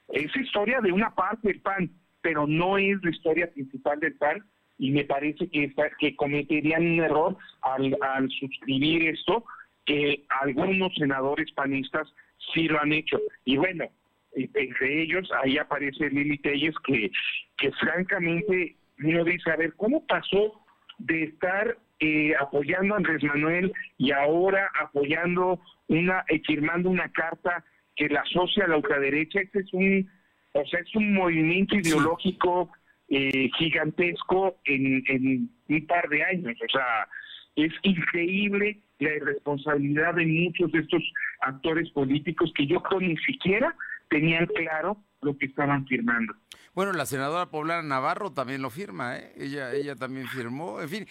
Es 0.09 0.37
historia 0.37 0.83
de 0.83 0.93
una 0.93 1.15
parte 1.15 1.49
del 1.49 1.61
PAN, 1.63 1.91
pero 2.21 2.47
no 2.47 2.77
es 2.77 3.03
la 3.03 3.11
historia 3.13 3.51
principal 3.51 3.99
del 3.99 4.15
PAN 4.17 4.45
y 4.79 4.91
me 4.91 5.05
parece 5.05 5.49
que, 5.49 5.73
que 5.99 6.17
cometerían 6.17 6.85
un 6.85 7.01
error 7.01 7.39
al, 7.63 7.97
al 8.03 8.29
suscribir 8.29 9.09
esto, 9.09 9.43
que 9.87 10.23
algunos 10.43 10.95
senadores 10.97 11.51
panistas 11.53 12.13
sí 12.53 12.69
lo 12.69 12.79
han 12.79 12.93
hecho. 12.93 13.19
Y 13.47 13.57
bueno, 13.57 13.87
entre 14.35 15.03
ellos, 15.03 15.31
ahí 15.43 15.57
aparece 15.57 16.11
Lili 16.11 16.37
Telles, 16.37 16.75
que, 16.85 17.11
que 17.57 17.73
francamente 17.73 18.77
uno 19.03 19.25
dice, 19.25 19.51
a 19.51 19.57
ver, 19.57 19.75
¿cómo 19.75 20.07
pasó 20.07 20.65
de 20.99 21.25
estar 21.25 21.77
eh, 22.01 22.35
apoyando 22.41 22.95
a 22.95 22.99
Andrés 22.99 23.23
Manuel 23.23 23.73
y 23.99 24.13
ahora 24.13 24.71
apoyando 24.81 25.61
una, 25.89 26.25
eh, 26.29 26.41
firmando 26.47 26.91
una 26.91 27.09
carta 27.11 27.65
que 27.97 28.09
la 28.09 28.21
asocia 28.21 28.65
a 28.65 28.69
la 28.69 28.77
ultraderecha? 28.77 29.41
Este 29.41 29.61
es 29.61 29.73
un, 29.73 30.09
o 30.53 30.65
sea, 30.67 30.81
es 30.81 30.95
un 30.95 31.15
movimiento 31.15 31.77
ideológico 31.77 32.71
eh, 33.09 33.51
gigantesco 33.59 34.57
en, 34.65 35.03
en 35.09 35.51
un 35.69 35.87
par 35.87 36.09
de 36.09 36.25
años, 36.25 36.57
o 36.63 36.73
sea, 36.73 37.09
es 37.57 37.73
increíble 37.83 38.79
la 38.99 39.15
irresponsabilidad 39.15 40.15
de 40.15 40.27
muchos 40.27 40.73
de 40.73 40.81
estos 40.81 41.03
actores 41.41 41.91
políticos 41.91 42.53
que 42.55 42.67
yo 42.67 42.83
creo 42.83 43.01
ni 43.01 43.17
siquiera 43.19 43.75
tenían 44.09 44.47
claro 44.47 44.97
lo 45.25 45.37
que 45.37 45.47
estaban 45.47 45.87
firmando. 45.87 46.35
Bueno, 46.75 46.93
la 46.93 47.07
senadora 47.07 47.51
poblana 47.51 47.83
Navarro 47.83 48.33
también 48.33 48.61
lo 48.61 48.69
firma, 48.69 49.17
¿eh? 49.17 49.33
ella, 49.37 49.73
ella 49.73 49.95
también 49.95 50.27
firmó. 50.29 50.81
En 50.81 50.89
fin, 50.89 51.07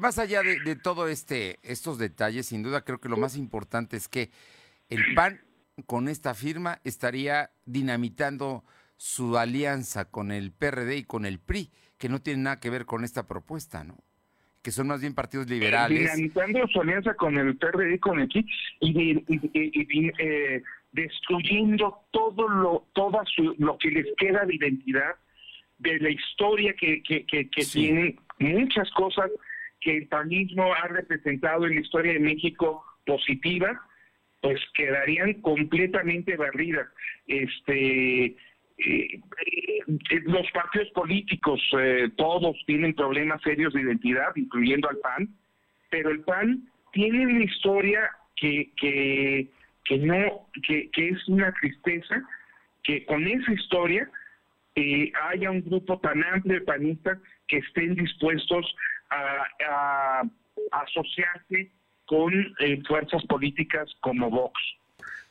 más 0.00 0.18
allá 0.18 0.42
de, 0.42 0.76
todo 0.76 1.08
este, 1.08 1.58
estos 1.62 1.98
detalles, 1.98 2.46
sin 2.46 2.62
duda 2.62 2.82
creo 2.82 2.98
que 2.98 3.10
lo 3.10 3.18
más 3.18 3.36
importante 3.36 3.96
es 3.96 4.08
que 4.08 4.30
el 4.88 5.14
PAN 5.14 5.40
con 5.84 6.08
esta 6.08 6.34
firma 6.34 6.80
estaría 6.84 7.50
dinamitando 7.66 8.64
su 8.96 9.36
alianza 9.36 10.06
con 10.06 10.32
el 10.32 10.52
PRD 10.52 10.96
y 10.96 11.04
con 11.04 11.26
el 11.26 11.38
PRI, 11.38 11.70
que 11.98 12.08
no 12.08 12.22
tiene 12.22 12.42
nada 12.44 12.60
que 12.60 12.70
ver 12.70 12.86
con 12.86 13.04
esta 13.04 13.26
propuesta, 13.26 13.84
¿no? 13.84 13.98
Que 14.62 14.72
son 14.72 14.88
más 14.88 15.00
bien 15.00 15.14
partidos 15.14 15.48
liberales. 15.48 15.98
Dinamitando 15.98 16.66
su 16.68 16.80
alianza 16.80 17.14
con 17.14 17.36
el 17.36 17.56
PRD 17.56 17.94
y 17.94 17.98
con 17.98 18.18
el 18.18 18.28
PRI 18.28 18.46
y, 18.80 19.24
y, 19.28 20.12
eh, 20.18 20.62
destruyendo 20.96 22.00
todo 22.10 22.48
lo, 22.48 22.86
toda 22.94 23.22
lo 23.58 23.76
que 23.78 23.90
les 23.90 24.06
queda 24.16 24.46
de 24.46 24.56
identidad, 24.56 25.14
de 25.78 25.98
la 26.00 26.08
historia 26.08 26.72
que, 26.72 27.02
que, 27.02 27.26
que, 27.26 27.64
tienen, 27.70 28.18
muchas 28.38 28.90
cosas 28.92 29.30
que 29.80 29.98
el 29.98 30.08
panismo 30.08 30.72
ha 30.72 30.88
representado 30.88 31.66
en 31.66 31.74
la 31.74 31.80
historia 31.82 32.14
de 32.14 32.20
México 32.20 32.82
positiva, 33.04 33.78
pues 34.40 34.58
quedarían 34.74 35.34
completamente 35.42 36.34
barridas. 36.36 36.88
Este, 37.26 38.24
eh, 38.24 38.36
eh, 38.78 39.80
los 40.24 40.50
partidos 40.52 40.88
políticos, 40.90 41.60
eh, 41.78 42.08
todos 42.16 42.56
tienen 42.66 42.94
problemas 42.94 43.42
serios 43.42 43.74
de 43.74 43.82
identidad, 43.82 44.34
incluyendo 44.34 44.88
al 44.88 44.96
PAN, 44.98 45.28
pero 45.90 46.08
el 46.10 46.20
PAN 46.20 46.66
tiene 46.92 47.26
una 47.26 47.44
historia 47.44 48.10
que, 48.34 48.70
que 48.80 49.50
que 49.86 49.98
no, 49.98 50.48
que, 50.66 50.90
es 50.94 51.28
una 51.28 51.52
tristeza 51.52 52.22
que 52.82 53.04
con 53.06 53.26
esa 53.26 53.52
historia 53.52 54.08
eh, 54.74 55.12
haya 55.30 55.50
un 55.50 55.62
grupo 55.62 55.98
tan 56.00 56.22
amplio 56.24 56.54
de 56.54 56.66
panistas 56.66 57.18
que 57.48 57.58
estén 57.58 57.94
dispuestos 57.94 58.74
a, 59.10 60.22
asociarse 60.72 61.70
con 62.06 62.32
eh, 62.60 62.82
fuerzas 62.88 63.24
políticas 63.26 63.88
como 64.00 64.30
Vox, 64.30 64.60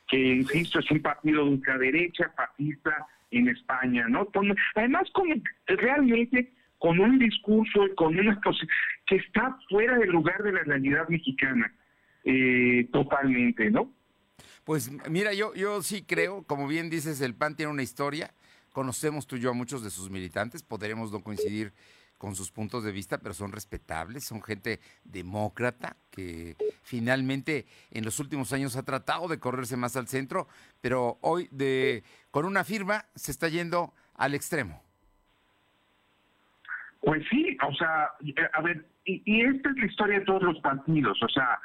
que 0.08 0.16
insisto 0.16 0.78
es 0.78 0.90
un 0.90 1.02
partido 1.02 1.44
de 1.44 1.50
ultraderecha, 1.50 2.32
fascista 2.36 3.06
en 3.30 3.48
España, 3.48 4.06
¿no? 4.08 4.28
además 4.74 5.10
con 5.12 5.42
realmente 5.66 6.52
con 6.78 6.98
un 7.00 7.18
discurso 7.18 7.86
y 7.86 7.94
con 7.94 8.18
una 8.18 8.40
cosa 8.40 8.66
que 9.06 9.16
está 9.16 9.56
fuera 9.68 9.98
del 9.98 10.10
lugar 10.10 10.42
de 10.42 10.52
la 10.52 10.62
realidad 10.62 11.08
mexicana, 11.08 11.72
eh, 12.24 12.86
totalmente, 12.92 13.70
¿no? 13.70 13.92
Pues 14.66 14.90
mira, 15.08 15.32
yo, 15.32 15.54
yo 15.54 15.80
sí 15.80 16.02
creo, 16.02 16.42
como 16.42 16.66
bien 16.66 16.90
dices, 16.90 17.20
el 17.20 17.36
PAN 17.36 17.54
tiene 17.54 17.70
una 17.70 17.84
historia. 17.84 18.34
Conocemos 18.72 19.28
tú 19.28 19.36
y 19.36 19.40
yo 19.40 19.50
a 19.50 19.52
muchos 19.52 19.84
de 19.84 19.90
sus 19.90 20.10
militantes, 20.10 20.64
podremos 20.64 21.12
no 21.12 21.20
coincidir 21.20 21.72
con 22.18 22.34
sus 22.34 22.50
puntos 22.50 22.82
de 22.82 22.90
vista, 22.90 23.18
pero 23.18 23.32
son 23.32 23.52
respetables, 23.52 24.24
son 24.24 24.42
gente 24.42 24.80
demócrata 25.04 25.96
que 26.10 26.56
finalmente 26.82 27.66
en 27.92 28.04
los 28.04 28.18
últimos 28.18 28.52
años 28.52 28.74
ha 28.74 28.82
tratado 28.82 29.28
de 29.28 29.38
correrse 29.38 29.76
más 29.76 29.94
al 29.94 30.08
centro, 30.08 30.48
pero 30.80 31.18
hoy 31.20 31.48
de 31.52 32.02
con 32.32 32.44
una 32.44 32.64
firma 32.64 33.04
se 33.14 33.30
está 33.30 33.48
yendo 33.48 33.94
al 34.16 34.34
extremo. 34.34 34.82
Pues 37.02 37.22
sí, 37.30 37.56
o 37.64 37.72
sea, 37.76 38.10
a 38.52 38.62
ver, 38.62 38.84
y, 39.04 39.22
y 39.24 39.42
esta 39.42 39.70
es 39.70 39.76
la 39.76 39.86
historia 39.86 40.18
de 40.18 40.24
todos 40.24 40.42
los 40.42 40.58
partidos, 40.58 41.22
o 41.22 41.28
sea, 41.28 41.60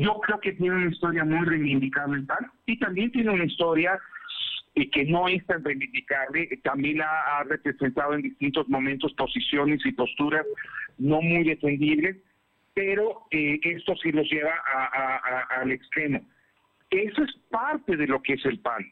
yo 0.00 0.20
creo 0.20 0.40
que 0.40 0.52
tiene 0.52 0.76
una 0.76 0.90
historia 0.90 1.24
muy 1.24 1.46
reivindicable 1.46 2.24
y 2.66 2.78
también 2.78 3.12
tiene 3.12 3.30
una 3.30 3.44
historia 3.44 3.98
y 4.74 4.88
que 4.88 5.04
no 5.04 5.28
es 5.28 5.44
tan 5.46 5.64
reivindicable. 5.64 6.48
También 6.62 7.02
ha, 7.02 7.38
ha 7.38 7.44
representado 7.44 8.14
en 8.14 8.22
distintos 8.22 8.68
momentos 8.68 9.12
posiciones 9.14 9.84
y 9.84 9.92
posturas 9.92 10.46
no 10.98 11.20
muy 11.20 11.44
defendibles, 11.44 12.16
pero 12.74 13.26
eh, 13.30 13.58
esto 13.62 13.94
sí 13.96 14.12
los 14.12 14.30
lleva 14.30 14.54
al 15.60 15.70
extremo. 15.72 16.20
Eso 16.90 17.22
es 17.22 17.32
parte 17.50 17.96
de 17.96 18.06
lo 18.06 18.22
que 18.22 18.34
es 18.34 18.44
el 18.46 18.58
PAN, 18.60 18.84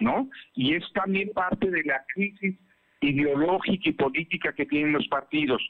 ¿no? 0.00 0.28
Y 0.54 0.74
es 0.74 0.84
también 0.92 1.30
parte 1.32 1.70
de 1.70 1.84
la 1.84 2.04
crisis 2.12 2.56
ideológica 3.00 3.88
y 3.88 3.92
política 3.92 4.52
que 4.52 4.66
tienen 4.66 4.92
los 4.92 5.06
partidos. 5.08 5.62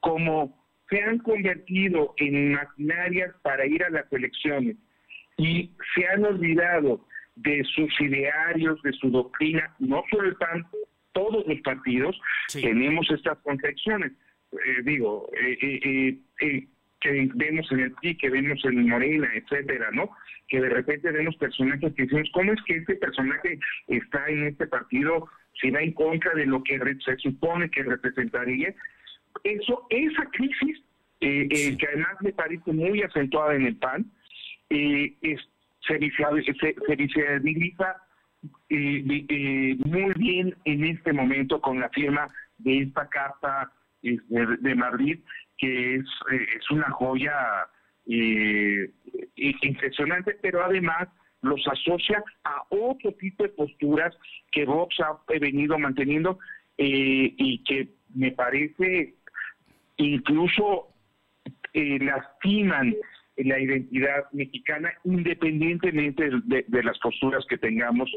Como 0.00 0.59
se 0.90 1.02
han 1.02 1.18
convertido 1.18 2.14
en 2.16 2.52
maquinarias 2.52 3.34
para 3.42 3.64
ir 3.66 3.82
a 3.84 3.90
las 3.90 4.12
elecciones 4.12 4.76
y 5.36 5.70
se 5.94 6.06
han 6.08 6.24
olvidado 6.24 7.06
de 7.36 7.64
sus 7.64 8.00
idearios, 8.00 8.82
de 8.82 8.92
su 8.92 9.10
doctrina, 9.10 9.74
no 9.78 10.02
solo 10.10 10.28
el 10.28 10.36
PAN, 10.36 10.66
todos 11.12 11.46
los 11.46 11.60
partidos 11.60 12.20
tenemos 12.52 13.10
estas 13.10 13.38
concepciones. 13.38 14.12
Eh, 14.52 14.82
digo, 14.84 15.30
eh, 15.40 16.18
eh, 16.40 16.68
que 17.00 17.28
vemos 17.34 17.70
en 17.72 17.80
el 17.80 17.92
PRI, 17.92 18.16
que 18.16 18.30
vemos 18.30 18.62
en 18.64 18.88
Morena, 18.88 19.28
etcétera, 19.34 19.90
¿no? 19.92 20.10
Que 20.48 20.60
de 20.60 20.68
repente 20.68 21.10
vemos 21.10 21.36
personajes 21.36 21.94
que 21.94 22.02
decimos, 22.02 22.28
¿cómo 22.32 22.52
es 22.52 22.62
que 22.66 22.76
este 22.76 22.96
personaje 22.96 23.58
está 23.88 24.28
en 24.28 24.48
este 24.48 24.66
partido 24.66 25.28
si 25.60 25.70
va 25.70 25.80
en 25.80 25.92
contra 25.92 26.34
de 26.34 26.46
lo 26.46 26.62
que 26.62 26.78
se 27.04 27.16
supone 27.16 27.70
que 27.70 27.82
representaría? 27.84 28.74
Eso, 29.44 29.86
esa 29.90 30.24
crisis, 30.32 30.82
que 31.20 31.86
además 31.88 32.16
me 32.20 32.32
parece 32.32 32.72
muy 32.72 33.02
acentuada 33.02 33.54
en 33.54 33.66
el 33.66 33.76
PAN, 33.76 34.10
es, 34.68 35.40
se, 35.86 35.98
se, 35.98 36.96
visibiliza 36.96 37.96
muy 38.70 40.12
bien 40.16 40.54
en 40.64 40.84
este 40.84 41.12
momento 41.12 41.60
con 41.60 41.80
la 41.80 41.88
firma 41.90 42.28
de 42.58 42.82
esta 42.82 43.08
carta 43.08 43.72
de, 44.02 44.74
Madrid, 44.74 45.18
que 45.58 45.96
es, 45.96 46.04
eh, 46.32 46.46
es 46.58 46.70
una 46.70 46.90
joya 46.90 47.34
eh, 48.06 48.90
impresionante, 49.36 50.36
pero 50.40 50.64
además 50.64 51.08
los 51.42 51.66
asocia 51.68 52.22
a 52.44 52.64
otro 52.70 53.12
tipo 53.14 53.42
de 53.42 53.50
posturas 53.50 54.14
que 54.52 54.64
Vox 54.64 54.96
ha 55.00 55.18
venido 55.38 55.78
manteniendo 55.78 56.38
eh, 56.76 57.34
y 57.36 57.62
que 57.64 57.88
me 58.14 58.32
parece 58.32 59.14
incluso 60.04 60.88
lastiman 61.72 62.94
la 63.36 63.58
identidad 63.58 64.30
mexicana 64.32 64.92
independientemente 65.04 66.30
de, 66.44 66.82
las 66.82 66.98
posturas 66.98 67.44
que 67.48 67.58
tengamos 67.58 68.10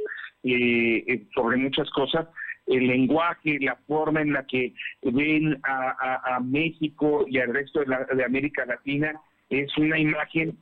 sobre 1.34 1.58
muchas 1.58 1.90
cosas 1.92 2.28
el 2.68 2.88
lenguaje, 2.88 3.60
la 3.60 3.76
forma 3.88 4.22
en 4.22 4.34
la 4.34 4.46
que 4.46 4.74
ven 5.02 5.60
a, 5.64 6.40
México 6.42 7.26
y 7.28 7.40
al 7.40 7.54
resto 7.54 7.84
de, 7.84 8.24
América 8.24 8.66
Latina 8.66 9.20
es 9.50 9.76
una 9.78 10.00
imagen 10.00 10.58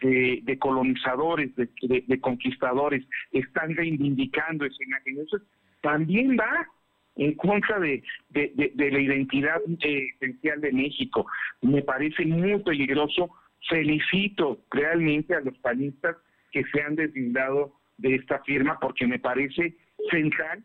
de, 0.00 0.58
colonizadores, 0.58 1.50
de, 1.56 2.20
conquistadores, 2.20 3.04
están 3.32 3.74
reivindicando 3.74 4.64
esa 4.66 4.82
imagen. 4.84 5.20
Eso 5.20 5.38
también 5.80 6.36
va 6.38 6.68
en 7.16 7.34
contra 7.34 7.78
de, 7.78 8.02
la 8.30 9.00
identidad 9.00 9.60
eh, 9.82 10.06
esencial 10.20 10.60
de 10.60 10.72
México. 10.72 11.26
Me 11.60 11.82
parece 11.82 12.24
muy 12.24 12.58
peligroso. 12.62 13.30
Felicito 13.68 14.60
realmente 14.70 15.34
a 15.34 15.40
los 15.40 15.56
panistas 15.58 16.16
que 16.50 16.64
se 16.72 16.82
han 16.82 16.96
deslindado 16.96 17.74
de 17.98 18.16
esta 18.16 18.42
firma 18.42 18.78
porque 18.80 19.06
me 19.06 19.18
parece 19.18 19.76
central 20.10 20.64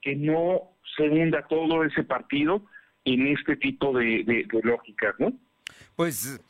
que 0.00 0.16
no 0.16 0.70
se 0.96 1.08
hunda 1.08 1.46
todo 1.48 1.84
ese 1.84 2.04
partido 2.04 2.64
en 3.04 3.26
este 3.26 3.56
tipo 3.56 3.92
de, 3.92 4.24
de, 4.24 4.46
lógicas, 4.62 5.14
¿no? 5.18 5.32
Pues 5.96 6.40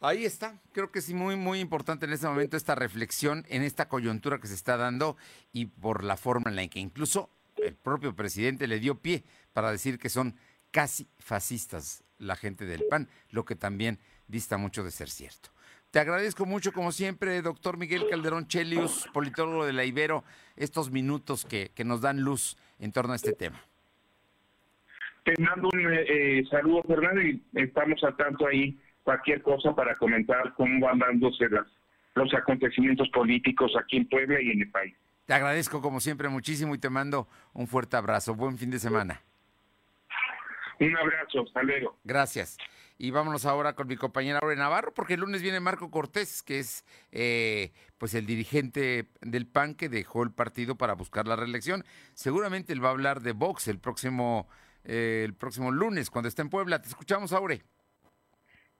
ahí 0.00 0.24
está, 0.24 0.60
creo 0.72 0.90
que 0.90 1.00
sí, 1.00 1.14
muy, 1.14 1.36
muy 1.36 1.60
importante 1.60 2.06
en 2.06 2.12
este 2.12 2.26
momento 2.26 2.56
esta 2.56 2.74
reflexión 2.74 3.44
en 3.48 3.62
esta 3.62 3.88
coyuntura 3.88 4.38
que 4.38 4.46
se 4.46 4.54
está 4.54 4.76
dando 4.76 5.16
y 5.52 5.66
por 5.66 6.04
la 6.04 6.16
forma 6.16 6.50
en 6.50 6.56
la 6.56 6.66
que 6.68 6.80
incluso 6.80 7.30
el 7.64 7.74
propio 7.76 8.14
presidente 8.14 8.66
le 8.66 8.80
dio 8.80 9.00
pie 9.00 9.24
para 9.52 9.70
decir 9.70 9.98
que 9.98 10.08
son 10.08 10.36
casi 10.70 11.08
fascistas 11.18 12.04
la 12.18 12.36
gente 12.36 12.64
del 12.64 12.84
PAN, 12.88 13.08
lo 13.30 13.44
que 13.44 13.56
también 13.56 13.98
dista 14.28 14.56
mucho 14.56 14.84
de 14.84 14.90
ser 14.90 15.08
cierto. 15.08 15.50
Te 15.90 16.00
agradezco 16.00 16.44
mucho, 16.44 16.72
como 16.72 16.90
siempre, 16.90 17.40
doctor 17.40 17.76
Miguel 17.76 18.08
Calderón 18.10 18.48
Chelius, 18.48 19.08
politólogo 19.12 19.64
de 19.64 19.72
la 19.72 19.84
Ibero, 19.84 20.24
estos 20.56 20.90
minutos 20.90 21.44
que, 21.44 21.70
nos 21.84 22.00
dan 22.00 22.20
luz 22.20 22.56
en 22.80 22.90
torno 22.90 23.12
a 23.12 23.16
este 23.16 23.32
tema. 23.32 23.60
Te 25.22 25.34
mando 25.40 25.70
un 25.72 25.80
eh, 25.80 26.04
eh, 26.40 26.44
saludo, 26.50 26.82
Fernando, 26.82 27.22
y 27.22 27.40
estamos 27.54 28.02
al 28.02 28.16
tanto 28.16 28.46
ahí 28.46 28.76
cualquier 29.04 29.40
cosa 29.42 29.72
para 29.74 29.94
comentar 29.94 30.52
cómo 30.54 30.84
van 30.84 30.98
dándose 30.98 31.48
las, 31.48 31.66
los 32.16 32.34
acontecimientos 32.34 33.08
políticos 33.10 33.72
aquí 33.80 33.98
en 33.98 34.08
Puebla 34.08 34.40
y 34.40 34.50
en 34.50 34.62
el 34.62 34.70
país. 34.70 34.96
Te 35.26 35.34
agradezco, 35.34 35.80
como 35.80 36.00
siempre, 36.00 36.28
muchísimo 36.28 36.74
y 36.74 36.78
te 36.78 36.90
mando 36.90 37.28
un 37.52 37.66
fuerte 37.66 37.96
abrazo. 37.96 38.34
Buen 38.34 38.58
fin 38.58 38.70
de 38.70 38.78
semana. 38.78 39.22
Un 40.80 40.96
abrazo, 40.96 41.42
hasta 41.46 41.62
luego. 41.62 41.98
Gracias. 42.04 42.58
Y 42.96 43.10
vámonos 43.10 43.44
ahora 43.44 43.74
con 43.74 43.88
mi 43.88 43.96
compañera 43.96 44.38
Aure 44.40 44.54
Navarro, 44.54 44.94
porque 44.94 45.14
el 45.14 45.20
lunes 45.20 45.42
viene 45.42 45.58
Marco 45.60 45.90
Cortés, 45.90 46.42
que 46.42 46.60
es 46.60 46.84
eh, 47.10 47.72
pues 47.98 48.14
el 48.14 48.26
dirigente 48.26 49.08
del 49.20 49.46
PAN 49.46 49.74
que 49.74 49.88
dejó 49.88 50.22
el 50.22 50.30
partido 50.30 50.76
para 50.76 50.94
buscar 50.94 51.26
la 51.26 51.36
reelección. 51.36 51.84
Seguramente 52.14 52.72
él 52.72 52.84
va 52.84 52.88
a 52.88 52.92
hablar 52.92 53.20
de 53.20 53.32
Vox 53.32 53.66
el 53.66 53.80
próximo, 53.80 54.48
eh, 54.84 55.22
el 55.24 55.34
próximo 55.34 55.72
lunes, 55.72 56.10
cuando 56.10 56.28
esté 56.28 56.42
en 56.42 56.50
Puebla. 56.50 56.80
Te 56.82 56.88
escuchamos, 56.88 57.32
Aure. 57.32 57.64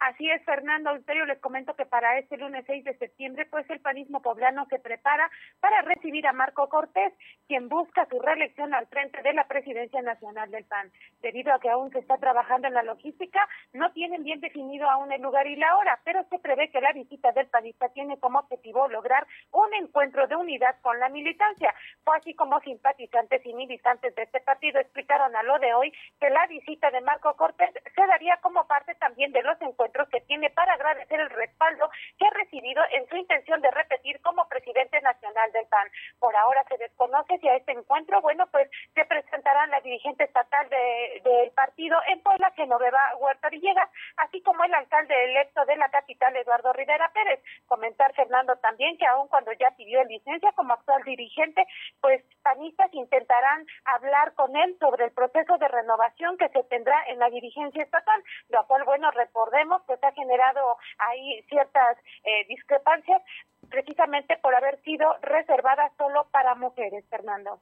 Así 0.05 0.31
es, 0.31 0.45
Fernando 0.45 0.91
Auditorio, 0.91 1.25
les 1.25 1.39
comento 1.39 1.75
que 1.75 1.87
para 1.87 2.19
este 2.19 2.37
lunes 2.37 2.63
6 2.67 2.85
de 2.85 2.99
septiembre, 2.99 3.47
pues 3.47 3.65
el 3.71 3.81
panismo 3.81 4.21
poblano 4.21 4.67
se 4.69 4.79
prepara 4.79 5.31
para 5.61 5.81
recibir 5.81 6.27
a 6.27 6.35
Marco 6.35 6.69
Cortés, 6.69 7.15
quien 7.49 7.71
busca 7.71 8.05
su 8.11 8.21
reelección 8.21 8.75
al 8.75 8.87
frente 8.89 9.23
de 9.23 9.33
la 9.33 9.49
presidencia 9.49 10.03
nacional 10.03 10.51
del 10.51 10.67
PAN. 10.67 10.93
Debido 11.23 11.55
a 11.55 11.59
que 11.59 11.71
aún 11.71 11.91
se 11.91 12.01
está 12.01 12.19
trabajando 12.19 12.69
en 12.69 12.75
la 12.75 12.83
logística, 12.83 13.49
no 13.73 13.93
tienen 13.93 14.25
bien 14.25 14.41
definido 14.41 14.91
aún 14.91 15.11
el 15.11 15.23
lugar 15.23 15.47
y 15.47 15.57
la 15.57 15.75
hora, 15.79 15.99
pero 16.05 16.23
se 16.25 16.39
prevé 16.39 16.71
que 16.71 16.83
la 16.83 16.93
visita 16.93 17.33
del 17.33 17.47
panista 17.47 17.89
tiene 17.89 18.19
como 18.19 18.41
objetivo 18.41 18.87
lograr 18.89 19.27
un 19.53 19.73
encuentro 19.73 20.27
de 20.27 20.37
unidad 20.37 20.77
con 20.83 21.01
la 21.01 21.09
militancia. 21.09 21.75
Fue 22.05 22.19
así 22.19 22.35
como 22.35 22.61
simpatizantes 22.61 23.41
y 23.47 23.55
militantes 23.55 24.15
de 24.15 24.25
este 24.25 24.41
partido 24.41 24.81
explicaron 24.81 25.35
a 25.35 25.43
lo 25.45 25.59
de 25.61 25.73
hoy 25.73 25.95
que 26.21 26.29
la 26.29 26.47
visita 26.47 26.91
de 26.91 27.01
Marco 27.01 27.35
Cortés 27.37 27.73
se 27.73 28.07
daría 28.07 28.37
como 28.43 28.67
parte 28.67 28.95
también 28.97 29.33
de 29.33 29.43
los 29.43 29.59
encuentros 29.63 29.94
que 30.11 30.21
tiene 30.23 30.51
para 30.51 30.75
agradecer 30.75 31.21
el 31.21 31.31
respaldo 31.31 31.89
que 32.19 32.27
ha 32.27 32.31
recibido 32.31 32.83
en 32.91 33.09
su 33.09 33.17
intención 33.17 33.61
de 33.61 33.71
repetir 33.71 34.21
como 34.23 34.49
presidente 34.49 35.01
nacional 35.01 35.53
del 35.53 35.67
PAN. 35.67 35.89
Por 36.19 36.35
ahora 36.35 36.65
se 36.69 36.77
desconoce 36.79 37.39
si 37.39 37.49
a 37.49 37.57
este 37.57 37.73
encuentro, 37.73 38.21
bueno, 38.21 38.47
pues 38.51 38.69
se 38.95 39.05
presentarán 39.05 39.71
la 39.71 39.81
dirigente 39.81 40.25
estatal 40.25 40.69
del 40.69 41.51
partido 41.53 41.97
en 42.09 42.21
Puebla, 42.23 42.51
Genoveva 42.57 43.17
Huerta 43.19 43.49
Villegas, 43.51 43.89
así 44.17 44.43
como 44.43 44.65
el 44.65 44.75
alcalde 44.75 45.15
electo 45.25 45.65
de 45.65 45.77
la 45.77 45.89
capital, 45.91 46.37
Eduardo 46.37 46.73
Rivera 46.73 47.11
Pérez. 47.13 47.41
Comentar, 47.67 48.13
Fernando, 48.15 48.57
también 48.57 48.99
que 48.99 49.07
aún 49.07 49.29
cuando 49.29 49.53
ya 49.53 49.71
pidió 49.77 50.03
licencia 50.05 50.51
como 50.53 50.75
actual 50.75 51.03
dirigente, 51.05 51.65
pues 52.01 52.25
panistas 52.43 52.93
intentarán 52.93 53.65
hablar 53.85 54.35
con 54.35 54.57
él 54.57 54.77
sobre 54.81 55.05
el 55.05 55.13
proceso 55.13 55.57
de 55.59 55.69
renovación 55.69 56.37
que 56.37 56.49
se 56.49 56.65
tendrá 56.65 57.05
en 57.07 57.19
la 57.19 57.31
dirigencia 57.31 57.83
estatal, 57.83 58.23
lo 58.49 58.67
cual, 58.67 58.85
bueno, 58.85 59.11
recordemos 59.13 59.84
que 59.87 59.97
se 59.97 60.07
ha 60.07 60.12
generado 60.12 60.76
ahí 60.99 61.43
ciertas 61.49 61.99
eh, 62.24 62.47
discrepancias 62.49 63.22
precisamente 63.68 64.37
por 64.43 64.55
haber 64.55 64.80
sido 64.82 65.07
reservadas 65.22 65.93
solo 65.97 66.26
para 66.30 66.55
mujeres, 66.55 67.05
Fernando. 67.09 67.61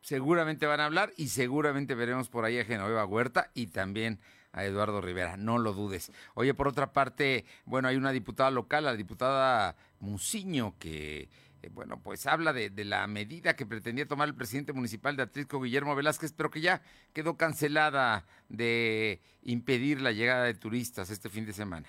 Seguramente 0.00 0.66
van 0.66 0.80
a 0.80 0.86
hablar 0.86 1.10
y 1.16 1.28
seguramente 1.28 1.94
veremos 1.94 2.28
por 2.28 2.44
ahí 2.44 2.58
a 2.58 2.64
Genoveva 2.64 3.04
Huerta 3.04 3.50
y 3.54 3.66
también 3.66 4.18
a 4.52 4.64
Eduardo 4.64 5.00
Rivera, 5.00 5.36
no 5.36 5.58
lo 5.58 5.72
dudes. 5.72 6.10
Oye, 6.34 6.54
por 6.54 6.68
otra 6.68 6.92
parte, 6.92 7.44
bueno, 7.66 7.88
hay 7.88 7.96
una 7.96 8.10
diputada 8.10 8.50
local, 8.50 8.84
la 8.84 8.96
diputada 8.96 9.76
Musiño, 10.00 10.74
que 10.78 11.28
eh, 11.62 11.68
bueno, 11.70 12.00
pues 12.02 12.26
habla 12.26 12.52
de, 12.52 12.70
la 12.84 13.06
medida 13.06 13.54
que 13.54 13.66
pretendía 13.66 14.06
tomar 14.06 14.28
el 14.28 14.34
presidente 14.34 14.72
municipal 14.72 15.16
de 15.16 15.24
Atrisco, 15.24 15.60
Guillermo 15.60 15.94
Velázquez, 15.94 16.32
pero 16.32 16.50
que 16.50 16.60
ya 16.60 16.82
quedó 17.12 17.36
cancelada 17.36 18.24
de 18.48 19.20
impedir 19.42 20.00
la 20.00 20.12
llegada 20.12 20.44
de 20.44 20.54
turistas 20.54 21.10
este 21.10 21.28
fin 21.28 21.46
de 21.46 21.52
semana. 21.52 21.88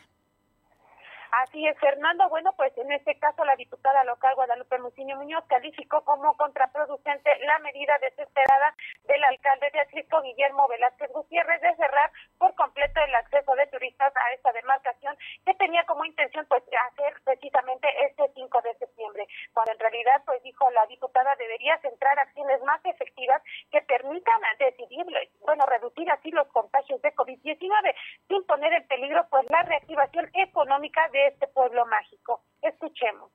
Así 1.51 1.67
es, 1.67 1.77
Fernando. 1.79 2.29
Bueno, 2.29 2.53
pues 2.55 2.71
en 2.77 2.89
este 2.93 3.19
caso 3.19 3.43
la 3.43 3.57
diputada 3.57 4.05
local 4.05 4.35
Guadalupe 4.35 4.79
Muciño 4.79 5.17
Muñoz 5.17 5.43
calificó 5.49 6.01
como 6.05 6.37
contraproducente 6.37 7.29
la 7.39 7.59
medida 7.59 7.97
desesperada 7.99 8.73
del 9.03 9.21
alcalde 9.21 9.69
de 9.73 9.81
Atlisco, 9.81 10.21
Guillermo 10.21 10.69
Velázquez 10.69 11.11
Gutiérrez, 11.11 11.59
de 11.59 11.75
cerrar 11.75 12.09
por 12.37 12.55
completo 12.55 13.01
el 13.03 13.13
acceso 13.15 13.53
de 13.55 13.67
turistas 13.67 14.13
a 14.15 14.33
esta 14.33 14.53
demarcación 14.53 15.17
que 15.45 15.53
tenía 15.55 15.83
como 15.83 16.05
intención 16.05 16.45
pues 16.47 16.63
hacer 16.89 17.15
precisamente 17.25 17.85
este 18.05 18.31
5 18.33 18.61
de 18.61 18.73
septiembre. 18.75 19.27
Cuando 19.51 19.73
en 19.73 19.79
realidad, 19.79 20.23
pues 20.25 20.41
dijo 20.43 20.71
la 20.71 20.85
diputada, 20.85 21.35
debería 21.35 21.77
centrar 21.79 22.17
acciones 22.17 22.63
más 22.63 22.79
efectivas 22.85 23.43
que 23.69 23.81
permitan 23.81 24.39
decidir, 24.57 25.05
bueno, 25.41 25.65
reducir 25.65 26.09
así 26.11 26.31
los 26.31 26.47
contagios 26.47 27.01
de 27.01 27.13
COVID-19 27.13 27.95
sin 28.29 28.41
poner 28.45 28.71
en 28.71 28.87
peligro 28.87 29.27
pues 29.29 29.45
la 29.49 29.63
reactivación 29.63 30.29
económica 30.33 31.09
de 31.09 31.40
este 31.41 31.47
pueblo 31.53 31.85
mágico. 31.87 32.43
Escuchemos. 32.61 33.31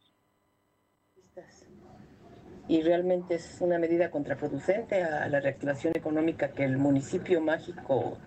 Y 2.69 2.83
realmente 2.83 3.35
es 3.35 3.61
una 3.61 3.79
medida 3.79 4.11
contraproducente 4.11 5.03
a 5.03 5.29
la 5.29 5.41
reactivación 5.41 5.93
económica 5.97 6.53
que 6.53 6.65
el 6.65 6.79
municipio 6.79 7.41
mágico 7.41 8.19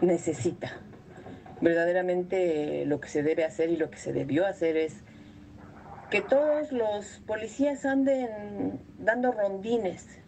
necesita. 0.00 0.80
Verdaderamente 1.60 2.84
lo 2.86 3.00
que 3.00 3.08
se 3.08 3.22
debe 3.22 3.44
hacer 3.44 3.70
y 3.70 3.76
lo 3.76 3.90
que 3.90 3.98
se 3.98 4.12
debió 4.12 4.46
hacer 4.46 4.76
es 4.76 5.04
que 6.10 6.20
todos 6.22 6.72
los 6.72 7.20
policías 7.26 7.84
anden 7.84 8.80
dando 8.98 9.32
rondines 9.32 10.20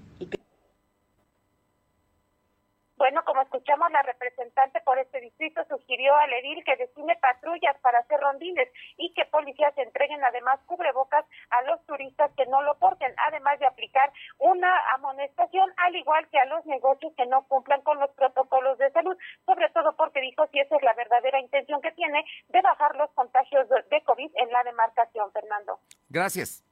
Bueno, 2.99 3.23
como 3.25 3.41
escuchamos, 3.69 3.93
la 3.93 4.03
representante 4.03 4.81
por 4.81 4.99
este 4.99 5.21
distrito 5.21 5.63
sugirió 5.69 6.15
al 6.17 6.33
edil 6.33 6.65
que 6.65 6.77
destine 6.77 7.17
patrullas 7.17 7.77
para 7.83 7.99
hacer 7.99 8.19
rondines 8.19 8.69
y 8.97 9.13
que 9.13 9.27
policías 9.27 9.77
entreguen 9.77 10.25
además 10.25 10.59
cubrebocas 10.67 11.25
a 11.51 11.63
los 11.63 11.85
turistas 11.85 12.31
que 12.37 12.47
no 12.47 12.63
lo 12.63 12.79
porten, 12.79 13.13
además 13.27 13.59
de 13.59 13.67
aplicar 13.67 14.11
una 14.39 14.73
amonestación, 14.95 15.71
al 15.77 15.97
igual 15.97 16.27
que 16.31 16.39
a 16.39 16.47
los 16.47 16.65
negocios 16.67 17.13
que 17.17 17.27
no 17.27 17.47
cumplan 17.47 17.83
con 17.83 17.99
los 18.01 18.11
protocolos 18.13 18.79
de 18.79 18.91
salud, 18.91 19.17
sobre 19.45 19.69
todo 19.71 19.95
porque 19.97 20.21
dijo 20.21 20.47
si 20.47 20.61
esa 20.61 20.77
es 20.77 20.83
la 20.83 20.95
verdadera 20.95 21.39
intención 21.41 21.83
que 21.83 21.93
tiene 21.93 22.25
de 22.49 22.63
bajar 22.63 22.97
los 22.97 23.11
contagios 23.11 23.69
de 23.69 24.03
COVID 24.03 24.31
en 24.35 24.51
la 24.51 24.65
demarcación, 24.65 25.31
Fernando. 25.33 25.79
Gracias. 26.09 26.65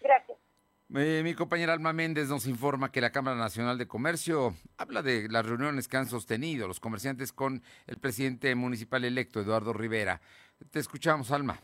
Gracias. 0.00 0.47
Eh, 0.94 1.20
mi 1.22 1.34
compañera 1.34 1.74
Alma 1.74 1.92
Méndez 1.92 2.28
nos 2.28 2.46
informa 2.46 2.90
que 2.90 3.02
la 3.02 3.10
Cámara 3.10 3.36
Nacional 3.36 3.76
de 3.76 3.86
Comercio 3.86 4.54
habla 4.78 5.02
de 5.02 5.28
las 5.28 5.44
reuniones 5.44 5.86
que 5.86 5.98
han 5.98 6.06
sostenido 6.06 6.66
los 6.66 6.80
comerciantes 6.80 7.30
con 7.30 7.62
el 7.86 7.98
presidente 7.98 8.54
municipal 8.54 9.04
electo, 9.04 9.38
Eduardo 9.38 9.74
Rivera. 9.74 10.22
Te 10.70 10.78
escuchamos, 10.78 11.30
Alma. 11.30 11.60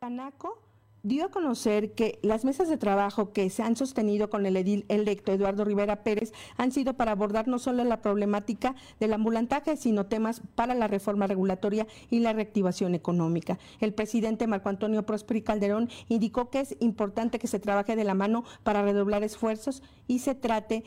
Canaco 0.00 0.65
dio 1.06 1.26
a 1.26 1.30
conocer 1.30 1.92
que 1.92 2.18
las 2.22 2.44
mesas 2.44 2.68
de 2.68 2.76
trabajo 2.76 3.32
que 3.32 3.48
se 3.48 3.62
han 3.62 3.76
sostenido 3.76 4.28
con 4.28 4.44
el 4.44 4.56
edil 4.56 4.84
electo 4.88 5.32
Eduardo 5.32 5.64
Rivera 5.64 6.02
Pérez 6.02 6.32
han 6.56 6.72
sido 6.72 6.94
para 6.94 7.12
abordar 7.12 7.46
no 7.46 7.60
solo 7.60 7.84
la 7.84 8.02
problemática 8.02 8.74
del 8.98 9.12
ambulantaje, 9.12 9.76
sino 9.76 10.06
temas 10.06 10.42
para 10.56 10.74
la 10.74 10.88
reforma 10.88 11.28
regulatoria 11.28 11.86
y 12.10 12.18
la 12.18 12.32
reactivación 12.32 12.96
económica. 12.96 13.56
El 13.78 13.94
presidente 13.94 14.48
Marco 14.48 14.68
Antonio 14.68 15.06
Prosperi 15.06 15.42
Calderón 15.42 15.90
indicó 16.08 16.50
que 16.50 16.58
es 16.58 16.76
importante 16.80 17.38
que 17.38 17.46
se 17.46 17.60
trabaje 17.60 17.94
de 17.94 18.02
la 18.02 18.14
mano 18.14 18.42
para 18.64 18.82
redoblar 18.82 19.22
esfuerzos 19.22 19.84
y 20.08 20.18
se 20.18 20.34
trate 20.34 20.82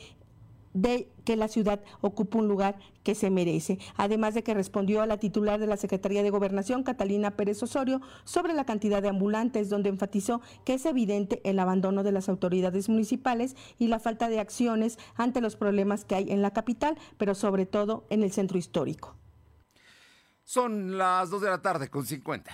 de 0.72 1.10
que 1.24 1.36
la 1.36 1.48
ciudad 1.48 1.80
ocupe 2.00 2.38
un 2.38 2.48
lugar 2.48 2.78
que 3.02 3.14
se 3.14 3.30
merece. 3.30 3.78
Además 3.96 4.34
de 4.34 4.42
que 4.42 4.54
respondió 4.54 5.02
a 5.02 5.06
la 5.06 5.18
titular 5.18 5.60
de 5.60 5.66
la 5.66 5.76
Secretaría 5.76 6.22
de 6.22 6.30
Gobernación, 6.30 6.82
Catalina 6.82 7.32
Pérez 7.32 7.62
Osorio, 7.62 8.00
sobre 8.24 8.52
la 8.52 8.64
cantidad 8.64 9.02
de 9.02 9.08
ambulantes, 9.08 9.68
donde 9.68 9.88
enfatizó 9.88 10.40
que 10.64 10.74
es 10.74 10.86
evidente 10.86 11.40
el 11.44 11.58
abandono 11.58 12.02
de 12.02 12.12
las 12.12 12.28
autoridades 12.28 12.88
municipales 12.88 13.56
y 13.78 13.88
la 13.88 13.98
falta 13.98 14.28
de 14.28 14.40
acciones 14.40 14.98
ante 15.16 15.40
los 15.40 15.56
problemas 15.56 16.04
que 16.04 16.14
hay 16.14 16.30
en 16.30 16.42
la 16.42 16.52
capital, 16.52 16.98
pero 17.18 17.34
sobre 17.34 17.66
todo 17.66 18.06
en 18.10 18.22
el 18.22 18.32
centro 18.32 18.58
histórico. 18.58 19.16
Son 20.44 20.98
las 20.98 21.30
2 21.30 21.42
de 21.42 21.48
la 21.48 21.62
tarde 21.62 21.88
con 21.88 22.04
50. 22.04 22.50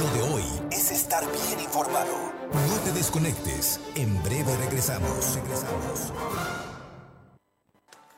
Lo 0.00 0.10
de 0.14 0.34
hoy 0.34 0.42
es 0.70 0.90
estar 0.90 1.24
bien 1.24 1.60
informado. 1.60 2.12
No 2.52 2.76
te 2.84 2.92
desconectes. 2.92 3.80
En 3.94 4.22
breve 4.22 4.56
regresamos. 4.56 5.36
Regresamos. 5.36 6.12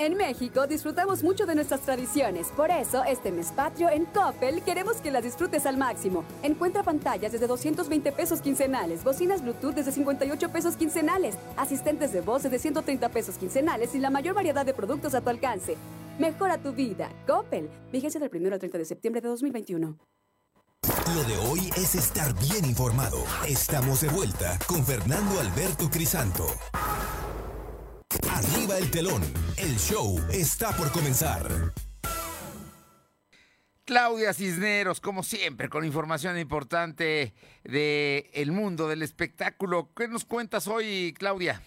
En 0.00 0.16
México 0.16 0.66
disfrutamos 0.66 1.22
mucho 1.22 1.46
de 1.46 1.54
nuestras 1.54 1.82
tradiciones, 1.82 2.48
por 2.48 2.68
eso 2.68 3.04
este 3.04 3.30
mes 3.30 3.52
patrio 3.52 3.88
en 3.90 4.06
Coppel 4.06 4.60
queremos 4.64 4.96
que 4.96 5.12
las 5.12 5.22
disfrutes 5.22 5.66
al 5.66 5.76
máximo. 5.76 6.24
Encuentra 6.42 6.82
pantallas 6.82 7.30
desde 7.30 7.46
220 7.46 8.10
pesos 8.10 8.40
quincenales, 8.40 9.04
bocinas 9.04 9.40
Bluetooth 9.40 9.72
desde 9.72 9.92
58 9.92 10.48
pesos 10.48 10.74
quincenales, 10.74 11.36
asistentes 11.56 12.12
de 12.12 12.22
voz 12.22 12.42
desde 12.42 12.58
130 12.58 13.08
pesos 13.10 13.38
quincenales 13.38 13.94
y 13.94 14.00
la 14.00 14.10
mayor 14.10 14.34
variedad 14.34 14.66
de 14.66 14.74
productos 14.74 15.14
a 15.14 15.20
tu 15.20 15.30
alcance. 15.30 15.76
Mejora 16.18 16.58
tu 16.58 16.72
vida. 16.72 17.08
Coppel. 17.24 17.70
Vigencia 17.92 18.18
del 18.18 18.30
1 18.34 18.52
al 18.52 18.58
30 18.58 18.78
de 18.78 18.84
septiembre 18.84 19.20
de 19.20 19.28
2021. 19.28 19.96
Lo 21.14 21.22
de 21.22 21.36
hoy 21.48 21.70
es 21.76 21.94
estar 21.94 22.34
bien 22.40 22.64
informado. 22.64 23.18
Estamos 23.46 24.00
de 24.00 24.08
vuelta 24.08 24.58
con 24.66 24.84
Fernando 24.84 25.38
Alberto 25.38 25.88
Crisanto. 25.88 26.46
Arriba 28.30 28.78
el 28.78 28.90
telón. 28.90 29.22
El 29.56 29.76
show 29.78 30.18
está 30.30 30.76
por 30.76 30.90
comenzar. 30.92 31.72
Claudia 33.84 34.32
Cisneros, 34.32 35.00
como 35.00 35.22
siempre, 35.22 35.68
con 35.68 35.84
información 35.84 36.38
importante 36.38 37.34
del 37.64 38.24
el 38.32 38.50
mundo 38.52 38.88
del 38.88 39.02
espectáculo. 39.02 39.90
¿Qué 39.94 40.08
nos 40.08 40.24
cuentas 40.24 40.66
hoy, 40.68 41.14
Claudia? 41.18 41.62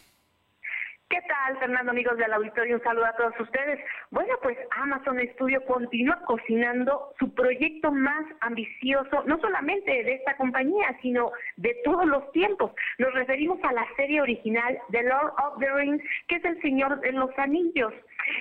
¿Qué 1.10 1.22
tal, 1.22 1.58
Fernando, 1.60 1.92
amigos 1.92 2.18
del 2.18 2.34
auditorio? 2.34 2.76
Un 2.76 2.84
saludo 2.84 3.06
a 3.06 3.16
todos 3.16 3.40
ustedes. 3.40 3.80
Bueno, 4.12 4.34
pues 4.44 4.58
Amazon 4.72 5.18
Studio 5.36 5.64
continúa 5.64 6.20
cocinando 6.26 7.14
su 7.18 7.34
proyecto 7.34 7.94
más 7.94 8.26
ambicioso, 8.42 9.24
no 9.26 9.40
solamente 9.40 9.90
de 9.90 10.16
esta 10.16 10.36
compañía, 10.36 10.98
sino 11.02 11.32
de 11.56 11.78
todos 11.86 12.06
los 12.06 12.30
tiempos. 12.34 12.74
Nos 12.98 13.14
referimos 13.14 13.58
a 13.64 13.72
la 13.72 13.88
serie 13.96 14.20
original 14.20 14.78
The 14.92 15.04
Lord 15.04 15.34
of 15.46 15.60
the 15.60 15.72
Rings, 15.72 16.04
que 16.28 16.36
es 16.36 16.44
El 16.44 16.62
Señor 16.62 17.00
de 17.00 17.14
los 17.14 17.32
Anillos. 17.40 17.94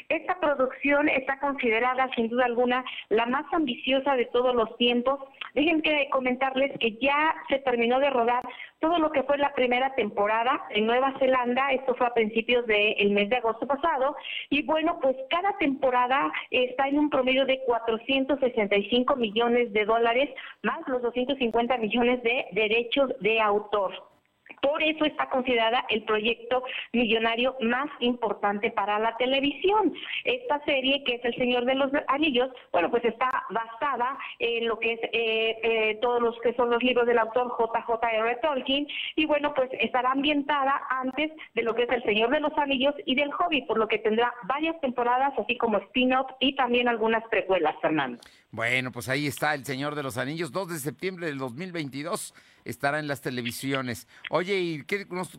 Esta 0.08 0.38
producción 0.40 1.08
está 1.08 1.38
considerada, 1.38 2.08
sin 2.14 2.28
duda 2.28 2.44
alguna, 2.44 2.84
la 3.08 3.26
más 3.26 3.44
ambiciosa 3.52 4.16
de 4.16 4.26
todos 4.26 4.54
los 4.54 4.76
tiempos. 4.76 5.20
Dejen 5.54 5.82
que 5.82 6.08
comentarles 6.10 6.72
que 6.78 6.96
ya 6.96 7.34
se 7.48 7.58
terminó 7.60 7.98
de 7.98 8.10
rodar 8.10 8.42
todo 8.80 8.98
lo 8.98 9.10
que 9.10 9.22
fue 9.22 9.38
la 9.38 9.54
primera 9.54 9.94
temporada 9.94 10.62
en 10.70 10.86
Nueva 10.86 11.14
Zelanda, 11.18 11.72
esto 11.72 11.94
fue 11.94 12.06
a 12.06 12.14
principios 12.14 12.66
del 12.66 13.10
mes 13.10 13.30
de 13.30 13.36
agosto 13.36 13.66
pasado, 13.66 14.16
y 14.50 14.62
bueno, 14.62 14.98
pues 15.00 15.16
cada 15.30 15.56
temporada 15.58 16.30
está 16.50 16.88
en 16.88 16.98
un 16.98 17.10
promedio 17.10 17.46
de 17.46 17.60
465 17.64 19.16
millones 19.16 19.72
de 19.72 19.84
dólares, 19.84 20.30
más 20.62 20.86
los 20.88 21.02
250 21.02 21.78
millones 21.78 22.22
de 22.22 22.46
derechos 22.52 23.12
de 23.20 23.40
autor. 23.40 24.15
Por 24.60 24.82
eso 24.82 25.04
está 25.04 25.28
considerada 25.28 25.84
el 25.88 26.02
proyecto 26.04 26.62
millonario 26.92 27.56
más 27.60 27.88
importante 28.00 28.70
para 28.70 28.98
la 28.98 29.16
televisión. 29.16 29.94
Esta 30.24 30.62
serie, 30.64 31.02
que 31.04 31.14
es 31.14 31.24
El 31.24 31.34
Señor 31.36 31.64
de 31.64 31.74
los 31.74 31.90
Anillos, 32.08 32.50
bueno, 32.72 32.90
pues 32.90 33.04
está 33.04 33.44
basada 33.50 34.18
en 34.38 34.66
lo 34.66 34.78
que 34.78 34.94
es 34.94 35.00
eh, 35.12 35.58
eh, 35.62 35.98
todos 36.00 36.20
los 36.20 36.38
que 36.40 36.54
son 36.54 36.70
los 36.70 36.82
libros 36.82 37.06
del 37.06 37.18
autor 37.18 37.48
J.J.R. 37.48 38.36
Tolkien, 38.42 38.86
y 39.14 39.26
bueno, 39.26 39.52
pues 39.54 39.70
estará 39.72 40.12
ambientada 40.12 40.82
antes 40.90 41.32
de 41.54 41.62
lo 41.62 41.74
que 41.74 41.84
es 41.84 41.90
El 41.90 42.02
Señor 42.02 42.30
de 42.30 42.40
los 42.40 42.56
Anillos 42.58 42.94
y 43.04 43.14
del 43.14 43.30
Hobbit, 43.30 43.66
por 43.66 43.78
lo 43.78 43.88
que 43.88 43.98
tendrá 43.98 44.32
varias 44.44 44.80
temporadas, 44.80 45.32
así 45.38 45.56
como 45.56 45.78
spin-off 45.78 46.30
y 46.40 46.54
también 46.54 46.88
algunas 46.88 47.24
precuelas, 47.28 47.76
Fernando. 47.80 48.18
Bueno, 48.56 48.90
pues 48.90 49.10
ahí 49.10 49.26
está 49.26 49.52
El 49.52 49.66
Señor 49.66 49.94
de 49.94 50.02
los 50.02 50.16
Anillos, 50.16 50.50
2 50.50 50.70
de 50.70 50.78
septiembre 50.78 51.26
del 51.26 51.36
2022 51.36 52.32
estará 52.64 52.98
en 52.98 53.06
las 53.06 53.20
televisiones. 53.20 54.08
Oye, 54.30 54.58
¿y 54.58 54.82
qué 54.84 55.06
nos 55.10 55.38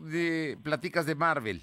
platicas 0.62 1.04
de 1.04 1.16
Marvel? 1.16 1.60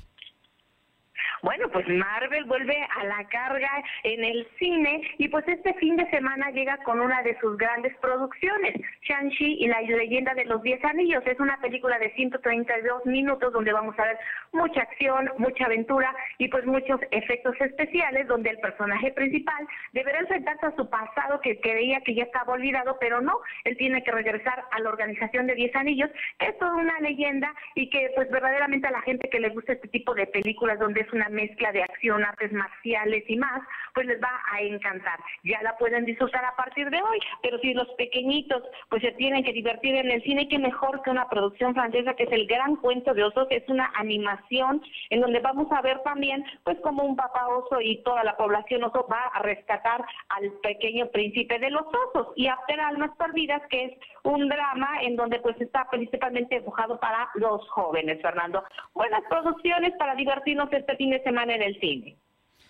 Bueno, 1.45 1.69
pues 1.69 1.87
Marvel 1.87 2.45
vuelve 2.45 2.75
a 2.97 3.03
la 3.03 3.23
carga 3.25 3.69
en 4.01 4.23
el 4.23 4.47
cine 4.57 4.99
y 5.19 5.27
pues 5.27 5.47
este 5.47 5.75
fin 5.75 5.95
de 5.95 6.09
semana 6.09 6.49
llega 6.49 6.77
con 6.77 6.99
una 6.99 7.21
de 7.21 7.39
sus 7.39 7.55
grandes 7.55 7.95
producciones, 7.97 8.73
Shang-Chi 9.03 9.57
y 9.59 9.67
la 9.67 9.79
leyenda 9.81 10.33
de 10.33 10.45
los 10.45 10.63
Diez 10.63 10.83
Anillos. 10.83 11.21
Es 11.27 11.39
una 11.39 11.61
película 11.61 11.99
de 11.99 12.11
132 12.15 13.05
minutos 13.05 13.53
donde 13.53 13.73
vamos 13.73 13.93
a 13.99 14.05
ver 14.05 14.17
mucha 14.53 14.81
acción, 14.81 15.29
mucha 15.37 15.65
aventura 15.65 16.15
y 16.39 16.47
pues 16.47 16.65
muchos 16.65 16.99
efectos 17.11 17.53
especiales 17.61 18.27
donde 18.27 18.49
el 18.49 18.57
personaje 18.57 19.11
principal 19.11 19.67
deberá 19.93 20.21
enfrentarse 20.21 20.65
a 20.65 20.75
su 20.75 20.89
pasado 20.89 21.41
que 21.41 21.59
creía 21.59 22.01
que 22.01 22.15
ya 22.15 22.23
estaba 22.23 22.53
olvidado, 22.53 22.97
pero 22.99 23.21
no, 23.21 23.37
él 23.65 23.77
tiene 23.77 24.03
que 24.03 24.11
regresar 24.11 24.63
a 24.71 24.79
la 24.79 24.89
organización 24.89 25.45
de 25.45 25.53
Diez 25.53 25.75
Anillos, 25.75 26.09
es 26.39 26.57
toda 26.57 26.73
una 26.73 26.99
leyenda 27.01 27.53
y 27.75 27.91
que 27.91 28.11
pues 28.15 28.31
verdaderamente 28.31 28.87
a 28.87 28.91
la 28.91 29.01
gente 29.01 29.29
que 29.29 29.39
le 29.39 29.49
gusta 29.49 29.73
este 29.73 29.89
tipo 29.89 30.15
de 30.15 30.25
películas 30.25 30.79
donde 30.79 31.01
es 31.01 31.13
una 31.13 31.29
mezcla 31.35 31.71
de 31.71 31.83
acción, 31.83 32.23
artes 32.23 32.51
marciales 32.51 33.23
y 33.27 33.37
más, 33.37 33.61
pues 33.93 34.07
les 34.07 34.21
va 34.21 34.41
a 34.51 34.61
encantar. 34.61 35.19
Ya 35.43 35.61
la 35.61 35.77
pueden 35.77 36.05
disfrutar 36.05 36.43
a 36.43 36.55
partir 36.55 36.89
de 36.89 37.01
hoy, 37.01 37.19
pero 37.43 37.59
si 37.59 37.73
los 37.73 37.87
pequeñitos 37.97 38.63
pues 38.89 39.01
se 39.01 39.11
tienen 39.13 39.43
que 39.43 39.53
divertir 39.53 39.95
en 39.95 40.11
el 40.11 40.23
cine, 40.23 40.47
qué 40.47 40.57
mejor 40.57 41.01
que 41.03 41.11
una 41.11 41.29
producción 41.29 41.73
francesa 41.73 42.15
que 42.15 42.23
es 42.23 42.31
El 42.31 42.47
Gran 42.47 42.75
Cuento 42.77 43.13
de 43.13 43.23
Osos, 43.23 43.47
es 43.51 43.67
una 43.69 43.91
animación 43.95 44.81
en 45.09 45.21
donde 45.21 45.39
vamos 45.39 45.71
a 45.71 45.81
ver 45.81 45.99
también 46.03 46.43
pues 46.63 46.79
como 46.79 47.03
un 47.03 47.15
papá 47.15 47.47
oso 47.47 47.79
y 47.81 48.01
toda 48.03 48.23
la 48.23 48.35
población 48.37 48.83
oso 48.83 49.07
va 49.11 49.23
a 49.33 49.39
rescatar 49.43 50.03
al 50.29 50.51
pequeño 50.63 51.07
príncipe 51.11 51.59
de 51.59 51.69
los 51.69 51.85
osos 51.87 52.33
y 52.35 52.47
a 52.47 52.57
Almas 52.87 53.11
Perdidas, 53.17 53.61
que 53.69 53.85
es 53.85 53.93
un 54.23 54.47
drama 54.47 55.01
en 55.01 55.15
donde 55.15 55.39
pues 55.39 55.59
está 55.59 55.87
principalmente 55.89 56.57
enfocado 56.57 56.99
para 56.99 57.29
los 57.35 57.67
jóvenes, 57.69 58.21
Fernando. 58.21 58.63
Buenas 58.93 59.23
producciones 59.29 59.93
para 59.97 60.15
divertirnos 60.15 60.71
este 60.71 60.95
fin 60.95 61.11
de 61.11 61.23
semana 61.25 61.55
en 61.55 61.61
el 61.63 61.79
cine. 61.81 62.15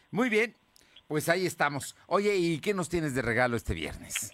Muy 0.09 0.29
bien, 0.29 0.55
pues 1.07 1.29
ahí 1.29 1.45
estamos. 1.45 1.95
Oye, 2.07 2.35
¿y 2.35 2.59
qué 2.59 2.73
nos 2.73 2.89
tienes 2.89 3.13
de 3.13 3.21
regalo 3.21 3.55
este 3.55 3.75
viernes? 3.75 4.33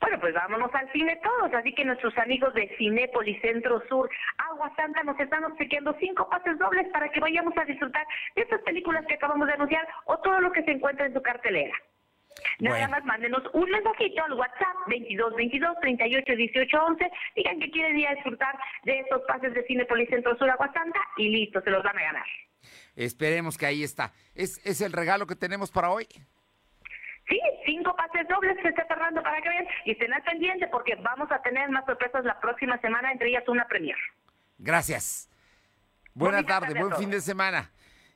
Bueno, 0.00 0.20
pues 0.20 0.34
vámonos 0.34 0.72
al 0.74 0.90
cine 0.92 1.18
todos, 1.22 1.52
así 1.54 1.74
que 1.74 1.84
nuestros 1.84 2.16
amigos 2.18 2.54
de 2.54 2.68
Cinépolis 2.78 3.40
Centro 3.40 3.82
Sur, 3.88 4.08
Agua 4.38 4.72
Santa, 4.76 5.02
nos 5.02 5.18
están 5.18 5.44
obsequiando 5.44 5.96
cinco 5.98 6.28
pases 6.28 6.58
dobles 6.58 6.86
para 6.92 7.08
que 7.08 7.20
vayamos 7.20 7.56
a 7.56 7.64
disfrutar 7.64 8.06
de 8.34 8.42
estas 8.42 8.60
películas 8.62 9.04
que 9.06 9.14
acabamos 9.14 9.46
de 9.46 9.54
anunciar 9.54 9.86
o 10.04 10.18
todo 10.18 10.40
lo 10.40 10.52
que 10.52 10.62
se 10.64 10.72
encuentra 10.72 11.06
en 11.06 11.14
su 11.14 11.22
cartelera. 11.22 11.74
Nada 12.60 12.88
más 12.88 13.04
mándenos 13.04 13.42
un 13.52 13.70
mensajito 13.70 14.22
al 14.24 14.34
WhatsApp 14.34 14.76
22 14.88 15.34
22 15.34 15.80
38 15.80 16.36
18 16.36 16.84
11. 16.84 17.10
Digan 17.34 17.58
que 17.58 17.70
quieren 17.70 17.98
ir 17.98 18.08
a 18.08 18.14
disfrutar 18.14 18.58
de 18.84 19.00
estos 19.00 19.22
pases 19.22 19.54
de 19.54 19.64
Cinepolis 19.64 20.08
Centro 20.08 20.36
Sur 20.36 20.50
Agua 20.50 20.70
Santa 20.72 21.00
y 21.16 21.28
listo, 21.30 21.60
se 21.62 21.70
los 21.70 21.82
van 21.82 21.98
a 21.98 22.02
ganar. 22.02 22.26
Esperemos 22.96 23.56
que 23.56 23.66
ahí 23.66 23.84
está. 23.84 24.12
¿Es, 24.34 24.60
es 24.64 24.80
el 24.80 24.92
regalo 24.92 25.26
que 25.26 25.36
tenemos 25.36 25.70
para 25.70 25.90
hoy? 25.90 26.08
Sí, 27.28 27.40
cinco 27.66 27.94
pases 27.94 28.26
dobles 28.28 28.56
se 28.62 28.68
está 28.68 28.86
tardando 28.86 29.22
para 29.22 29.40
que 29.42 29.48
vean 29.48 29.66
y 29.84 29.92
estén 29.92 30.12
al 30.12 30.22
pendiente 30.22 30.66
porque 30.68 30.94
vamos 30.96 31.30
a 31.30 31.42
tener 31.42 31.68
más 31.70 31.84
sorpresas 31.84 32.24
la 32.24 32.40
próxima 32.40 32.80
semana, 32.80 33.12
entre 33.12 33.28
ellas 33.28 33.44
una 33.48 33.66
premier. 33.66 33.96
Gracias. 34.58 35.28
Buena 36.14 36.42
tarde, 36.42 36.80
buen 36.80 36.96
fin 36.96 37.10
de 37.10 37.20
semana. 37.20 37.70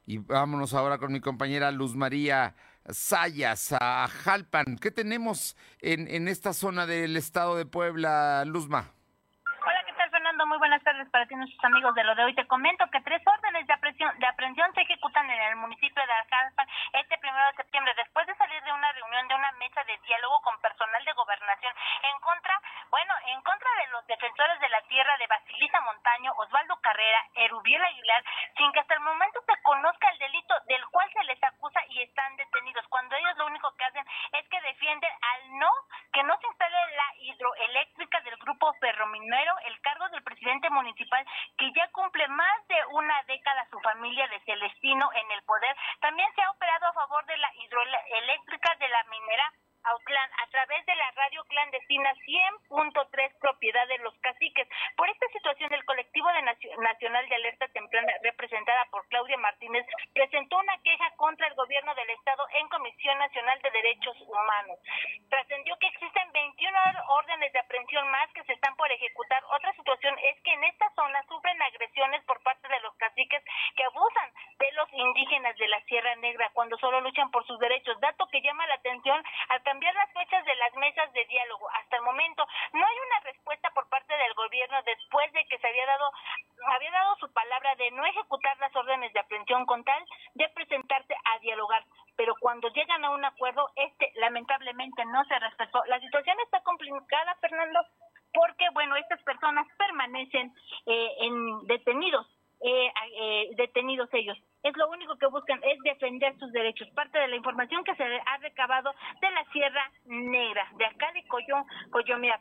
Y 0.07 0.19
vámonos 0.19 0.73
ahora 0.75 0.99
con 0.99 1.13
mi 1.13 1.21
compañera 1.21 1.71
Luz 1.71 1.95
María 1.95 2.55
Sayas, 2.89 3.75
a 3.79 4.09
Jalpan. 4.09 4.79
¿Qué 4.81 4.91
tenemos 4.91 5.57
en, 5.81 6.09
en 6.09 6.27
esta 6.27 6.53
zona 6.53 6.87
del 6.87 7.17
estado 7.17 7.57
de 7.57 7.67
Puebla, 7.67 8.45
Luzma? 8.47 8.93
Muy 10.47 10.57
buenas 10.57 10.83
tardes 10.83 11.07
para 11.11 11.27
ti, 11.27 11.37
nuestros 11.37 11.63
amigos 11.65 11.95
de 11.95 12.03
lo 12.03 12.15
de 12.15 12.25
hoy. 12.25 12.35
Te 12.35 12.47
comento 12.47 12.89
que 12.91 13.01
tres 13.03 13.21
órdenes 13.27 13.67
de 13.67 13.75
aprehensión, 13.75 14.19
de 14.19 14.27
aprehensión 14.27 14.73
se 14.73 14.81
ejecutan 14.81 15.29
en 15.29 15.39
el 15.39 15.57
municipio 15.57 16.03
de 16.03 16.13
Jalpan 16.31 16.67
este 16.95 17.19
primero 17.19 17.45
de 17.47 17.57
septiembre, 17.57 17.93
después 17.95 18.27
de 18.27 18.35
salir 18.37 18.63
de 18.63 18.73
una 18.73 18.91
reunión 18.93 19.29
de 19.29 19.35
una 19.35 19.53
mesa 19.53 19.85
de 19.85 19.99
diálogo 19.99 20.41
con 20.41 20.59
personal 20.61 21.05
de 21.05 21.13
gobernación 21.13 21.75
en 22.03 22.21
contra, 22.21 22.59
bueno, 22.91 23.15
en 23.27 23.43
contra 23.43 23.69
de 23.85 23.89
los 23.89 24.07
defensores 24.07 24.59
de 24.61 24.69
la 24.71 24.81
tierra 24.89 25.17
de 25.19 25.27
Basilisa 25.27 25.81
Montaño, 25.83 26.33
Osvaldo 26.39 26.81
Carrera, 26.81 27.21
Erubiel 27.35 27.85
Aguilar, 27.85 28.25
sin 28.57 28.73
que 28.73 28.81
hasta 28.81 28.95
el 28.95 29.01
momento 29.01 29.41
se 29.45 29.61
conozca 29.63 30.09
el 30.09 30.19
delito 30.19 30.55
del 30.69 30.85
cual 30.87 31.09
se 31.13 31.25
les 31.25 31.43
acusa 31.45 31.81
y 31.91 32.01
están 32.01 32.35
detenidos, 32.37 32.87
cuando 32.89 33.15
ellos 33.15 33.37
lo 33.37 33.47
único 33.47 33.71
que 33.77 33.85
hacen 33.85 34.07
es 34.33 34.49
que 34.49 34.61
defienden 34.63 35.13
al 35.21 35.59
no, 35.59 35.71
que 36.15 36.23
no 36.23 36.37
se 36.39 36.47
instale 36.47 36.77
la 36.97 37.15
hidroeléctrica 37.19 38.21
del 38.23 38.37
grupo 38.39 38.73
ferrominero, 38.81 39.55
el 39.67 39.81
cargo 39.83 40.09
del 40.09 40.23
presidente 40.31 40.71
municipal 40.71 41.27
que 41.59 41.73
ya 41.75 41.91
cumple 41.91 42.27
más 42.29 42.69
de 42.69 42.77
una 42.93 43.23
década 43.25 43.67
su 43.71 43.79
familia 43.81 44.27
de 44.29 44.41
Celestino 44.41 45.11
en 45.13 45.31
el 45.33 45.43
poder, 45.43 45.77
también 46.01 46.29
se 46.35 46.43
ha 46.43 46.51
operado 46.51 46.87
a 46.87 46.93
favor 46.93 47.25
de 47.27 47.37
la 47.37 47.51
hidroeléctrica 47.57 48.75
de 48.79 48.89
la 48.89 49.05
minera 49.11 49.53
A 49.83 50.47
través 50.51 50.85
de 50.85 50.95
la 50.95 51.11
radio 51.13 51.43
clandestina 51.45 52.13
100.3 52.27 53.39
propiedad 53.41 53.87
de 53.89 53.99
los 53.99 54.15
caciques. 54.19 54.69
Por 54.97 55.09
esta 55.09 55.27
situación, 55.29 55.73
el 55.73 55.85
colectivo 55.85 56.29
de 56.33 56.43
nacional 56.43 57.29
de 57.29 57.35
alerta 57.35 57.67
temprana, 57.69 58.13
representada 58.23 58.85
por 58.91 59.07
Claudia 59.09 59.39
Martínez, 59.39 59.87
presentó 60.13 60.59
una 60.59 60.77
queja 60.83 61.11
contra 61.17 61.47
el 61.47 61.55
gobierno 61.55 61.95
del 61.95 62.11
Estado 62.11 62.47
en 62.61 62.69
Comisión 62.69 63.19
Nacional 63.19 63.59
de 63.63 63.71
Derechos 63.71 64.17
Humanos. 64.21 64.79
Trascendió 65.31 65.77
que 65.79 65.87
existen 65.87 66.33
21 66.33 66.79
órdenes 67.09 67.53
de 67.53 67.61
aprehensión 67.61 68.11
más 68.11 68.31
que 68.33 68.45
se 68.45 68.53
están 68.53 68.77
por 68.77 68.91
ejecutar. 68.93 69.43
Otra 69.45 69.73
situación 69.75 70.15
es 70.19 70.41
que 70.43 70.53
en 70.53 70.65
esta 70.65 70.91
zona 70.95 71.23
sufren 71.29 71.61
agresiones 71.63 72.23
por 72.25 72.43
parte 72.43 72.69
de 72.69 72.81
los 72.81 72.95
caciques 72.97 73.43
que 73.77 73.85
abusan 73.85 74.31
de 74.59 74.73
los 74.73 74.90
indígenas 75.01 75.57
de 75.57 75.69
la 75.69 75.81
Sierra 75.83 76.15
Negra 76.17 76.51
cuando 76.53 76.77
solo 76.79 77.01
luchan 77.01 77.31
por 77.31 77.47
sus 77.47 77.59
derechos, 77.59 77.99
dato 78.01 78.27
que 78.29 78.43
llama 78.43 78.67
la 78.67 78.75
atención 78.75 79.23
al 79.49 79.63
cambiar 79.63 79.95
las 79.95 80.13
fechas 80.13 80.45
de 80.45 80.55
las 80.57 80.75
mesas 80.77 81.13
de 81.13 81.25
diálogo. 81.27 81.69
Hasta 81.71 81.97
el 81.97 82.03
momento 82.03 82.47
no 82.73 82.87
hay 82.87 82.97
una 83.07 83.21
respuesta 83.25 83.71
por 83.71 83.89
parte 83.89 84.17
del 84.17 84.35
gobierno 84.35 84.77
después 84.85 85.33
de 85.33 85.45
que 85.47 85.59
se 85.59 85.67
había 85.67 85.87
dado 85.87 86.11
había 86.67 86.91
dado 86.91 87.17
su 87.17 87.33
palabra 87.33 87.75
de 87.77 87.91
no 87.93 88.05
ejecutar 88.05 88.57
las 88.59 88.75
órdenes 88.77 89.13
de 89.13 89.21
aprehensión 89.21 89.65
con 89.67 89.83
tal 89.83 90.05
de 90.35 90.49
presentarse 90.51 91.15
a 91.25 91.39
dialogar, 91.39 91.85
pero 92.17 92.35
cuando 92.39 92.69
llegan 92.69 93.05
a 93.05 93.11
un 93.11 93.25
acuerdo 93.25 93.71
este 93.77 94.13
lamentablemente 94.17 95.05
no 95.07 95.25
se 95.25 95.39
respetó. 95.39 95.83
La 95.87 95.99
situación 96.01 96.37
está 96.41 96.61
complicada, 96.63 97.35
Fernando, 97.41 97.81
porque 98.33 98.69
bueno, 98.73 98.97
estas 98.97 99.23
personas 99.23 99.67
permanecen 99.79 100.55
eh, 100.87 101.17
en 101.21 101.67
detenidos 101.67 102.27
eh, 102.61 102.93
eh, 103.21 103.51
detenidos 103.57 104.09
ellos. 104.13 104.37
Es 104.63 104.77
lo 104.77 104.91
único 104.91 105.17
que 105.17 105.27
buscan, 105.27 105.59
es 105.65 105.79
defender 105.83 106.39
sus 106.39 106.53
derechos. 106.53 106.89
Parte 106.95 107.19
de 107.19 107.29
la 107.29 107.37
información 107.37 107.83
que 107.85 107.95
se 107.95 108.05
ha 108.05 108.37
recabado 108.39 108.91
de 109.21 109.31
la 109.31 109.45
Sierra 109.53 109.91
Negra, 110.05 110.69
de 110.77 110.85
acá 110.85 111.07
de 111.15 111.27
Coyón, 111.27 111.65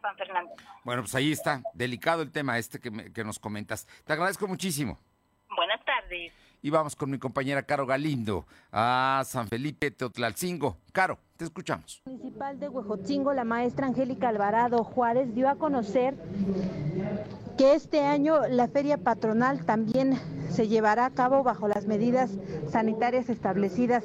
Pan 0.02 0.18
Fernando. 0.18 0.52
Bueno, 0.84 1.04
pues 1.04 1.16
ahí 1.16 1.32
está, 1.32 1.62
delicado 1.74 2.22
el 2.22 2.32
tema 2.32 2.58
este 2.58 2.80
que, 2.80 3.14
que 3.14 3.24
nos 3.24 3.40
comentas. 3.40 3.86
Te 4.06 4.14
agradezco 4.14 4.48
muchísimo. 4.48 4.98
Buenas 5.56 5.84
tardes. 5.86 6.34
Y 6.62 6.70
vamos 6.70 6.96
con 6.96 7.10
mi 7.10 7.18
compañera 7.18 7.64
Caro 7.64 7.86
Galindo 7.86 8.46
a 8.72 9.22
San 9.26 9.48
Felipe 9.48 9.92
Teotlalcingo. 9.92 10.78
Caro, 10.92 11.18
te 11.38 11.46
escuchamos. 11.46 12.02
Municipal 12.06 12.60
de 12.60 12.68
Huejotzingo, 12.68 13.34
la 13.34 13.46
maestra 13.46 13.88
Angélica 13.88 14.28
Alvarado 14.28 14.84
Juárez 14.84 15.34
dio 15.34 15.48
a 15.48 15.56
conocer 15.56 16.16
que 17.60 17.74
este 17.74 18.00
año 18.00 18.48
la 18.48 18.70
feria 18.70 18.98
patronal 18.98 19.66
también 19.66 20.18
se 20.50 20.68
llevará 20.68 21.06
a 21.06 21.12
cabo 21.12 21.44
bajo 21.44 21.68
las 21.68 21.86
medidas 21.86 22.32
sanitarias 22.70 23.30
establecidas, 23.30 24.04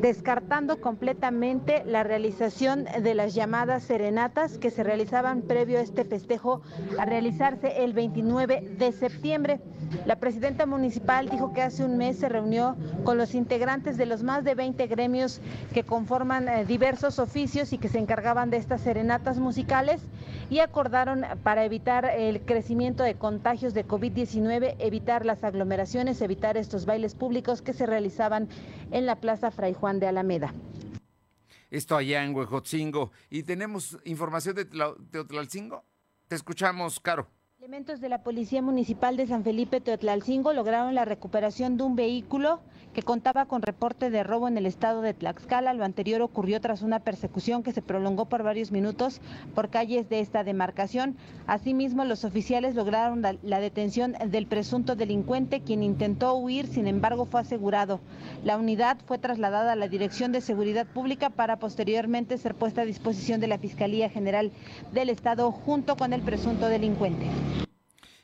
descartando 0.00 0.80
completamente 0.80 1.82
la 1.86 2.02
realización 2.02 2.84
de 2.84 3.14
las 3.14 3.34
llamadas 3.34 3.82
serenatas 3.82 4.58
que 4.58 4.70
se 4.70 4.82
realizaban 4.82 5.42
previo 5.42 5.78
a 5.78 5.82
este 5.82 6.04
festejo 6.04 6.62
a 6.98 7.04
realizarse 7.04 7.84
el 7.84 7.92
29 7.92 8.76
de 8.78 8.92
septiembre. 8.92 9.60
La 10.06 10.16
presidenta 10.16 10.64
municipal 10.64 11.28
dijo 11.28 11.52
que 11.52 11.60
hace 11.60 11.84
un 11.84 11.98
mes 11.98 12.18
se 12.18 12.28
reunió 12.28 12.76
con 13.04 13.18
los 13.18 13.34
integrantes 13.34 13.98
de 13.98 14.06
los 14.06 14.22
más 14.22 14.42
de 14.42 14.54
20 14.54 14.86
gremios 14.86 15.40
que 15.74 15.84
conforman 15.84 16.48
eh, 16.48 16.64
diversos 16.64 17.18
oficios 17.18 17.72
y 17.74 17.78
que 17.78 17.88
se 17.88 17.98
encargaban 17.98 18.48
de 18.48 18.56
estas 18.56 18.80
serenatas 18.80 19.38
musicales 19.38 20.00
y 20.48 20.60
acordaron 20.60 21.24
para 21.42 21.64
evitar 21.64 22.06
el 22.06 22.40
crecimiento 22.40 23.02
de 23.02 23.16
contagios 23.16 23.74
de 23.74 23.86
COVID-19, 23.86 24.76
evitar 24.78 25.26
las 25.26 25.44
aglomeraciones, 25.44 25.81
evitar 26.20 26.56
estos 26.56 26.86
bailes 26.86 27.14
públicos 27.14 27.62
que 27.62 27.72
se 27.72 27.86
realizaban 27.86 28.48
en 28.90 29.06
la 29.06 29.16
Plaza 29.16 29.50
Fray 29.50 29.74
Juan 29.74 30.00
de 30.00 30.06
Alameda. 30.06 30.54
Esto 31.70 31.96
allá 31.96 32.22
en 32.24 32.34
Huejotzingo. 32.34 33.10
¿Y 33.30 33.44
tenemos 33.44 33.98
información 34.04 34.54
de 34.54 34.66
Teotlalcingo? 35.10 35.84
Te 36.28 36.36
escuchamos, 36.36 37.00
Caro. 37.00 37.28
Elementos 37.58 38.00
de 38.00 38.08
la 38.08 38.22
Policía 38.22 38.60
Municipal 38.60 39.16
de 39.16 39.26
San 39.26 39.44
Felipe 39.44 39.80
Teotlalcingo 39.80 40.52
lograron 40.52 40.94
la 40.94 41.04
recuperación 41.04 41.76
de 41.76 41.84
un 41.84 41.96
vehículo 41.96 42.60
que 42.92 43.02
contaba 43.02 43.46
con 43.46 43.62
reporte 43.62 44.10
de 44.10 44.22
robo 44.22 44.48
en 44.48 44.58
el 44.58 44.66
estado 44.66 45.02
de 45.02 45.14
Tlaxcala. 45.14 45.74
Lo 45.74 45.84
anterior 45.84 46.22
ocurrió 46.22 46.60
tras 46.60 46.82
una 46.82 47.00
persecución 47.00 47.62
que 47.62 47.72
se 47.72 47.82
prolongó 47.82 48.26
por 48.26 48.42
varios 48.42 48.70
minutos 48.70 49.20
por 49.54 49.70
calles 49.70 50.08
de 50.08 50.20
esta 50.20 50.44
demarcación. 50.44 51.16
Asimismo, 51.46 52.04
los 52.04 52.24
oficiales 52.24 52.74
lograron 52.74 53.22
la, 53.22 53.60
detención 53.60 54.14
del 54.26 54.46
presunto 54.46 54.96
delincuente, 54.96 55.60
quien 55.60 55.82
intentó 55.82 56.34
huir, 56.34 56.66
sin 56.66 56.86
embargo 56.86 57.24
fue 57.24 57.40
asegurado. 57.40 58.00
La 58.44 58.56
unidad 58.56 58.98
fue 59.06 59.18
trasladada 59.18 59.72
a 59.72 59.76
la 59.76 59.88
Dirección 59.88 60.32
de 60.32 60.40
Seguridad 60.40 60.86
Pública 60.86 61.30
para 61.30 61.58
posteriormente 61.58 62.38
ser 62.38 62.54
puesta 62.54 62.82
a 62.82 62.86
disposición 62.86 63.40
de 63.40 63.48
la 63.48 63.58
Fiscalía 63.58 64.08
General 64.08 64.52
del 64.92 65.10
Estado 65.10 65.50
junto 65.52 65.96
con 65.96 66.12
el 66.12 66.22
presunto 66.22 66.68
delincuente. 66.68 67.26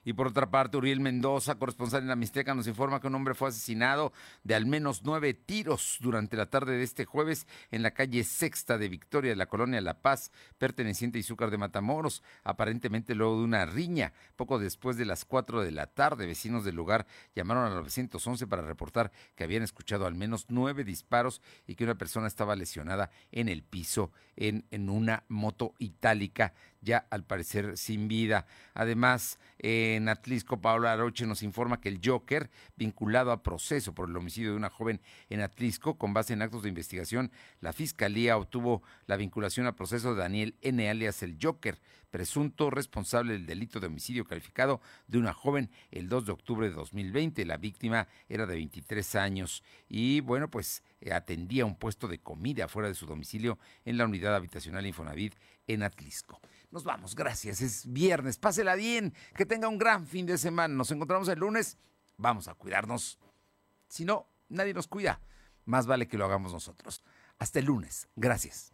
Y 0.09 0.15
por 0.15 0.29
otra 0.29 0.51
parte, 0.51 0.79
Uriel 0.79 1.01
Mendoza, 1.01 1.57
corresponsal 1.57 2.01
en 2.01 2.09
la 2.09 2.17
Mixteca, 2.17 2.55
nos 2.55 2.67
informa 2.67 2.99
que 2.99 3.09
un 3.09 3.15
hombre 3.15 3.35
fue 3.35 3.51
asesinado 3.51 4.15
de 4.43 4.55
al 4.55 4.65
menos 4.65 5.03
nueve 5.05 5.35
tiros 5.35 5.99
durante 6.01 6.35
la 6.35 6.47
tarde 6.47 6.79
de 6.79 6.83
este 6.83 7.05
jueves 7.05 7.47
en 7.71 7.83
la 7.83 7.91
calle 7.91 8.25
Sexta 8.25 8.79
de 8.79 8.89
Victoria 8.89 9.33
de 9.33 9.37
la 9.37 9.51
colonia 9.51 9.83
La 9.83 10.01
Paz, 10.01 10.33
perteneciente 10.57 11.19
a 11.19 11.21
Izúcar 11.21 11.51
de 11.51 11.59
Matamoros, 11.59 12.23
aparentemente 12.43 13.15
luego 13.15 13.37
de 13.37 13.45
una 13.45 13.67
riña. 13.67 14.15
Poco 14.35 14.59
después 14.59 14.97
de 14.97 15.05
las 15.05 15.27
cuatro 15.27 15.61
de 15.61 15.73
la 15.73 15.89
tarde, 15.89 16.25
vecinos 16.25 16.65
del 16.65 16.77
lugar 16.77 17.07
llamaron 17.35 17.67
al 17.67 17.75
911 17.75 18.47
para 18.47 18.63
reportar 18.63 19.13
que 19.37 19.45
habían 19.45 19.63
escuchado 19.63 20.07
al 20.07 20.15
menos 20.15 20.47
nueve 20.49 20.85
disparos 20.85 21.43
y 21.67 21.75
que 21.75 21.85
una 21.85 21.97
persona 21.97 22.29
estaba 22.29 22.57
lesionada 22.57 23.11
en 23.31 23.51
el 23.51 23.63
piso 23.63 24.11
en, 24.37 24.65
en 24.71 24.89
una 24.89 25.25
moto 25.29 25.75
itálica 25.79 26.55
ya 26.81 27.07
al 27.11 27.25
parecer 27.25 27.77
sin 27.77 28.09
vida. 28.09 28.47
Además, 28.75 29.39
en 29.59 30.09
Atlisco, 30.09 30.61
Paola 30.61 30.93
Aroche 30.93 31.27
nos 31.27 31.43
informa 31.43 31.81
que 31.81 31.89
el 31.89 32.01
Joker, 32.05 32.51
vinculado 32.77 33.33
a 33.33 33.43
proceso 33.43 33.95
por 33.95 34.09
el 34.09 34.17
homicidio 34.17 34.51
de 34.51 34.57
una 34.57 34.71
joven 34.71 35.01
en 35.31 35.41
Atlisco, 35.41 35.99
con 35.99 36.15
base 36.15 36.33
en 36.33 36.43
actos 36.43 36.63
de 36.63 36.69
investigación, 36.69 37.31
la 37.61 37.73
Fiscalía 37.73 38.37
obtuvo 38.37 38.83
la 39.07 39.17
vinculación 39.17 39.67
a 39.67 39.75
proceso 39.75 40.15
de 40.15 40.21
Daniel 40.21 40.57
N. 40.63 40.89
alias 40.89 41.23
el 41.23 41.39
Joker, 41.41 41.81
presunto 42.11 42.71
responsable 42.71 43.35
del 43.35 43.47
delito 43.47 43.81
de 43.81 43.89
homicidio 43.89 44.25
calificado 44.25 44.81
de 45.07 45.19
una 45.19 45.33
joven 45.33 45.71
el 45.91 46.09
2 46.09 46.27
de 46.27 46.33
octubre 46.33 46.69
de 46.69 46.75
2020. 46.75 47.45
La 47.45 47.57
víctima 47.57 48.09
era 48.29 48.47
de 48.47 48.55
23 48.55 49.15
años 49.17 49.63
y, 49.89 50.21
bueno, 50.21 50.49
pues 50.51 50.83
eh, 51.01 51.13
atendía 51.13 51.67
un 51.67 51.77
puesto 51.77 52.09
de 52.09 52.19
comida 52.19 52.69
fuera 52.69 52.89
de 52.89 52.95
su 52.95 53.07
domicilio 53.07 53.59
en 53.85 53.99
la 53.99 54.05
unidad 54.05 54.35
habitacional 54.35 54.87
Infonavit 54.87 55.35
en 55.67 55.83
Atlisco. 55.83 56.41
Nos 56.71 56.85
vamos, 56.85 57.15
gracias. 57.15 57.61
Es 57.61 57.91
viernes, 57.91 58.39
pásela 58.39 58.75
bien, 58.75 59.15
que 59.35 59.47
tenga 59.47 59.69
un 59.69 59.79
gran 59.79 60.07
fin 60.07 60.27
de 60.27 60.39
semana. 60.39 60.75
Nos 60.75 60.91
encontramos 60.91 61.29
el 61.29 61.39
lunes. 61.39 61.79
Vamos 62.17 62.49
a 62.49 62.55
cuidarnos. 62.55 63.19
Si 63.89 64.05
no, 64.05 64.29
nadie 64.49 64.75
nos 64.75 64.87
cuida. 64.87 65.21
Más 65.65 65.87
vale 65.87 66.09
que 66.09 66.19
lo 66.19 66.25
hagamos 66.25 66.53
nosotros. 66.53 67.03
Hasta 67.39 67.59
el 67.59 67.67
lunes. 67.67 68.09
Gracias. 68.17 68.73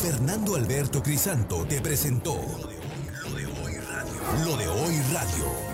Fernando 0.00 0.54
Alberto 0.54 1.02
Crisanto 1.02 1.66
te 1.66 1.80
presentó 1.80 2.34
Lo 2.34 3.30
de 3.34 3.46
hoy 3.46 3.78
radio. 3.78 4.44
Lo 4.44 4.56
de 4.56 4.68
hoy 4.68 5.02
radio. 5.12 5.73